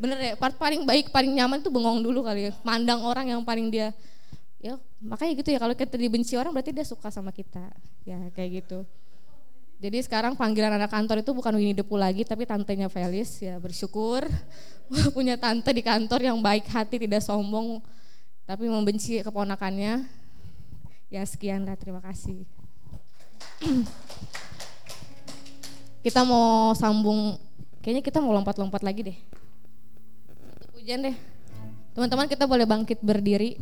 [0.00, 3.44] bener ya part paling baik paling nyaman tuh bengong dulu kali ya mandang orang yang
[3.44, 3.92] paling dia
[4.56, 7.60] ya makanya gitu ya kalau kita dibenci orang berarti dia suka sama kita
[8.08, 8.88] ya kayak gitu
[9.80, 14.28] Jadi sekarang panggilan anak kantor itu bukan Winnie Pooh lagi tapi tantenya Felis ya bersyukur
[15.16, 17.80] punya tante di kantor yang baik hati tidak sombong
[18.44, 20.04] tapi membenci keponakannya.
[21.08, 22.44] Ya sekian lah terima kasih.
[26.04, 27.40] kita mau sambung
[27.80, 29.18] kayaknya kita mau lompat-lompat lagi deh.
[30.76, 31.16] Pujian deh.
[31.96, 33.56] Teman-teman kita boleh bangkit berdiri.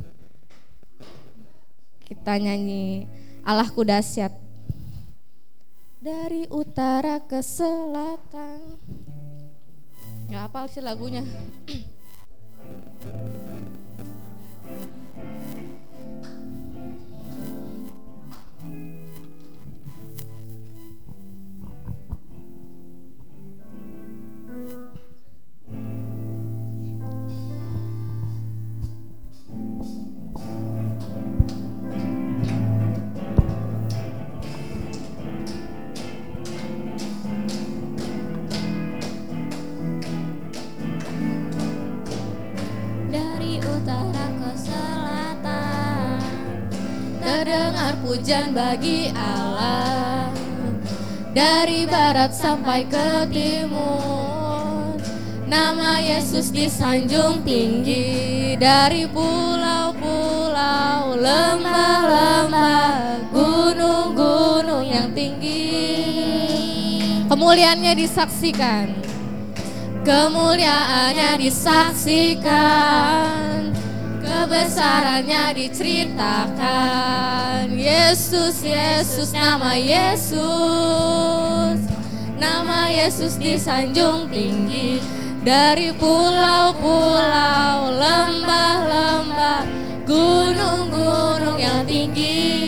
[2.10, 3.06] Kita nyanyi
[3.46, 4.47] Allahku dahsyat
[5.98, 8.78] dari utara ke selatan.
[10.28, 11.24] Gak apa sih lagunya.
[43.78, 46.18] utara ke selatan.
[47.22, 50.34] Terdengar pujian bagi Allah
[51.30, 54.98] Dari barat sampai ke timur.
[55.48, 65.70] Nama Yesus disanjung tinggi Dari pulau-pulau Lembah-lembah Gunung-gunung yang tinggi.
[67.28, 69.07] Kemuliaannya disaksikan
[70.02, 73.72] Kemuliaannya disaksikan.
[74.20, 77.72] Kebesarannya diceritakan.
[77.72, 81.78] Yesus, Yesus, nama Yesus.
[82.38, 85.00] Nama Yesus disanjung tinggi.
[85.42, 92.64] Dari pulau-pulau, lembah-lembah Gunung-gunung yang tinggi.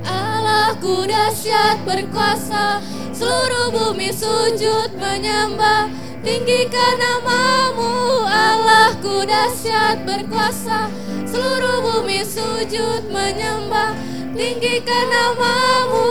[0.00, 2.80] Allahku dahsyat berkuasa
[3.22, 5.86] Seluruh bumi sujud menyembah.
[6.26, 10.90] Tinggikan namamu Allahku dahsyat berkuasa.
[11.22, 13.94] Seluruh bumi sujud menyembah.
[14.34, 16.10] Tinggikan namamu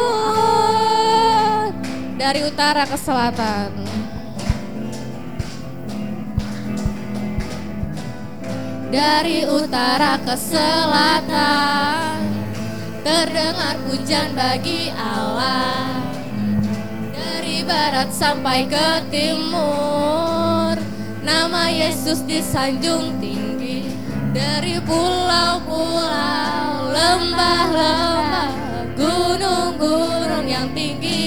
[2.16, 3.76] Dari utara ke selatan.
[8.88, 12.24] Dari utara ke selatan.
[13.04, 16.11] Terdengar pujian bagi Allah
[17.22, 20.74] Dari barat sampai ke timur
[21.22, 23.86] Nama Yesus disanjung tinggi.
[24.34, 28.50] Dari pulau-pulau Lembah-lembah
[28.98, 31.22] Gunung-gunung yang tinggi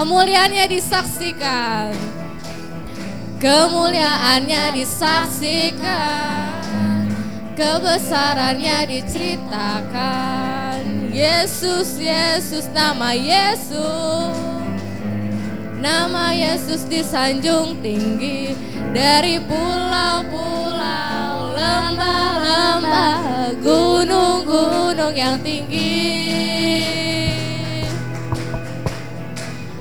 [0.00, 1.92] Kemuliaannya disaksikan.
[3.36, 6.48] Kemuliaannya disaksikan.
[7.52, 11.12] Kebesarannya diceritakan.
[11.12, 14.59] Yesus, Yesus, nama Yesus
[15.80, 18.52] Nama Yesus disanjung tinggi
[18.92, 26.04] Dari pulau-pulau Lembah-lembah Gunung-gunung yang tinggi.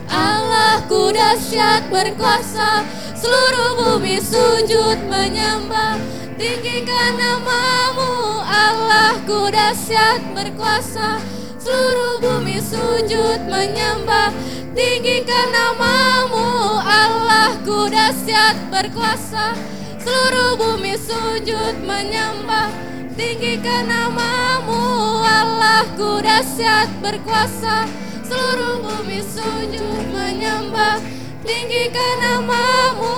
[0.08, 2.88] Allahku dahsyat berkuasa
[3.20, 6.00] Seluruh bumi sujud menyembah.
[6.40, 11.20] Tinggikan namamu Allahku dahsyat berkuasa
[11.60, 14.32] Seluruh bumi sujud menyembah
[14.70, 19.58] Tinggikan namamu Allahku dahsyat berkuasa.
[19.98, 22.70] Seluruh bumi sujud menyembah.
[23.18, 27.90] Tinggikan namamu Allahku dahsyat berkuasa.
[28.22, 31.02] Seluruh bumi sujud menyembah.
[31.42, 33.18] Tinggikan namamu.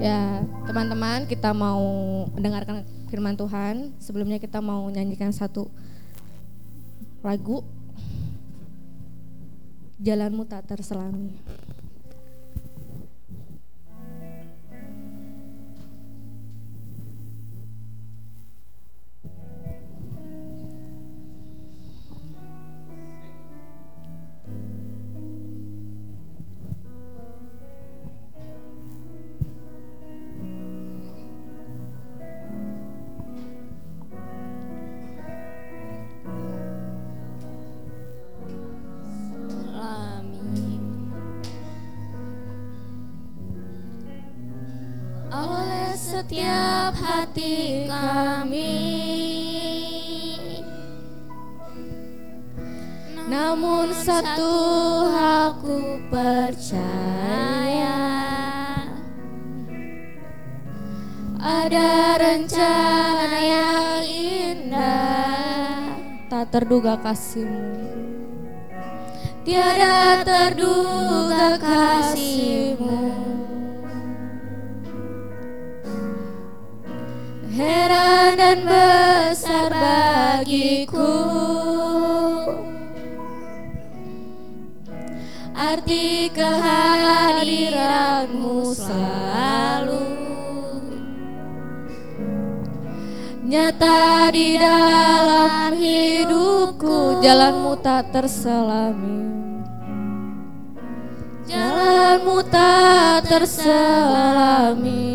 [0.00, 1.84] Ya, teman-teman, kita mau
[2.32, 3.92] mendengarkan firman Tuhan.
[4.00, 5.68] Sebelumnya kita mau nyanyikan satu
[7.20, 7.64] lagu
[10.00, 11.32] Jalanmu tak terselami.
[46.14, 48.78] setiap hati kami.
[53.26, 54.54] Namun satu
[55.10, 57.98] aku percaya.
[61.42, 61.90] Ada
[62.22, 65.98] rencana yang indah.
[66.30, 67.90] Tak terduga kasihmu.
[69.42, 73.02] Tiada terduga kasihmu.
[77.54, 81.14] Heran dan besar bagiku.
[85.54, 90.02] Arti kehadiranmu selalu
[93.46, 97.22] Nyata di dalam hidupku.
[97.22, 99.30] Jalanmu tak terselami.
[101.46, 105.14] Jalanmu tak terselami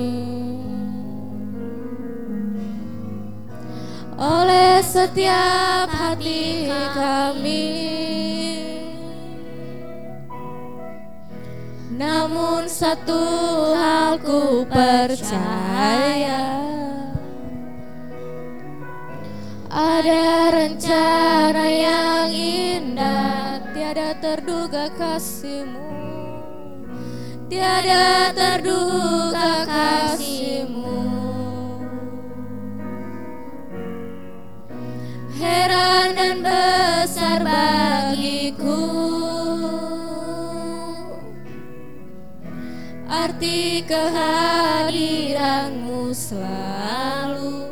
[4.19, 7.71] Oleh setiap hati kami.
[11.95, 13.23] Namun satu
[13.79, 16.59] hal ku percaya.
[19.71, 25.95] Ada rencana yang indah Tiada terduga kasihmu.
[27.47, 31.18] Tiada terduga kasihmu
[35.39, 38.83] Heran dan besar bagiku.
[43.07, 47.71] Arti kehadiranmu selalu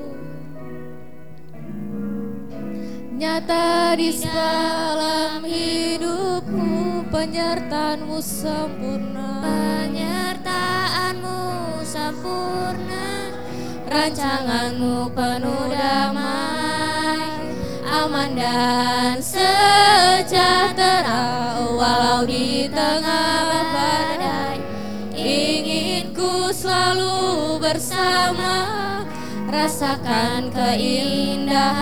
[3.20, 7.04] Nyata di dalam hidupku.
[7.12, 9.44] Penyertaanmu sempurna.
[9.44, 11.40] Penyertaanmu
[11.84, 13.36] sempurna.
[13.92, 16.97] Rancanganmu penuh damai
[17.88, 21.24] Aman dan sejahtera
[21.72, 24.60] Walau di tengah badai.
[25.16, 28.68] Ingin ku selalu bersama
[29.48, 31.80] Rasakan keindahan.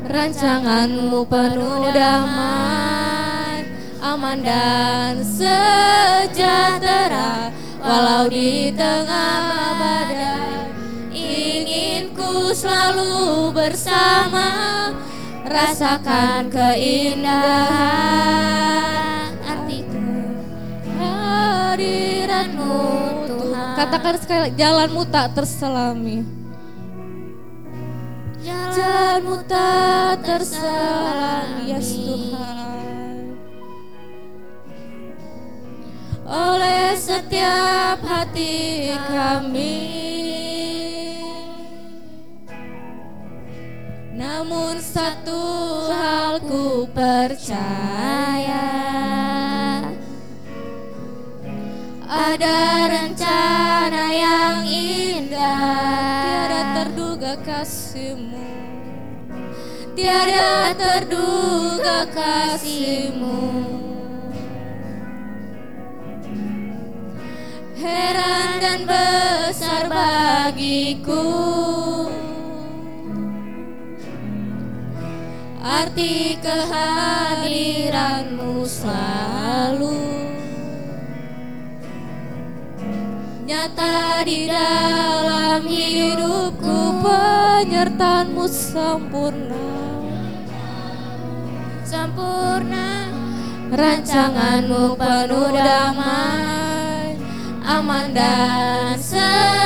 [0.07, 3.66] Rancanganmu penuh damai
[3.99, 6.70] Aman dan sejahtera.
[7.83, 10.70] Walau di tengah badai
[11.11, 14.47] Ingin ku selalu bersama.
[15.43, 17.66] Rasakan keindahan
[19.43, 19.83] Arti
[20.87, 22.74] kehadiranmu
[23.27, 23.74] Tuhan.
[23.74, 26.45] Katakan sekali jalanmu tak terselami
[28.47, 33.35] Jalanmu tak terselami Yes Tuhan.
[36.23, 39.82] Oleh setiap hati kami.
[44.14, 45.43] Namun satu
[45.90, 48.62] hal ku percaya
[52.07, 56.07] Ada rencana yang indah.
[56.47, 58.47] Tiada terduga kasihmu.
[59.99, 63.43] Tiada terduga kasihmu.
[67.74, 71.27] Heran dan besar bagiku.
[75.59, 80.06] Arti kehadiranmu selalu
[83.67, 89.67] Nyata di dalam hidupku Penyertaanmu sempurna.
[91.83, 93.11] Sempurna
[93.75, 97.19] Rancanganmu penuh damai
[97.67, 99.59] Aman dan sejahtera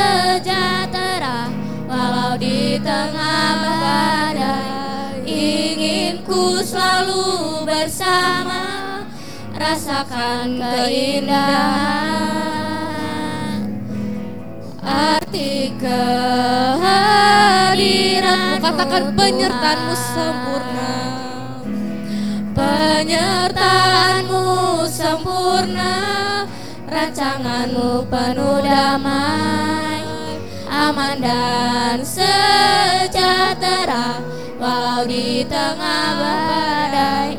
[1.85, 3.53] Walau di tengah
[3.85, 5.29] badai.
[5.29, 8.65] Ingin ku selalu bersama
[9.61, 12.40] Rasakan keindahan
[14.91, 20.91] Arti kehadiranmu Katakan penyertaanmu sempurna.
[22.51, 24.43] Penyertaanmu
[24.91, 25.95] sempurna
[26.91, 30.03] Rancanganmu penuh damai
[30.67, 34.19] Aman dan sejahtera.
[34.59, 37.39] Walau di tengah badai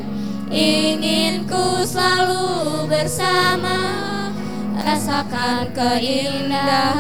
[0.52, 4.01] Ingin ku selalu bersama
[5.02, 6.94] Rasakan keindahan.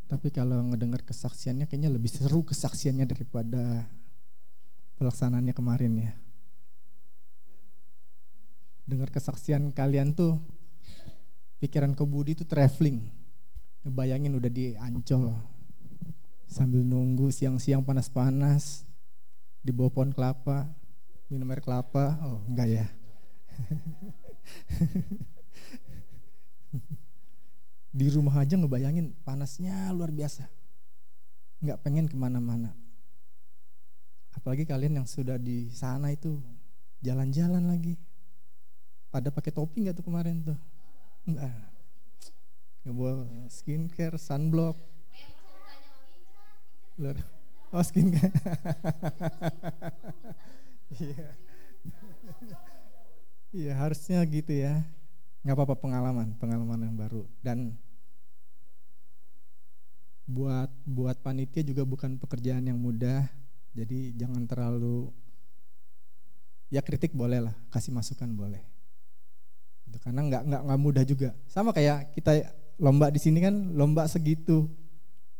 [0.05, 3.89] Tapi kalau ngedengar kesaksiannya kayaknya lebih seru kesaksiannya daripada
[5.01, 6.13] pelaksanaannya kemarin ya.
[8.85, 10.37] Dengar kesaksian kalian tuh
[11.57, 13.16] pikiran ke Budi tuh traveling.
[13.87, 15.31] Ngebayangin udah di Ancol.
[16.43, 18.83] Sambil nunggu siang-siang panas-panas
[19.63, 20.67] di bawah pohon kelapa,
[21.31, 22.19] minum air kelapa.
[22.19, 22.85] Oh, enggak ya.
[27.97, 30.51] di rumah aja ngebayangin panasnya luar biasa.
[31.63, 32.75] Nggak pengen ke mana-mana.
[34.35, 36.43] Apalagi kalian yang sudah di sana itu
[37.01, 37.95] jalan-jalan lagi.
[39.07, 40.59] Pada pakai topi nggak tuh kemarin tuh?
[41.23, 41.66] Enggak.
[42.87, 44.79] Ngebawa skincare, sunblock.
[46.95, 47.19] Luar.
[47.75, 48.31] Oh skincare.
[50.87, 51.35] Iya.
[53.51, 54.87] Iya harusnya gitu ya.
[55.43, 57.27] Nggak apa-apa pengalaman, pengalaman yang baru.
[57.43, 57.75] Dan
[60.23, 63.27] buat buat panitia juga bukan pekerjaan yang mudah.
[63.75, 65.11] Jadi jangan terlalu
[66.71, 68.63] ya kritik boleh lah, kasih masukan boleh.
[70.07, 71.35] Karena nggak nggak nggak mudah juga.
[71.51, 74.69] Sama kayak kita lomba di sini kan lomba segitu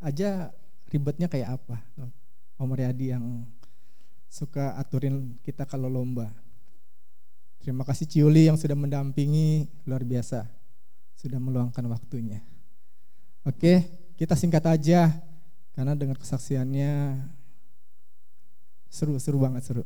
[0.01, 0.49] aja
[0.89, 1.77] ribetnya kayak apa.
[2.57, 3.45] Om Riyadi yang
[4.27, 6.34] suka aturin kita kalau lomba.
[7.61, 10.49] Terima kasih Ciuli yang sudah mendampingi luar biasa.
[11.18, 12.41] Sudah meluangkan waktunya.
[13.45, 13.85] Oke,
[14.18, 15.14] kita singkat aja
[15.77, 17.22] karena dengar kesaksiannya
[18.89, 19.85] seru seru banget seru.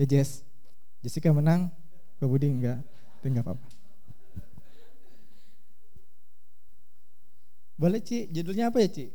[0.00, 0.40] Ya Jess,
[1.04, 1.68] Jessica menang,
[2.16, 2.80] Pak Budi enggak,
[3.20, 3.81] itu enggak apa-apa.
[7.76, 9.06] Boleh Ci, judulnya apa ya Ci?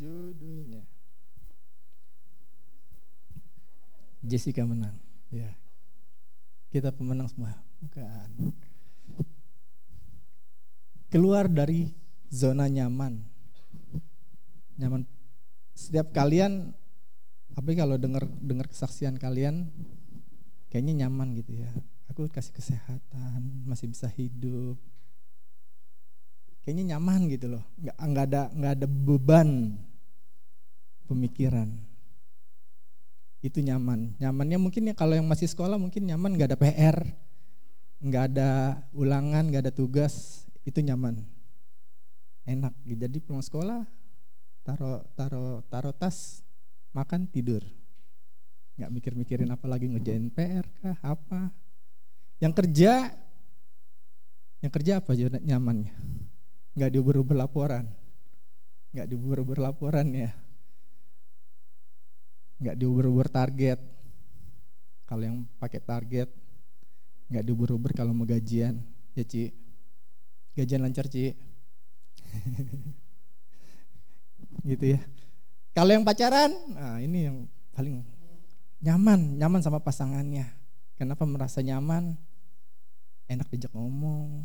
[0.00, 0.86] Judulnya
[4.20, 4.96] Jessica menang.
[5.32, 5.56] Ya.
[6.68, 7.56] Kita pemenang semua.
[7.80, 8.52] Bukan.
[11.10, 11.90] Keluar dari
[12.28, 13.24] zona nyaman.
[14.76, 15.02] Nyaman.
[15.74, 16.76] Setiap kalian
[17.56, 19.72] apa kalau dengar dengar kesaksian kalian
[20.70, 21.72] kayaknya nyaman gitu ya.
[22.12, 24.76] Aku kasih kesehatan, masih bisa hidup.
[26.60, 27.64] Kayaknya nyaman gitu loh.
[27.80, 29.50] Nggak nggak ada nggak ada beban
[31.08, 31.90] pemikiran
[33.40, 34.14] itu nyaman.
[34.20, 36.96] Nyamannya mungkin ya kalau yang masih sekolah mungkin nyaman nggak ada PR,
[38.04, 38.50] nggak ada
[38.92, 41.24] ulangan, nggak ada tugas, itu nyaman.
[42.44, 42.76] Enak.
[42.84, 43.84] Jadi pulang sekolah
[44.60, 46.44] taruh taruh taruh tas,
[46.92, 47.64] makan tidur.
[48.80, 51.52] nggak mikir-mikirin apa lagi ngerjain PR kah apa.
[52.40, 53.12] Yang kerja,
[54.64, 55.12] yang kerja apa
[55.44, 55.92] nyamannya?
[56.76, 57.90] Nggak diuber-uber laporan,
[58.94, 60.30] nggak diuber-uber laporan ya,
[62.60, 63.80] nggak diuber-uber target.
[65.08, 66.30] Kalau yang pakai target,
[67.26, 68.78] nggak diuber-uber kalau mau gajian,
[69.18, 69.50] ya Ci.
[70.54, 71.34] Gajian lancar Ci.
[74.70, 75.00] gitu ya.
[75.74, 78.04] Kalau yang pacaran, nah ini yang paling
[78.82, 80.46] nyaman, nyaman sama pasangannya.
[80.98, 82.18] Kenapa merasa nyaman?
[83.30, 84.42] Enak diajak ngomong,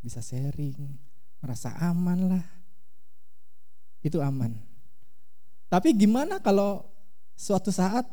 [0.00, 0.96] bisa sharing,
[1.40, 2.46] merasa aman lah.
[4.00, 4.56] Itu aman.
[5.68, 6.88] Tapi gimana kalau
[7.36, 8.08] suatu saat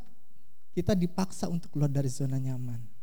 [0.75, 2.96] kita dipaksa untuk keluar dari zona nyaman?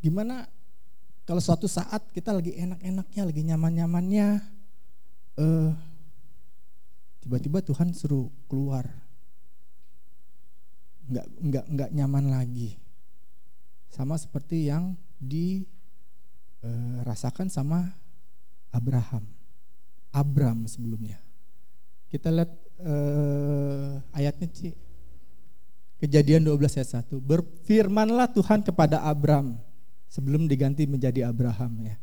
[0.00, 0.48] Gimana
[1.28, 4.42] kalau suatu saat kita lagi enak-enaknya, lagi nyaman-nyamannya,
[5.38, 5.70] eh,
[7.22, 8.82] tiba-tiba Tuhan suruh keluar,
[11.06, 12.82] nggak nggak nggak nyaman lagi,
[13.94, 17.94] sama seperti yang dirasakan sama
[18.74, 19.22] Abraham,
[20.10, 21.22] Abram sebelumnya.
[22.10, 22.50] Kita lihat
[22.82, 24.74] eh, ayatnya Ci.
[26.00, 27.20] Kejadian 12 ayat 1.
[27.20, 29.60] Berfirmanlah Tuhan kepada Abram
[30.10, 31.96] sebelum diganti menjadi Abraham ya.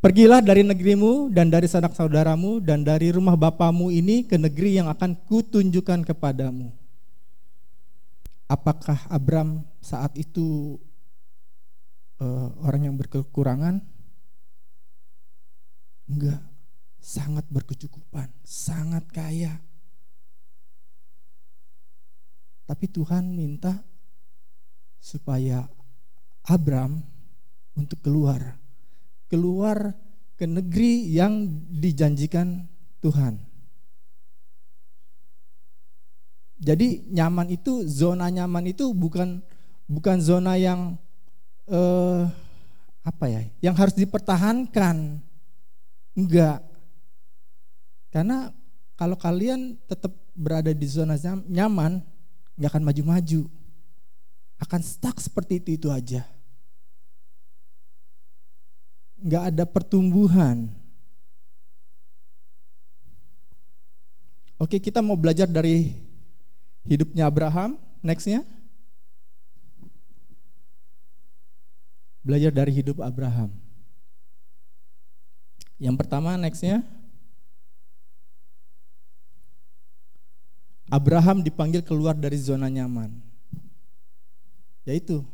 [0.00, 4.88] Pergilah dari negerimu dan dari sanak saudaramu dan dari rumah bapamu ini ke negeri yang
[4.88, 6.72] akan kutunjukkan kepadamu.
[8.48, 10.80] Apakah Abram saat itu
[12.16, 13.84] uh, orang yang berkekurangan?
[16.08, 16.40] Enggak,
[16.96, 19.60] sangat berkecukupan, sangat kaya.
[22.64, 23.84] Tapi Tuhan minta
[24.96, 25.68] supaya
[26.50, 26.98] Abram
[27.78, 28.58] untuk keluar.
[29.30, 29.94] Keluar
[30.34, 32.66] ke negeri yang dijanjikan
[32.98, 33.38] Tuhan.
[36.60, 39.40] Jadi nyaman itu zona nyaman itu bukan
[39.88, 40.98] bukan zona yang
[41.70, 42.22] eh,
[43.00, 45.22] apa ya, yang harus dipertahankan.
[46.18, 46.60] Enggak.
[48.10, 48.50] Karena
[48.98, 51.16] kalau kalian tetap berada di zona
[51.48, 52.02] nyaman,
[52.58, 53.48] nggak akan maju-maju.
[54.60, 56.28] Akan stuck seperti itu, itu aja.
[59.20, 60.72] Nggak ada pertumbuhan.
[64.60, 65.96] Oke, kita mau belajar dari
[66.84, 67.80] hidupnya Abraham.
[68.04, 68.44] Nextnya.
[72.20, 73.48] Belajar dari hidup Abraham.
[75.80, 76.84] Yang pertama nextnya.
[80.92, 83.16] Abraham dipanggil keluar dari zona nyaman.
[84.84, 85.24] Yaitu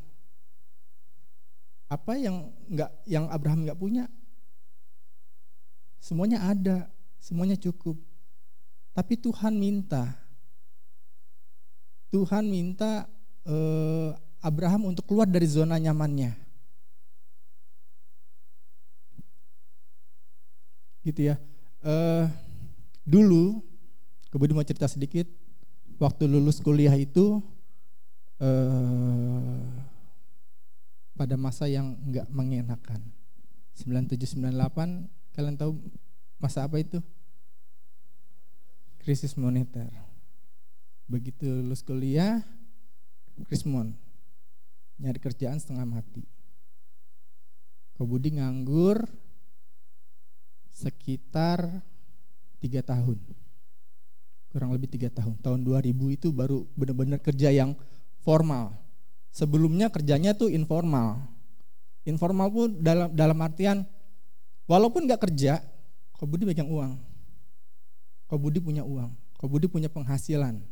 [1.86, 4.10] apa yang nggak yang Abraham nggak punya?
[6.02, 7.98] Semuanya ada, semuanya cukup.
[8.94, 10.14] Tapi Tuhan minta,
[12.10, 13.06] Tuhan minta
[13.46, 14.10] eh,
[14.42, 16.34] Abraham untuk keluar dari zona nyamannya.
[21.06, 21.36] Gitu ya.
[21.86, 22.26] Eh,
[23.06, 23.62] dulu,
[24.30, 25.26] kemudian mau cerita sedikit,
[26.02, 27.38] waktu lulus kuliah itu
[28.42, 29.60] eh,
[31.16, 33.00] pada masa yang nggak mengenakan.
[33.76, 35.80] 97 98 kalian tahu
[36.36, 37.00] masa apa itu?
[39.00, 39.88] Krisis moneter.
[41.08, 42.44] Begitu lulus kuliah,
[43.48, 43.96] krismon.
[45.00, 46.24] Nyari kerjaan setengah mati.
[47.96, 49.08] Kobudi nganggur
[50.76, 51.80] sekitar
[52.60, 53.16] tiga tahun
[54.56, 55.36] kurang lebih tiga tahun.
[55.44, 57.76] Tahun 2000 itu baru benar-benar kerja yang
[58.24, 58.72] formal.
[59.36, 61.20] Sebelumnya kerjanya tuh informal.
[62.08, 63.84] Informal pun dalam dalam artian
[64.64, 65.60] walaupun nggak kerja,
[66.16, 66.96] kau Budi pegang uang.
[68.32, 69.12] Kau Budi punya uang.
[69.36, 70.64] Kau Budi punya penghasilan.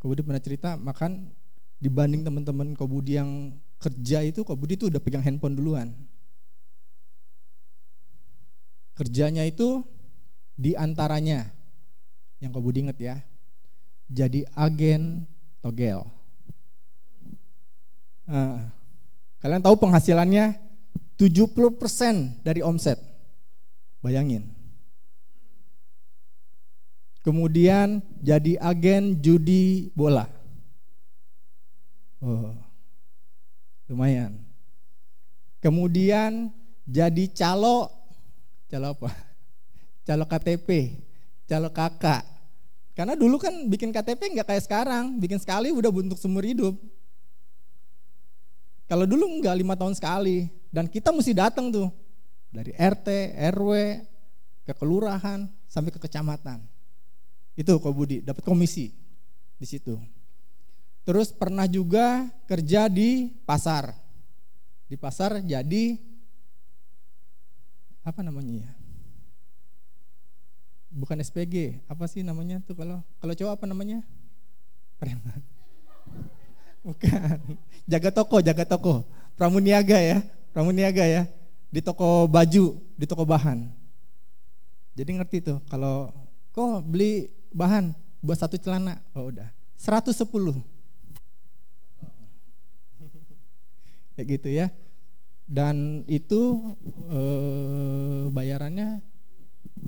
[0.00, 1.28] Kau Budi pernah cerita makan
[1.76, 5.92] dibanding teman-teman kau Budi yang kerja itu kau Budi tuh udah pegang handphone duluan.
[8.96, 9.84] Kerjanya itu
[10.56, 11.52] di antaranya
[12.40, 13.16] yang kau Budi inget ya.
[14.08, 15.28] Jadi agen
[15.60, 16.19] togel.
[18.30, 18.70] Nah,
[19.42, 20.54] kalian tahu penghasilannya
[21.18, 23.02] 70% dari omset.
[23.98, 24.46] Bayangin.
[27.26, 30.30] Kemudian jadi agen judi bola.
[32.20, 32.52] Oh,
[33.88, 34.36] lumayan.
[35.60, 36.52] kemudian
[36.88, 37.92] jadi calo
[38.68, 39.10] calo apa?
[40.08, 40.96] Calo KTP,
[41.44, 42.24] calo kakak.
[42.96, 46.74] Karena dulu kan bikin KTP nggak kayak sekarang, bikin sekali udah untuk seumur hidup.
[48.90, 51.86] Kalau dulu nggak lima tahun sekali, dan kita mesti datang tuh
[52.50, 53.70] dari RT, RW,
[54.66, 56.58] ke kelurahan sampai ke kecamatan.
[57.54, 58.90] Itu kok Budi dapat komisi
[59.54, 59.94] di situ.
[61.06, 63.94] Terus pernah juga kerja di pasar.
[64.90, 65.94] Di pasar jadi
[68.02, 68.70] apa namanya ya?
[70.90, 74.02] Bukan SPG, apa sih namanya tuh kalau kalau cowok apa namanya?
[74.98, 75.59] Preman.
[76.80, 77.36] Bukan.
[77.90, 79.02] Jaga toko, jaga toko.
[79.34, 80.22] Pramuniaga ya,
[80.54, 81.26] pramuniaga ya.
[81.70, 83.66] Di toko baju, di toko bahan.
[84.94, 86.12] Jadi ngerti tuh kalau
[86.54, 90.12] kok beli bahan buat satu celana, oh udah 110.
[94.14, 94.70] Kayak gitu ya.
[95.50, 96.62] Dan itu
[97.10, 99.02] eh, bayarannya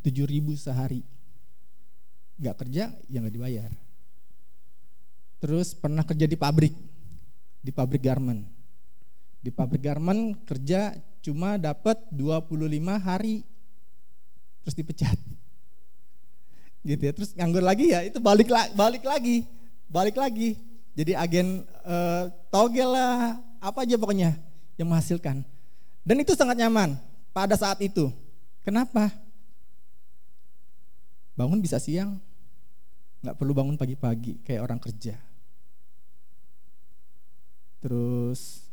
[0.03, 1.07] 7000 sehari.
[2.43, 3.71] Gak kerja ya nggak dibayar.
[5.43, 6.71] Terus pernah kerja di pabrik,
[7.59, 8.47] di pabrik garment.
[9.43, 12.63] Di pabrik garment kerja cuma dapat 25
[13.03, 13.43] hari
[14.63, 15.19] terus dipecat.
[16.87, 17.11] Gitu ya.
[17.11, 19.43] Terus nganggur lagi ya itu balik balik lagi,
[19.91, 20.55] balik lagi.
[20.95, 24.39] Jadi agen eh, togel lah, apa aja pokoknya
[24.79, 25.43] yang menghasilkan.
[26.07, 26.95] Dan itu sangat nyaman
[27.35, 28.15] pada saat itu.
[28.63, 29.11] Kenapa?
[31.35, 32.23] Bangun bisa siang,
[33.27, 35.32] nggak perlu bangun pagi-pagi kayak orang kerja.
[37.83, 38.71] Terus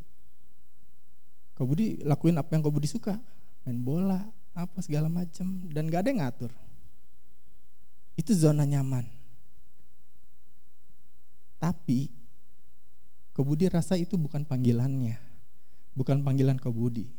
[1.57, 3.17] kau Budi lakuin apa yang kau Budi suka,
[3.65, 4.21] main bola,
[4.53, 6.51] apa segala macam, dan gak ada yang ngatur.
[8.15, 9.09] Itu zona nyaman.
[11.57, 12.07] Tapi
[13.33, 15.17] kau Budi rasa itu bukan panggilannya,
[15.97, 17.09] bukan panggilan kau Budi.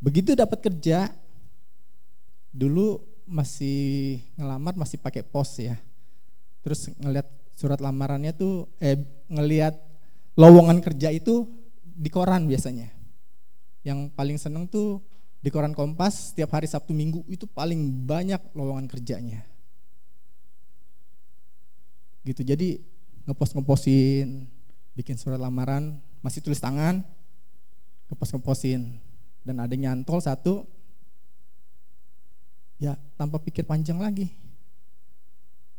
[0.00, 1.12] Begitu dapat kerja,
[2.54, 5.76] dulu masih ngelamar masih pakai pos ya.
[6.64, 8.96] Terus ngelihat surat lamarannya tuh eh
[9.28, 9.89] ngelihat
[10.38, 11.46] lowongan kerja itu
[11.82, 12.90] di koran biasanya.
[13.86, 15.00] Yang paling seneng tuh
[15.40, 19.40] di koran Kompas setiap hari Sabtu Minggu itu paling banyak lowongan kerjanya.
[22.20, 22.44] Gitu.
[22.44, 22.76] Jadi
[23.24, 24.44] ngepost-ngepostin,
[24.92, 27.00] bikin surat lamaran, masih tulis tangan,
[28.12, 29.00] ngepost-ngepostin
[29.40, 30.68] dan ada nyantol satu
[32.76, 34.28] ya tanpa pikir panjang lagi.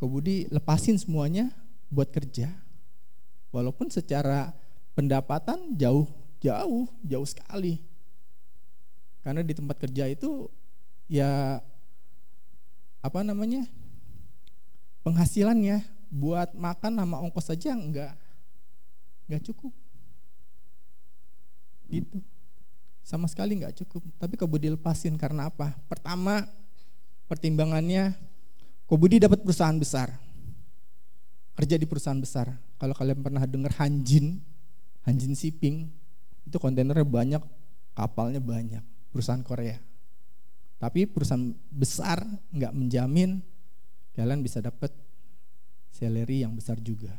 [0.02, 1.54] Kau Budi lepasin semuanya
[1.94, 2.50] buat kerja.
[3.52, 4.56] Walaupun secara
[4.96, 6.08] pendapatan jauh,
[6.40, 7.84] jauh, jauh sekali.
[9.22, 10.48] Karena di tempat kerja itu
[11.12, 11.60] ya
[13.04, 13.68] apa namanya?
[15.02, 15.82] penghasilannya
[16.14, 18.14] buat makan sama ongkos saja enggak
[19.26, 19.74] enggak cukup.
[21.90, 22.22] Gitu.
[23.02, 24.06] Sama sekali enggak cukup.
[24.22, 25.74] Tapi kau Budi lepasin karena apa?
[25.90, 26.46] Pertama,
[27.26, 28.14] pertimbangannya
[28.92, 30.12] Kobudi dapat perusahaan besar.
[31.62, 32.50] Kerja di perusahaan besar.
[32.82, 34.42] Kalau kalian pernah dengar Hanjin,
[35.06, 35.86] Hanjin Shipping,
[36.50, 37.44] itu kontainernya banyak,
[37.94, 38.82] kapalnya banyak,
[39.14, 39.78] perusahaan Korea.
[40.82, 43.46] Tapi perusahaan besar nggak menjamin
[44.18, 44.90] kalian bisa dapat
[45.94, 47.14] salary yang besar juga.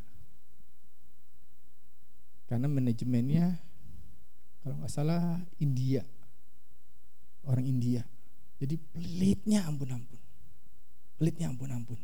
[2.50, 3.46] Karena manajemennya
[4.66, 6.02] kalau nggak salah India,
[7.46, 8.02] orang India.
[8.58, 10.18] Jadi pelitnya ampun-ampun.
[11.14, 11.98] Pelitnya ampun-ampun.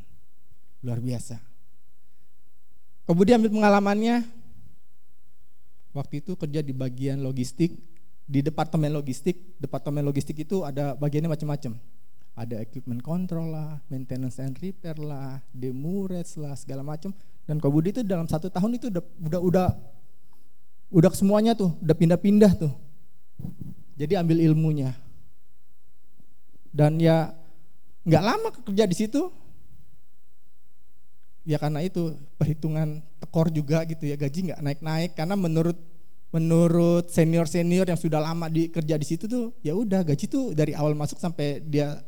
[0.86, 1.47] Luar biasa.
[3.08, 4.20] Kemudian ambil pengalamannya,
[5.96, 7.72] waktu itu kerja di bagian logistik,
[8.28, 9.56] di departemen logistik.
[9.56, 11.80] Departemen logistik itu ada bagiannya macam-macam.
[12.36, 17.16] Ada equipment control lah, maintenance and repair lah, demurrage lah, segala macam.
[17.48, 19.68] Dan Kak Budi itu dalam satu tahun itu udah udah udah
[20.92, 22.72] udah semuanya tuh, udah pindah-pindah tuh.
[23.98, 24.94] Jadi ambil ilmunya,
[26.70, 27.34] dan ya
[28.06, 29.26] nggak lama kerja di situ
[31.48, 35.16] ya karena itu perhitungan tekor juga gitu ya gaji nggak naik-naik.
[35.16, 35.80] Karena menurut
[36.28, 40.52] menurut senior senior yang sudah lama di kerja di situ tuh ya udah gaji tuh
[40.52, 42.04] dari awal masuk sampai dia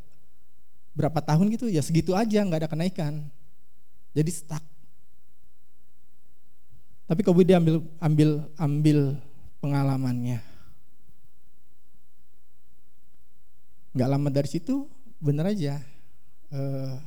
[0.93, 3.25] berapa tahun gitu ya segitu aja nggak ada kenaikan.
[4.13, 4.61] Jadi stuck.
[7.09, 8.29] Tapi kau dia ambil ambil
[8.61, 8.99] ambil
[9.57, 10.39] pengalamannya.
[13.91, 14.85] Nggak lama dari situ
[15.17, 15.81] bener aja.
[16.51, 16.99] Uh,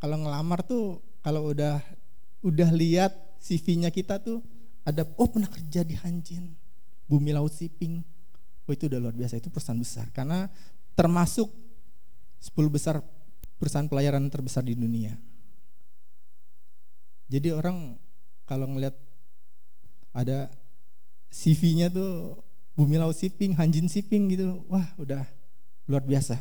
[0.00, 1.82] kalau ngelamar tuh kalau udah
[2.44, 4.42] udah lihat CV-nya kita tuh
[4.86, 6.54] ada oh pernah kerja di Hanjin
[7.08, 8.00] Bumi Laut Shipping
[8.68, 10.46] oh itu udah luar biasa itu perusahaan besar karena
[10.94, 11.50] termasuk
[12.42, 13.02] 10 besar
[13.58, 15.14] perusahaan pelayaran terbesar di dunia
[17.28, 18.00] jadi orang
[18.48, 18.96] kalau ngelihat
[20.16, 20.48] ada
[21.28, 22.40] CV-nya tuh
[22.72, 24.64] Bumi Laut Siping, Hanjin Siping gitu.
[24.70, 25.26] Wah, udah
[25.84, 26.40] luar biasa.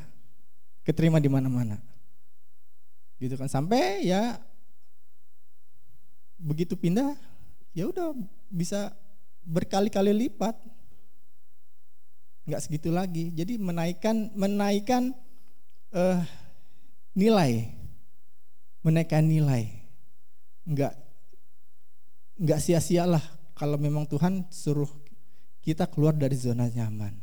[0.88, 1.82] Keterima di mana-mana.
[3.20, 4.40] Gitu kan sampai ya
[6.38, 7.18] begitu pindah
[7.74, 8.14] ya udah
[8.50, 8.94] bisa
[9.46, 10.56] berkali-kali lipat.
[12.48, 13.30] Nggak segitu lagi.
[13.36, 15.12] Jadi menaikkan menaikkan
[15.92, 16.20] eh,
[17.14, 17.70] nilai,
[18.82, 19.68] menaikkan nilai.
[20.64, 20.94] Nggak
[22.38, 23.24] nggak sia-sialah
[23.58, 24.90] kalau memang Tuhan suruh
[25.66, 27.14] kita keluar dari zona nyaman.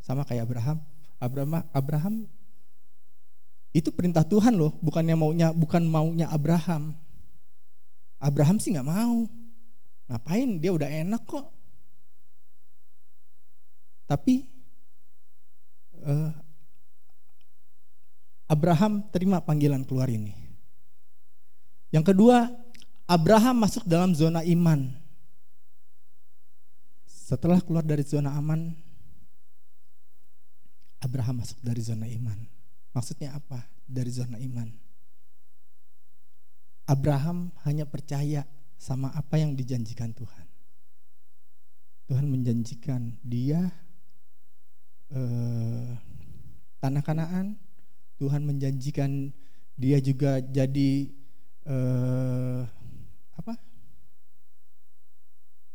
[0.00, 0.78] Sama kayak Abraham.
[1.20, 2.14] Abraham Abraham
[3.70, 6.96] itu perintah Tuhan loh, bukannya maunya bukan maunya Abraham.
[8.20, 9.24] Abraham sih nggak mau.
[10.12, 10.60] Ngapain?
[10.60, 11.48] Dia udah enak kok.
[14.04, 14.44] Tapi
[16.04, 16.30] uh,
[18.50, 20.34] Abraham terima panggilan keluar ini.
[21.94, 22.50] Yang kedua,
[23.06, 24.90] Abraham masuk dalam zona iman.
[27.06, 28.74] Setelah keluar dari zona aman,
[30.98, 32.38] Abraham masuk dari zona iman.
[32.90, 33.62] Maksudnya apa?
[33.86, 34.89] Dari zona iman.
[36.90, 38.42] Abraham hanya percaya
[38.74, 40.46] sama apa yang dijanjikan Tuhan.
[42.10, 43.70] Tuhan menjanjikan dia
[45.14, 45.94] eh,
[46.82, 47.54] tanah Kanaan.
[48.18, 49.30] Tuhan menjanjikan
[49.78, 51.14] dia juga jadi
[51.70, 52.62] eh,
[53.38, 53.54] apa?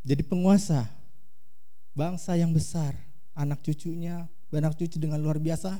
[0.03, 0.85] Jadi penguasa
[1.95, 2.91] bangsa yang besar,
[3.33, 5.79] anak cucunya, anak cucu dengan luar biasa.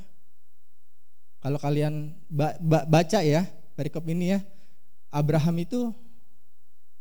[1.44, 2.16] Kalau kalian
[2.66, 3.46] baca ya
[3.78, 4.40] perikop ini ya,
[5.16, 5.96] Abraham itu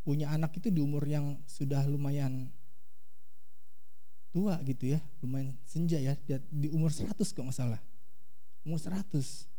[0.07, 2.47] punya anak itu di umur yang sudah lumayan
[4.31, 6.15] tua gitu ya, lumayan senja ya,
[6.47, 7.83] di umur 100 kok nggak salah.
[8.63, 9.51] Umur 100.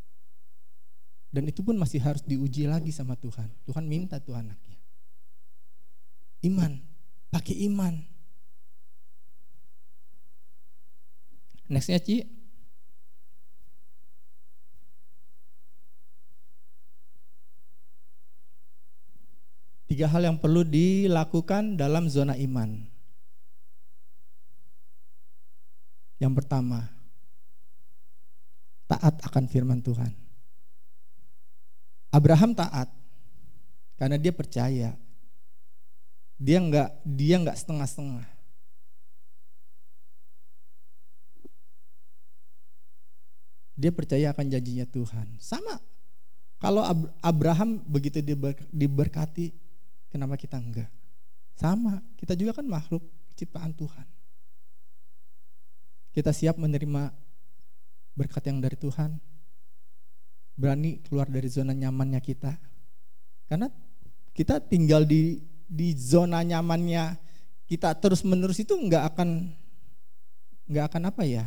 [1.35, 3.51] Dan itu pun masih harus diuji lagi sama Tuhan.
[3.67, 4.79] Tuhan minta tuh anaknya.
[6.47, 6.79] Iman,
[7.27, 7.99] pakai iman.
[11.67, 12.23] Nextnya Ci.
[19.85, 22.81] Tiga hal yang perlu dilakukan dalam zona iman.
[26.17, 26.89] Yang pertama,
[28.89, 30.09] taat akan firman Tuhan.
[32.09, 32.89] Abraham taat
[33.99, 34.89] karena dia percaya.
[36.35, 38.27] Dia nggak dia nggak setengah-setengah.
[43.75, 45.27] Dia percaya akan janjinya Tuhan.
[45.37, 45.77] Sama
[46.63, 46.81] kalau
[47.19, 48.23] Abraham begitu
[48.71, 49.51] diberkati,
[50.15, 50.87] kenapa kita enggak?
[51.59, 53.03] Sama, kita juga kan makhluk
[53.35, 54.07] ciptaan Tuhan.
[56.15, 57.11] Kita siap menerima
[58.15, 59.19] berkat yang dari Tuhan.
[60.55, 62.55] Berani keluar dari zona nyamannya kita.
[63.51, 63.67] Karena
[64.31, 67.19] kita tinggal di di zona nyamannya
[67.67, 69.51] kita terus menerus itu nggak akan
[70.71, 71.45] nggak akan apa ya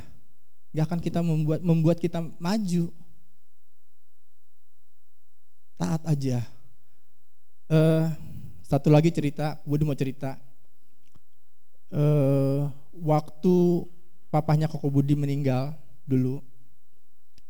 [0.75, 2.91] nggak akan kita membuat membuat kita maju
[5.79, 6.43] taat aja
[7.71, 8.11] uh,
[8.69, 10.37] satu lagi cerita Budi mau cerita.
[11.89, 12.69] Uh,
[13.01, 13.89] waktu
[14.29, 15.73] papahnya Koko Budi meninggal
[16.05, 16.45] dulu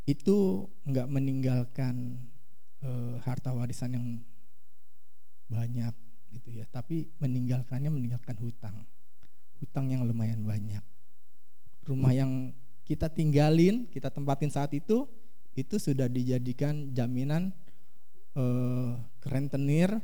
[0.07, 2.23] itu nggak meninggalkan
[2.87, 4.07] uh, harta warisan yang
[5.51, 5.91] banyak
[6.31, 8.87] gitu ya tapi meninggalkannya meninggalkan hutang.
[9.59, 10.87] Hutang yang lumayan banyak.
[11.83, 12.55] Rumah yang
[12.87, 15.11] kita tinggalin kita tempatin saat itu
[15.59, 17.51] itu sudah dijadikan jaminan
[18.39, 19.99] eh, kerentenir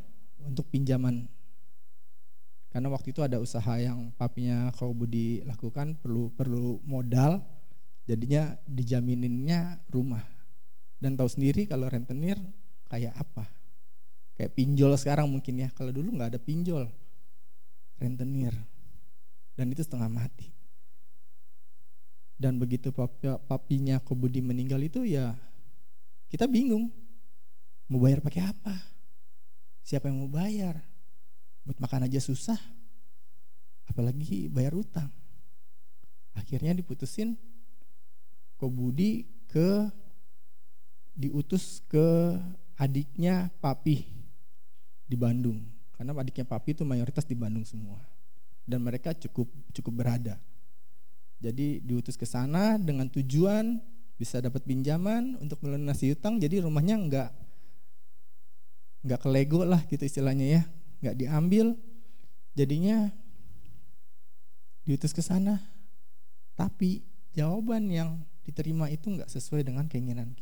[0.47, 1.26] untuk pinjaman
[2.70, 7.40] karena waktu itu ada usaha yang papinya kau Budi lakukan perlu perlu modal
[8.05, 10.23] jadinya dijamininnya rumah
[10.98, 12.36] dan tahu sendiri kalau rentenir
[12.90, 13.47] kayak apa
[14.34, 15.68] Kayak pinjol sekarang mungkin ya.
[15.70, 16.90] Kalau dulu nggak ada pinjol,
[18.02, 18.55] rentenir.
[19.55, 20.50] Dan itu setengah mati.
[22.34, 25.39] Dan begitu papi, papinya Kobudi meninggal itu ya
[26.26, 26.90] kita bingung.
[27.86, 28.74] Mau bayar pakai apa?
[29.84, 30.80] Siapa yang mau bayar?
[31.68, 32.56] Buat makan aja susah.
[33.84, 35.12] Apalagi bayar utang.
[36.32, 37.36] Akhirnya diputusin
[38.56, 39.86] Kobudi ke
[41.14, 42.34] diutus ke
[42.74, 44.02] adiknya papi
[45.06, 45.62] di Bandung
[45.94, 48.02] karena adiknya papi itu mayoritas di Bandung semua
[48.66, 50.42] dan mereka cukup cukup berada
[51.38, 53.78] jadi diutus ke sana dengan tujuan
[54.18, 57.30] bisa dapat pinjaman untuk melunasi utang jadi rumahnya enggak
[59.05, 60.62] enggak kelego lah gitu istilahnya ya.
[61.05, 61.66] Enggak diambil
[62.57, 63.12] jadinya
[64.89, 65.60] diutus ke sana.
[66.57, 67.05] Tapi
[67.36, 70.33] jawaban yang diterima itu enggak sesuai dengan keinginan.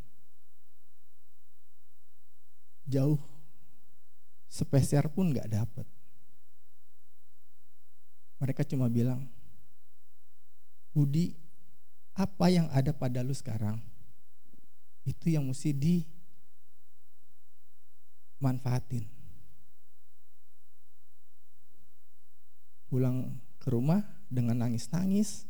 [2.87, 3.19] Jauh.
[4.53, 5.87] Sepeser pun nggak dapat.
[8.37, 9.31] Mereka cuma bilang,
[10.93, 11.33] Budi,
[12.13, 13.81] apa yang ada pada lu sekarang
[15.09, 15.73] itu yang mesti
[18.43, 19.07] dimanfaatin.
[22.91, 25.47] Pulang ke rumah dengan nangis-nangis,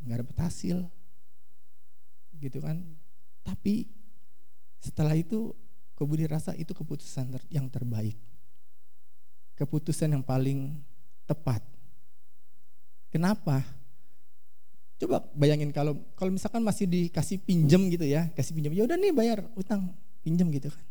[0.00, 0.88] nggak dapet hasil,
[2.40, 2.80] gitu kan.
[3.44, 3.84] Tapi
[4.80, 5.52] setelah itu
[5.92, 8.16] kau budi rasa itu keputusan ter- yang terbaik.
[9.60, 10.80] Keputusan yang paling
[11.28, 11.60] tepat.
[13.12, 13.60] Kenapa?
[14.96, 19.12] Coba bayangin kalau kalau misalkan masih dikasih pinjem gitu ya, kasih pinjam, ya udah nih
[19.12, 19.92] bayar utang,
[20.24, 20.85] pinjam gitu kan.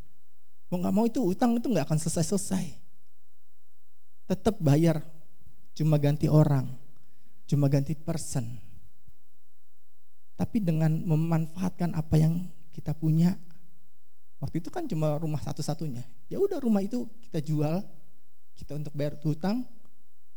[0.76, 2.68] Mau nggak mau itu utang itu nggak akan selesai-selesai.
[4.28, 5.08] Tetap bayar,
[5.72, 6.68] cuma ganti orang,
[7.48, 8.60] cuma ganti person.
[10.36, 12.44] Tapi dengan memanfaatkan apa yang
[12.76, 13.40] kita punya,
[14.44, 16.04] waktu itu kan cuma rumah satu-satunya.
[16.28, 17.80] Ya udah rumah itu kita jual,
[18.60, 19.64] kita untuk bayar utang,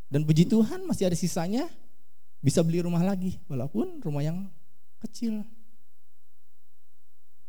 [0.06, 1.66] dan puji Tuhan masih ada sisanya,
[2.38, 4.46] bisa beli rumah lagi, walaupun rumah yang
[5.02, 5.42] kecil.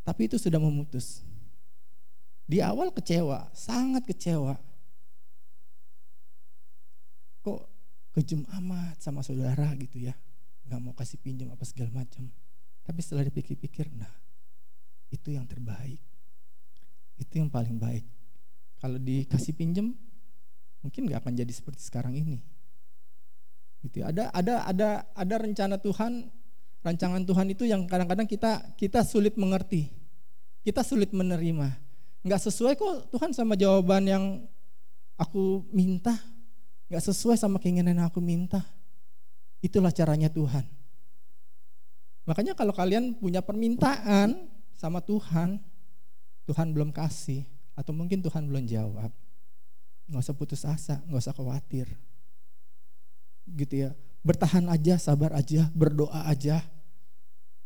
[0.02, 1.29] Tapi itu sudah memutus.
[2.50, 4.58] Di awal kecewa, sangat kecewa.
[7.46, 7.62] Kok
[8.18, 10.18] kejam amat sama saudara gitu ya,
[10.66, 12.26] nggak mau kasih pinjam apa segala macam.
[12.82, 14.10] Tapi setelah dipikir-pikir, nah
[15.14, 16.02] itu yang terbaik,
[17.22, 18.02] itu yang paling baik.
[18.82, 19.94] Kalau dikasih pinjam,
[20.82, 22.42] mungkin nggak akan jadi seperti sekarang ini
[23.84, 24.12] gitu ya.
[24.12, 26.28] ada ada ada ada rencana Tuhan
[26.84, 29.88] rancangan Tuhan itu yang kadang-kadang kita kita sulit mengerti
[30.64, 31.89] kita sulit menerima
[32.24, 34.26] nggak sesuai kok Tuhan sama jawaban yang
[35.16, 36.16] aku minta.
[36.90, 38.66] Nggak sesuai sama keinginan yang aku minta.
[39.60, 40.66] Itulah caranya Tuhan.
[42.26, 45.60] Makanya kalau kalian punya permintaan sama Tuhan
[46.48, 47.46] Tuhan belum kasih
[47.78, 49.14] atau mungkin Tuhan belum jawab
[50.10, 51.88] nggak usah putus asa nggak usah khawatir.
[53.46, 53.90] Gitu ya.
[54.20, 56.60] Bertahan aja, sabar aja, berdoa aja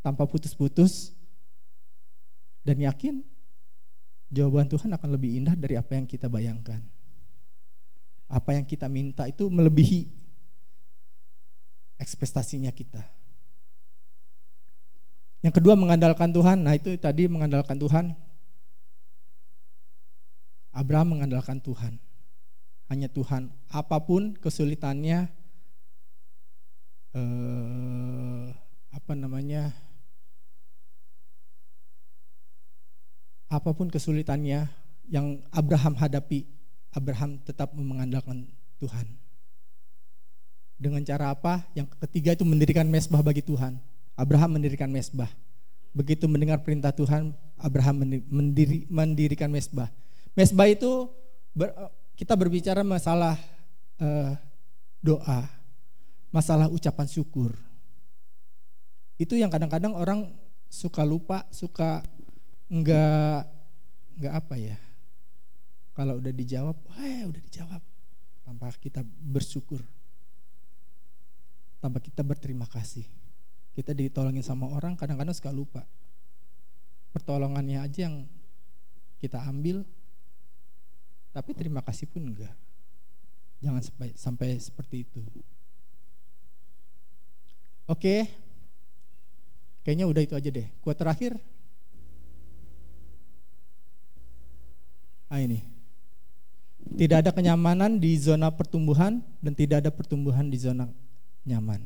[0.06, 1.16] tanpa putus-putus
[2.62, 3.26] dan yakin
[4.34, 6.82] jawaban Tuhan akan lebih indah dari apa yang kita bayangkan.
[8.26, 10.10] Apa yang kita minta itu melebihi
[12.02, 13.06] ekspektasinya kita.
[15.46, 16.66] Yang kedua mengandalkan Tuhan.
[16.66, 18.16] Nah, itu tadi mengandalkan Tuhan.
[20.74, 22.02] Abraham mengandalkan Tuhan.
[22.90, 23.54] Hanya Tuhan.
[23.70, 25.30] Apa pun kesulitannya,
[27.14, 28.46] eh,
[28.90, 29.76] apa namanya
[33.54, 34.66] apa pun kesulitannya
[35.06, 36.50] yang Abraham hadapi
[36.94, 38.50] Abraham tetap mengandalkan
[38.82, 39.06] Tuhan.
[40.78, 41.66] Dengan cara apa?
[41.78, 43.78] Yang ketiga itu mendirikan mesbah bagi Tuhan.
[44.18, 45.30] Abraham mendirikan mesbah.
[45.94, 49.90] Begitu mendengar perintah Tuhan Abraham mendiri, mendirikan mesbah.
[50.34, 51.10] Mesbah itu
[51.54, 51.70] ber,
[52.18, 53.38] kita berbicara masalah
[54.02, 54.34] uh,
[55.02, 55.46] doa
[56.34, 57.54] masalah ucapan syukur.
[59.22, 60.34] Itu yang kadang-kadang orang
[60.66, 62.02] suka lupa, suka
[62.72, 63.48] enggak
[64.20, 64.78] enggak apa ya.
[65.94, 67.82] Kalau udah dijawab, wah udah dijawab.
[68.44, 69.80] Tanpa kita bersyukur.
[71.80, 73.06] Tanpa kita berterima kasih.
[73.74, 75.86] Kita ditolongin sama orang kadang-kadang suka lupa.
[77.14, 78.26] Pertolongannya aja yang
[79.22, 79.86] kita ambil,
[81.34, 82.54] tapi terima kasih pun enggak.
[83.64, 85.22] Jangan sampai, sampai seperti itu.
[87.88, 88.28] Oke.
[89.84, 90.68] Kayaknya udah itu aja deh.
[90.80, 91.40] Kuat terakhir.
[95.34, 95.66] Ah ini.
[96.94, 100.86] Tidak ada kenyamanan di zona pertumbuhan dan tidak ada pertumbuhan di zona
[101.42, 101.82] nyaman.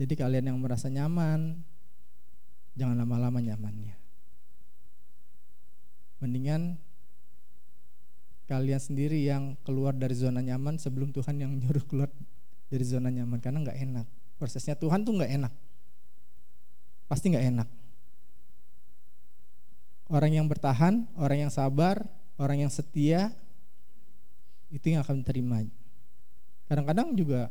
[0.00, 1.60] Jadi kalian yang merasa nyaman,
[2.72, 4.00] jangan lama-lama nyamannya.
[6.24, 6.80] Mendingan
[8.48, 12.08] kalian sendiri yang keluar dari zona nyaman sebelum Tuhan yang nyuruh keluar
[12.72, 14.06] dari zona nyaman karena nggak enak.
[14.40, 15.52] Prosesnya Tuhan tuh nggak enak.
[17.12, 17.68] Pasti nggak enak.
[20.12, 22.04] Orang yang bertahan, orang yang sabar,
[22.36, 23.32] orang yang setia
[24.68, 25.64] itu yang akan terima.
[26.68, 27.48] Kadang-kadang juga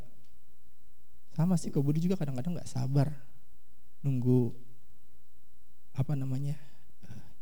[1.33, 3.09] sama sih Kau Budi juga kadang-kadang nggak sabar
[4.05, 4.53] nunggu
[5.97, 6.53] apa namanya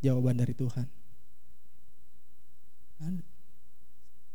[0.00, 0.88] jawaban dari Tuhan.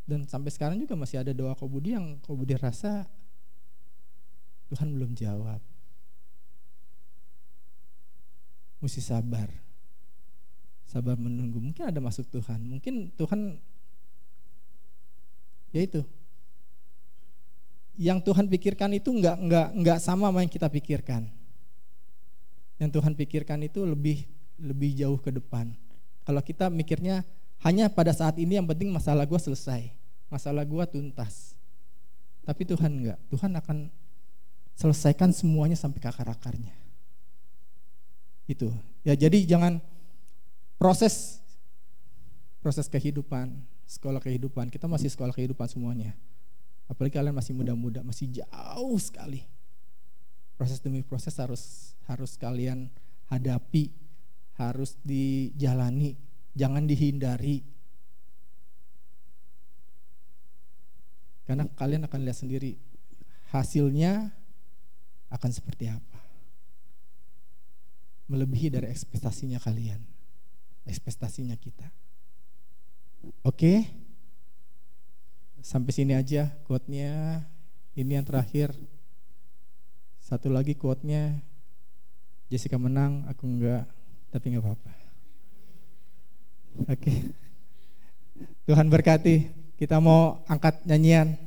[0.06, 3.10] Dan sampai sekarang juga masih ada doa Kau Budi yang Kau Budi rasa
[4.70, 5.66] Tuhan belum jawab.
[8.86, 9.65] Mesti sabar.
[10.86, 11.58] Sabar menunggu.
[11.58, 12.62] Mungkin ada masuk Tuhan.
[12.62, 13.58] Mungkin Tuhan
[15.74, 16.02] ya itu.
[17.96, 21.28] Yang Tuhan pikirkan itu enggak enggak enggak sama sama yang kita pikirkan.
[22.80, 24.28] Yang Tuhan pikirkan itu lebih
[24.60, 25.72] lebih jauh ke depan.
[26.24, 27.24] Kalau kita mikirnya
[27.64, 29.90] hanya pada saat ini yang penting masalah gue selesai,
[30.28, 31.56] masalah gue tuntas.
[32.46, 33.78] Tapi Tuhan enggak, Tuhan akan
[34.76, 36.76] selesaikan semuanya sampai ke akar-akarnya.
[38.46, 38.76] Itu.
[39.08, 39.80] Ya jadi jangan
[40.76, 41.40] proses
[42.66, 43.54] proses kehidupan,
[43.86, 44.74] sekolah kehidupan.
[44.74, 46.18] Kita masih sekolah kehidupan semuanya.
[46.90, 49.46] Apalagi kalian masih muda-muda, masih jauh sekali.
[50.58, 52.90] Proses demi proses harus harus kalian
[53.30, 53.94] hadapi,
[54.58, 56.18] harus dijalani,
[56.58, 57.62] jangan dihindari.
[61.46, 62.74] Karena kalian akan lihat sendiri
[63.54, 64.34] hasilnya
[65.30, 66.20] akan seperti apa.
[68.26, 70.02] Melebihi dari ekspektasinya kalian,
[70.86, 71.90] ekspektasinya kita.
[73.42, 73.90] Oke,
[75.62, 77.42] sampai sini aja quote-nya.
[77.96, 78.76] Ini yang terakhir.
[80.20, 81.38] Satu lagi quote-nya,
[82.50, 83.86] Jessica menang, aku enggak,
[84.34, 84.94] tapi enggak apa-apa.
[86.92, 87.14] Oke,
[88.68, 89.48] Tuhan berkati.
[89.76, 91.45] Kita mau angkat nyanyian.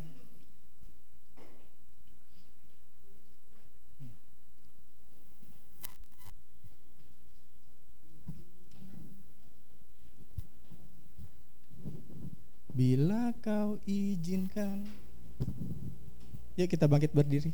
[12.79, 14.87] Bila kau izinkan.
[16.55, 17.51] Ya kita bangkit berdiri.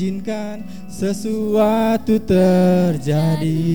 [0.00, 3.68] Izinkan sesuatu terjadi.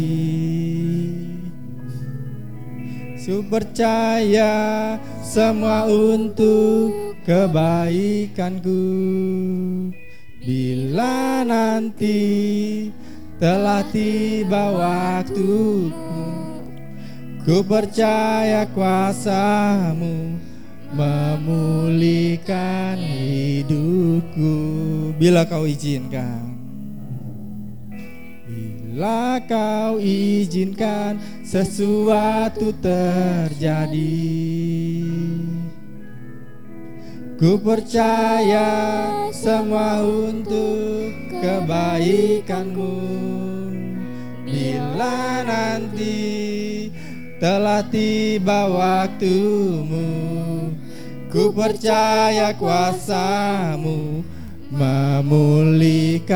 [3.13, 8.81] Su percaya semua untuk kebaikanku.
[10.41, 12.17] Bila nanti
[13.41, 16.25] telah tiba waktuku
[17.41, 20.37] Ku percaya kuasamu
[20.95, 24.55] memulihkan hidupku.
[25.19, 26.55] Bila kau izinkan.
[28.47, 34.23] Bila kau izinkan sesuatu terjadi.
[37.35, 38.71] Ku percaya
[39.35, 41.11] semua untuk
[41.43, 42.95] kebaikanmu.
[44.47, 46.23] Bila nanti
[47.43, 50.07] telah tiba waktumu
[51.35, 54.23] Ku percaya kuasamu
[54.71, 56.31] memulihkan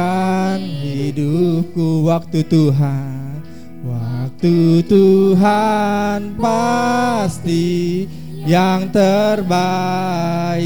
[0.59, 3.39] hidupku waktu Tuhan.
[3.79, 8.11] Waktu Tuhan pasti
[8.43, 10.59] yang terbaik.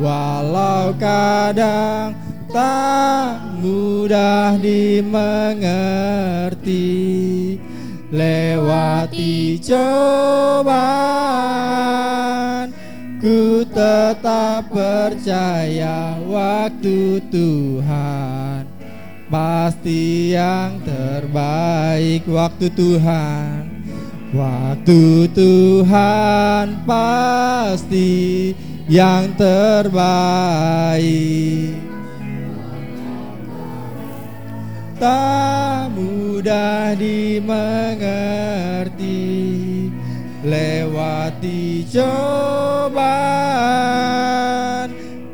[0.00, 2.16] Walau kadang
[2.48, 5.60] tak mudah dimengerti
[8.08, 10.94] Lewati cobaan
[13.24, 18.68] Ku tetap percaya waktu Tuhan.
[19.32, 23.64] Pasti yang terbaik waktu Tuhan.
[24.36, 28.52] Waktu Tuhan pasti
[28.92, 31.00] yang terbaik.
[35.00, 38.04] Tak mudah dimengerti
[40.44, 43.64] Lewati cobaan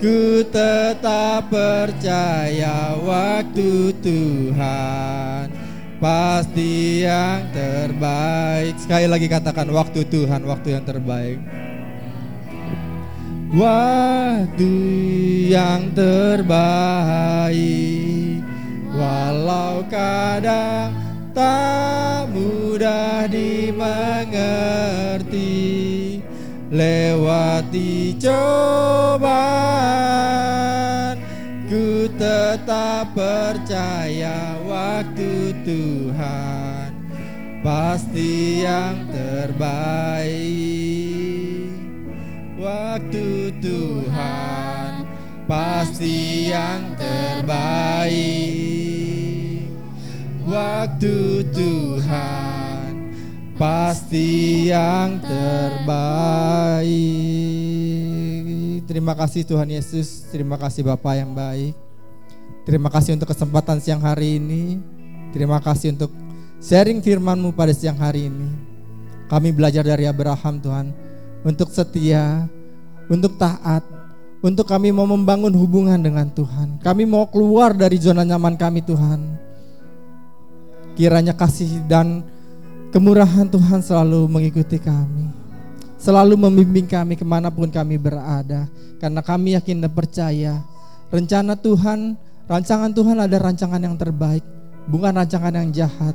[0.00, 5.52] Ku tetap percaya waktu Tuhan.
[6.00, 8.80] Pasti yang terbaik.
[8.80, 11.36] Sekali lagi katakan waktu Tuhan, waktu yang terbaik.
[13.52, 14.72] Waktu
[15.52, 17.60] yang terbaik.
[18.96, 24.50] Walau kadang tak mudah dimengerti.
[26.70, 29.18] Lewati cobaan
[31.66, 36.94] Ku tetap percaya waktu Tuhan
[37.66, 40.30] Pasti yang terbaik.
[42.60, 45.02] Waktu Tuhan
[45.50, 48.99] pasti yang terbaik
[50.50, 52.90] Waktu Tuhan
[53.54, 56.90] pasti yang terbaik
[58.82, 61.78] Terima kasih Tuhan Yesus Terima kasih Bapak yang baik
[62.66, 64.82] Terima kasih untuk kesempatan siang hari ini
[65.30, 66.10] Terima kasih untuk
[66.58, 68.50] sharing firman-Mu pada siang hari ini
[69.30, 70.90] Kami belajar dari Abraham Tuhan
[71.46, 72.50] Untuk setia
[73.06, 73.86] Untuk taat
[74.42, 76.80] Untuk kami mau membangun hubungan dengan Tuhan.
[76.80, 79.49] Kami mau keluar dari zona nyaman kami Tuhan.
[81.00, 82.20] Kiranya kasih dan
[82.92, 85.32] kemurahan Tuhan selalu mengikuti kami.
[85.96, 88.68] Selalu membimbing kami ke mana pun kami berada.
[89.00, 90.60] Karena kami yakin dan percaya
[91.08, 94.44] rencana Tuhan, rancangan Tuhan ada rancangan yang terbaik.
[94.92, 96.12] Bukan rancangan yang jahat.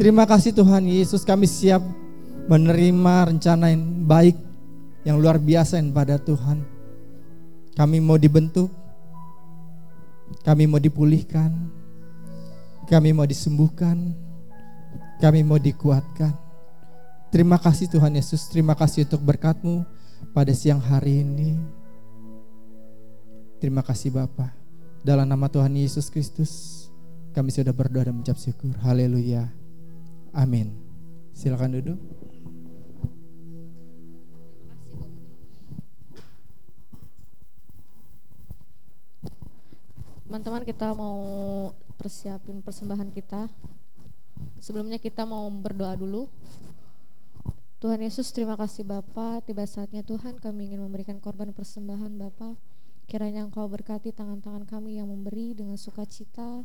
[0.00, 1.84] Terima kasih Tuhan Yesus kami siap
[2.48, 4.40] menerima rencana yang baik
[5.04, 6.64] yang luar biasa yang pada Tuhan.
[7.76, 8.72] Kami mau dibentuk,
[10.40, 11.75] kami mau dipulihkan,
[12.86, 14.14] kami mau disembuhkan,
[15.18, 16.30] kami mau dikuatkan.
[17.34, 19.82] Terima kasih Tuhan Yesus, terima kasih untuk berkatmu
[20.30, 21.58] pada siang hari ini.
[23.58, 24.54] Terima kasih Bapa.
[25.02, 26.86] Dalam nama Tuhan Yesus Kristus,
[27.34, 28.70] kami sudah berdoa dan mengucap syukur.
[28.86, 29.50] Haleluya.
[30.30, 30.70] Amin.
[31.34, 31.98] Silakan duduk.
[40.26, 41.16] Teman-teman kita mau
[41.96, 43.48] persiapin persembahan kita.
[44.60, 46.28] Sebelumnya kita mau berdoa dulu.
[47.76, 52.56] Tuhan Yesus terima kasih Bapa, tiba saatnya Tuhan kami ingin memberikan korban persembahan Bapa.
[53.06, 56.64] Kiranya Engkau berkati tangan-tangan kami yang memberi dengan sukacita.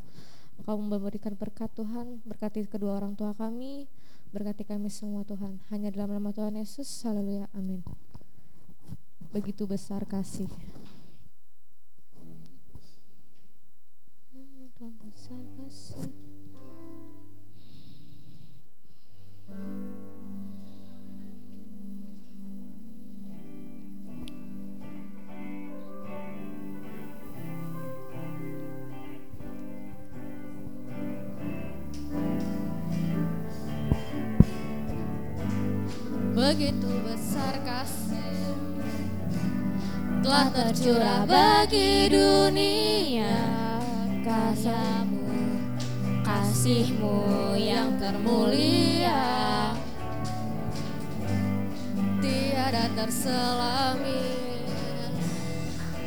[0.57, 3.85] Engkau memberikan berkat Tuhan, berkati kedua orang tua kami,
[4.31, 5.61] berkati kami semua Tuhan.
[5.69, 7.85] Hanya dalam nama Tuhan Yesus, haleluya, amin.
[9.29, 10.49] Begitu besar kasih.
[14.81, 15.60] Tuhan besar kasih.
[36.31, 38.55] Begitu besar kasih
[40.19, 43.39] telah tercurah bagi dunia.
[44.25, 45.30] Kasihmu
[46.31, 49.19] kasihmu yang termulia.
[52.23, 54.23] Tiada terselami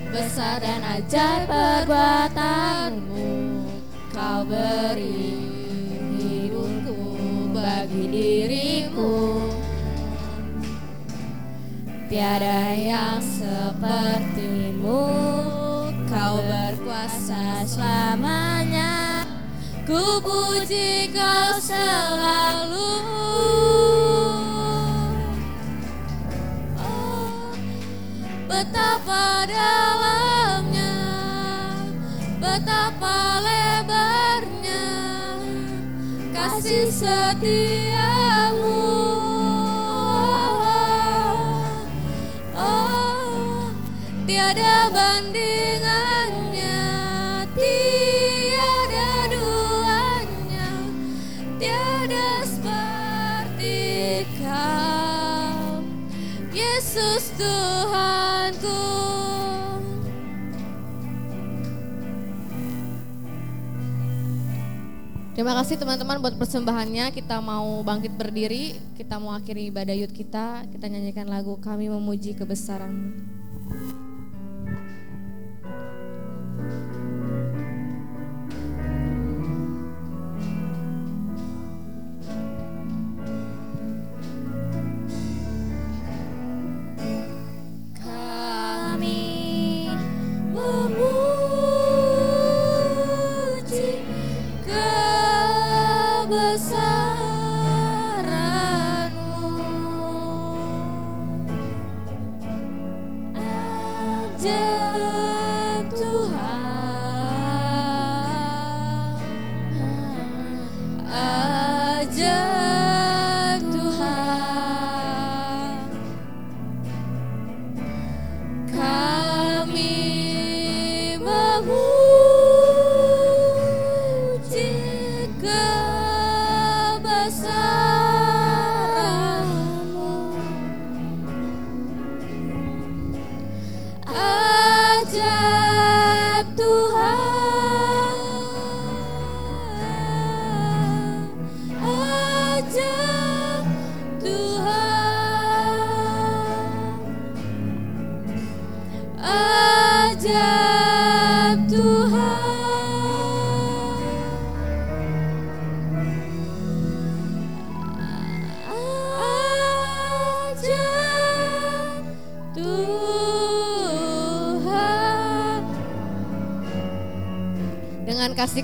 [0.09, 3.29] besar dan ajaib perbuatanmu.
[4.15, 5.37] Kau beri
[6.17, 6.97] hidupku
[7.53, 9.45] bagi diriku.
[12.09, 15.03] Tiada yang sepertimu
[16.07, 19.24] Kau berkuasa selamanya
[19.85, 23.05] Ku puji kau selalu.
[26.81, 27.53] Oh,
[28.49, 30.97] Betapa dalamnya
[32.41, 34.89] Betapa lebarnya
[36.33, 38.81] Kasih setiamu.
[42.57, 43.69] Oh,
[44.25, 46.04] tiada bandingannya,
[65.35, 67.11] Terima kasih teman-teman buat persembahannya.
[67.11, 70.63] Kita mau bangkit berdiri, kita mau akhiri ibadah yud kita.
[70.71, 73.19] Kita nyanyikan lagu Kami Memuji Kebesaran.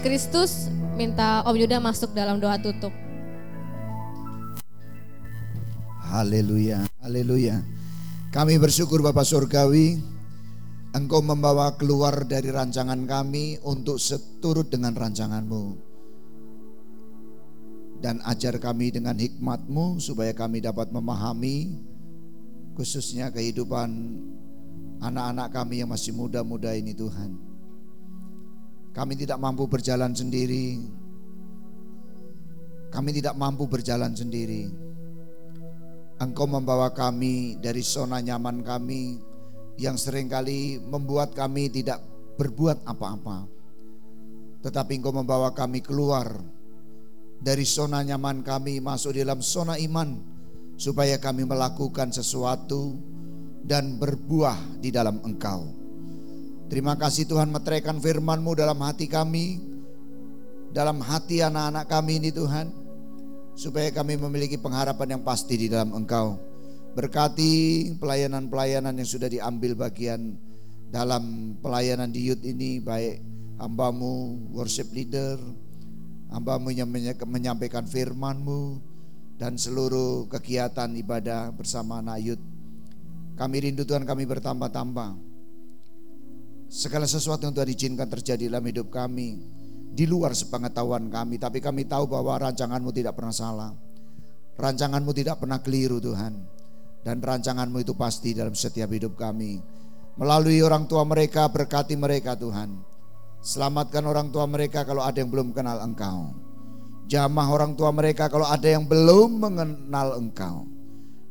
[0.01, 2.89] Kristus, minta Om Yuda masuk dalam doa tutup.
[6.09, 7.61] Haleluya, haleluya.
[8.33, 10.01] Kami bersyukur Bapak Surgawi,
[10.97, 15.65] Engkau membawa keluar dari rancangan kami untuk seturut dengan rancanganmu.
[18.01, 21.77] Dan ajar kami dengan hikmatmu supaya kami dapat memahami
[22.73, 24.17] khususnya kehidupan
[25.05, 27.50] anak-anak kami yang masih muda-muda ini Tuhan.
[28.91, 30.83] Kami tidak mampu berjalan sendiri.
[32.91, 34.67] Kami tidak mampu berjalan sendiri.
[36.20, 39.17] Engkau membawa kami dari zona nyaman kami
[39.81, 42.02] yang sering kali membuat kami tidak
[42.36, 43.49] berbuat apa-apa.
[44.60, 46.28] Tetapi Engkau membawa kami keluar
[47.41, 50.20] dari zona nyaman kami masuk dalam zona iman
[50.77, 53.01] supaya kami melakukan sesuatu
[53.65, 55.80] dan berbuah di dalam Engkau.
[56.70, 59.58] Terima kasih Tuhan meteraikan firman-Mu dalam hati kami,
[60.70, 62.70] dalam hati anak-anak kami ini Tuhan,
[63.58, 66.39] supaya kami memiliki pengharapan yang pasti di dalam Engkau.
[66.94, 70.39] Berkati pelayanan-pelayanan yang sudah diambil bagian
[70.94, 73.18] dalam pelayanan di youth ini, baik
[73.58, 75.42] hambamu, worship leader,
[76.31, 76.86] hambamu yang
[77.26, 78.78] menyampaikan firman-Mu,
[79.42, 82.44] dan seluruh kegiatan ibadah bersama anak youth.
[83.34, 85.30] Kami rindu Tuhan kami bertambah-tambah
[86.70, 89.42] Segala sesuatu yang Tuhan izinkan terjadi dalam hidup kami
[89.90, 93.70] di luar sepengetahuan kami, tapi kami tahu bahwa rancanganmu tidak pernah salah.
[94.55, 96.39] Rancanganmu tidak pernah keliru Tuhan.
[97.02, 99.58] Dan rancanganmu itu pasti dalam setiap hidup kami.
[100.15, 102.78] Melalui orang tua mereka, berkati mereka Tuhan.
[103.42, 106.39] Selamatkan orang tua mereka kalau ada yang belum kenal Engkau.
[107.10, 110.70] Jamah orang tua mereka kalau ada yang belum mengenal Engkau.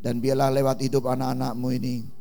[0.04, 2.19] Dan biarlah lewat hidup anak-anakmu ini,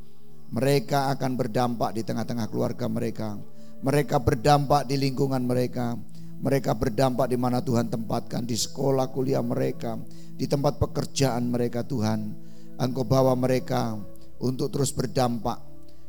[0.48, 3.36] mereka akan berdampak di tengah-tengah keluarga mereka.
[3.84, 5.94] Mereka berdampak di lingkungan mereka.
[6.38, 9.98] Mereka berdampak di mana Tuhan tempatkan di sekolah kuliah mereka,
[10.38, 12.30] di tempat pekerjaan mereka Tuhan.
[12.78, 13.98] Engkau bawa mereka
[14.38, 15.58] untuk terus berdampak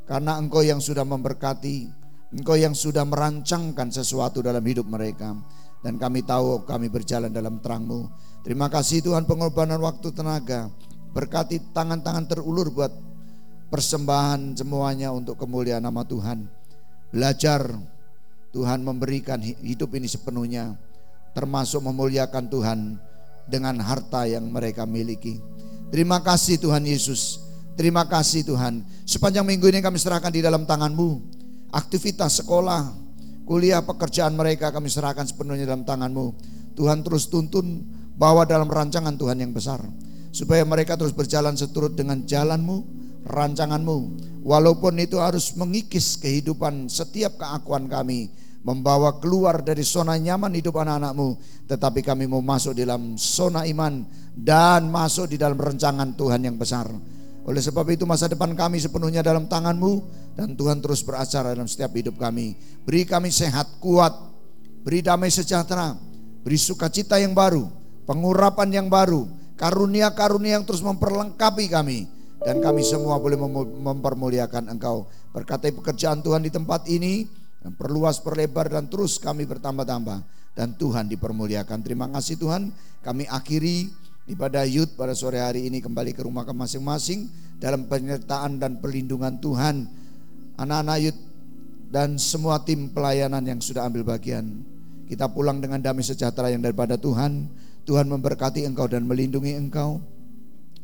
[0.09, 1.85] karena Engkau yang sudah memberkati,
[2.34, 5.38] Engkau yang sudah merancangkan sesuatu dalam hidup mereka.
[5.85, 8.09] Dan kami tahu kami berjalan dalam terangmu.
[8.42, 10.74] Terima kasih Tuhan pengorbanan waktu tenaga.
[11.14, 12.90] Berkati tangan-tangan terulur buat
[13.69, 16.49] persembahan semuanya untuk kemuliaan nama Tuhan.
[17.14, 17.69] Belajar
[18.49, 20.77] Tuhan memberikan hidup ini sepenuhnya
[21.38, 22.80] termasuk memuliakan Tuhan
[23.45, 25.41] dengan harta yang mereka miliki.
[25.89, 27.41] Terima kasih Tuhan Yesus.
[27.73, 28.85] Terima kasih Tuhan.
[29.07, 31.39] Sepanjang minggu ini kami serahkan di dalam tanganmu.
[31.69, 32.91] Aktivitas sekolah,
[33.45, 36.33] kuliah, pekerjaan mereka kami serahkan sepenuhnya dalam tanganmu.
[36.75, 37.85] Tuhan terus tuntun
[38.19, 39.80] bawa dalam rancangan Tuhan yang besar.
[40.30, 43.98] Supaya mereka terus berjalan seturut dengan jalanmu rancanganmu.
[44.45, 48.31] Walaupun itu harus mengikis kehidupan setiap keakuan kami.
[48.59, 51.39] Membawa keluar dari zona nyaman hidup anak-anakmu.
[51.67, 54.03] Tetapi kami mau masuk di dalam zona iman.
[54.35, 56.88] Dan masuk di dalam rancangan Tuhan yang besar.
[57.48, 59.93] Oleh sebab itu masa depan kami sepenuhnya dalam tanganmu.
[60.35, 62.56] Dan Tuhan terus beracara dalam setiap hidup kami.
[62.83, 64.15] Beri kami sehat, kuat.
[64.83, 65.95] Beri damai sejahtera.
[66.43, 67.67] Beri sukacita yang baru.
[68.07, 69.27] Pengurapan yang baru.
[69.59, 73.35] Karunia-karunia yang terus memperlengkapi kami dan kami semua boleh
[73.84, 75.08] mempermuliakan Engkau.
[75.35, 77.27] Berkati pekerjaan Tuhan di tempat ini,
[77.76, 80.24] perluas, perlebar dan terus kami bertambah-tambah
[80.56, 81.80] dan Tuhan dipermuliakan.
[81.84, 82.72] Terima kasih Tuhan.
[83.03, 83.92] Kami akhiri
[84.32, 87.27] ibadah Yud pada sore hari ini kembali ke rumah masing-masing
[87.59, 89.88] dalam penyertaan dan perlindungan Tuhan.
[90.59, 91.18] Anak-anak Yud
[91.90, 94.64] dan semua tim pelayanan yang sudah ambil bagian.
[95.09, 97.50] Kita pulang dengan damai sejahtera yang daripada Tuhan.
[97.84, 99.98] Tuhan memberkati engkau dan melindungi engkau.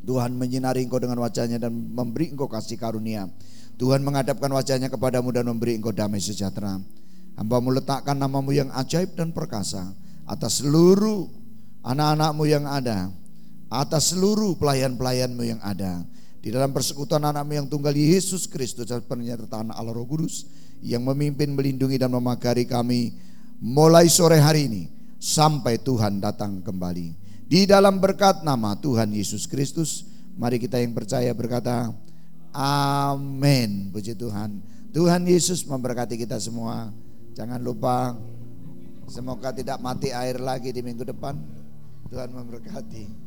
[0.06, 3.26] Tuhan menyinari engkau dengan wajahnya dan memberi engkau kasih karunia.
[3.76, 6.80] Tuhan menghadapkan wajahnya kepadamu dan memberi engkau damai sejahtera.
[7.36, 9.92] Hambamu letakkan namamu yang ajaib dan perkasa
[10.24, 11.28] atas seluruh
[11.84, 13.12] anak-anakmu yang ada,
[13.68, 16.06] atas seluruh pelayan-pelayanmu yang ada.
[16.40, 20.46] Di dalam persekutuan anakmu yang tunggal Yesus Kristus dan penyertaan Allah Roh Kudus
[20.86, 23.18] yang memimpin, melindungi dan memagari kami
[23.58, 24.84] mulai sore hari ini
[25.18, 27.25] sampai Tuhan datang kembali.
[27.46, 30.02] Di dalam berkat nama Tuhan Yesus Kristus,
[30.34, 31.94] mari kita yang percaya berkata,
[32.56, 33.94] Amin.
[33.94, 34.64] Puji Tuhan.
[34.96, 36.90] Tuhan Yesus memberkati kita semua.
[37.36, 38.16] Jangan lupa,
[39.06, 41.36] semoga tidak mati air lagi di minggu depan.
[42.10, 43.25] Tuhan memberkati.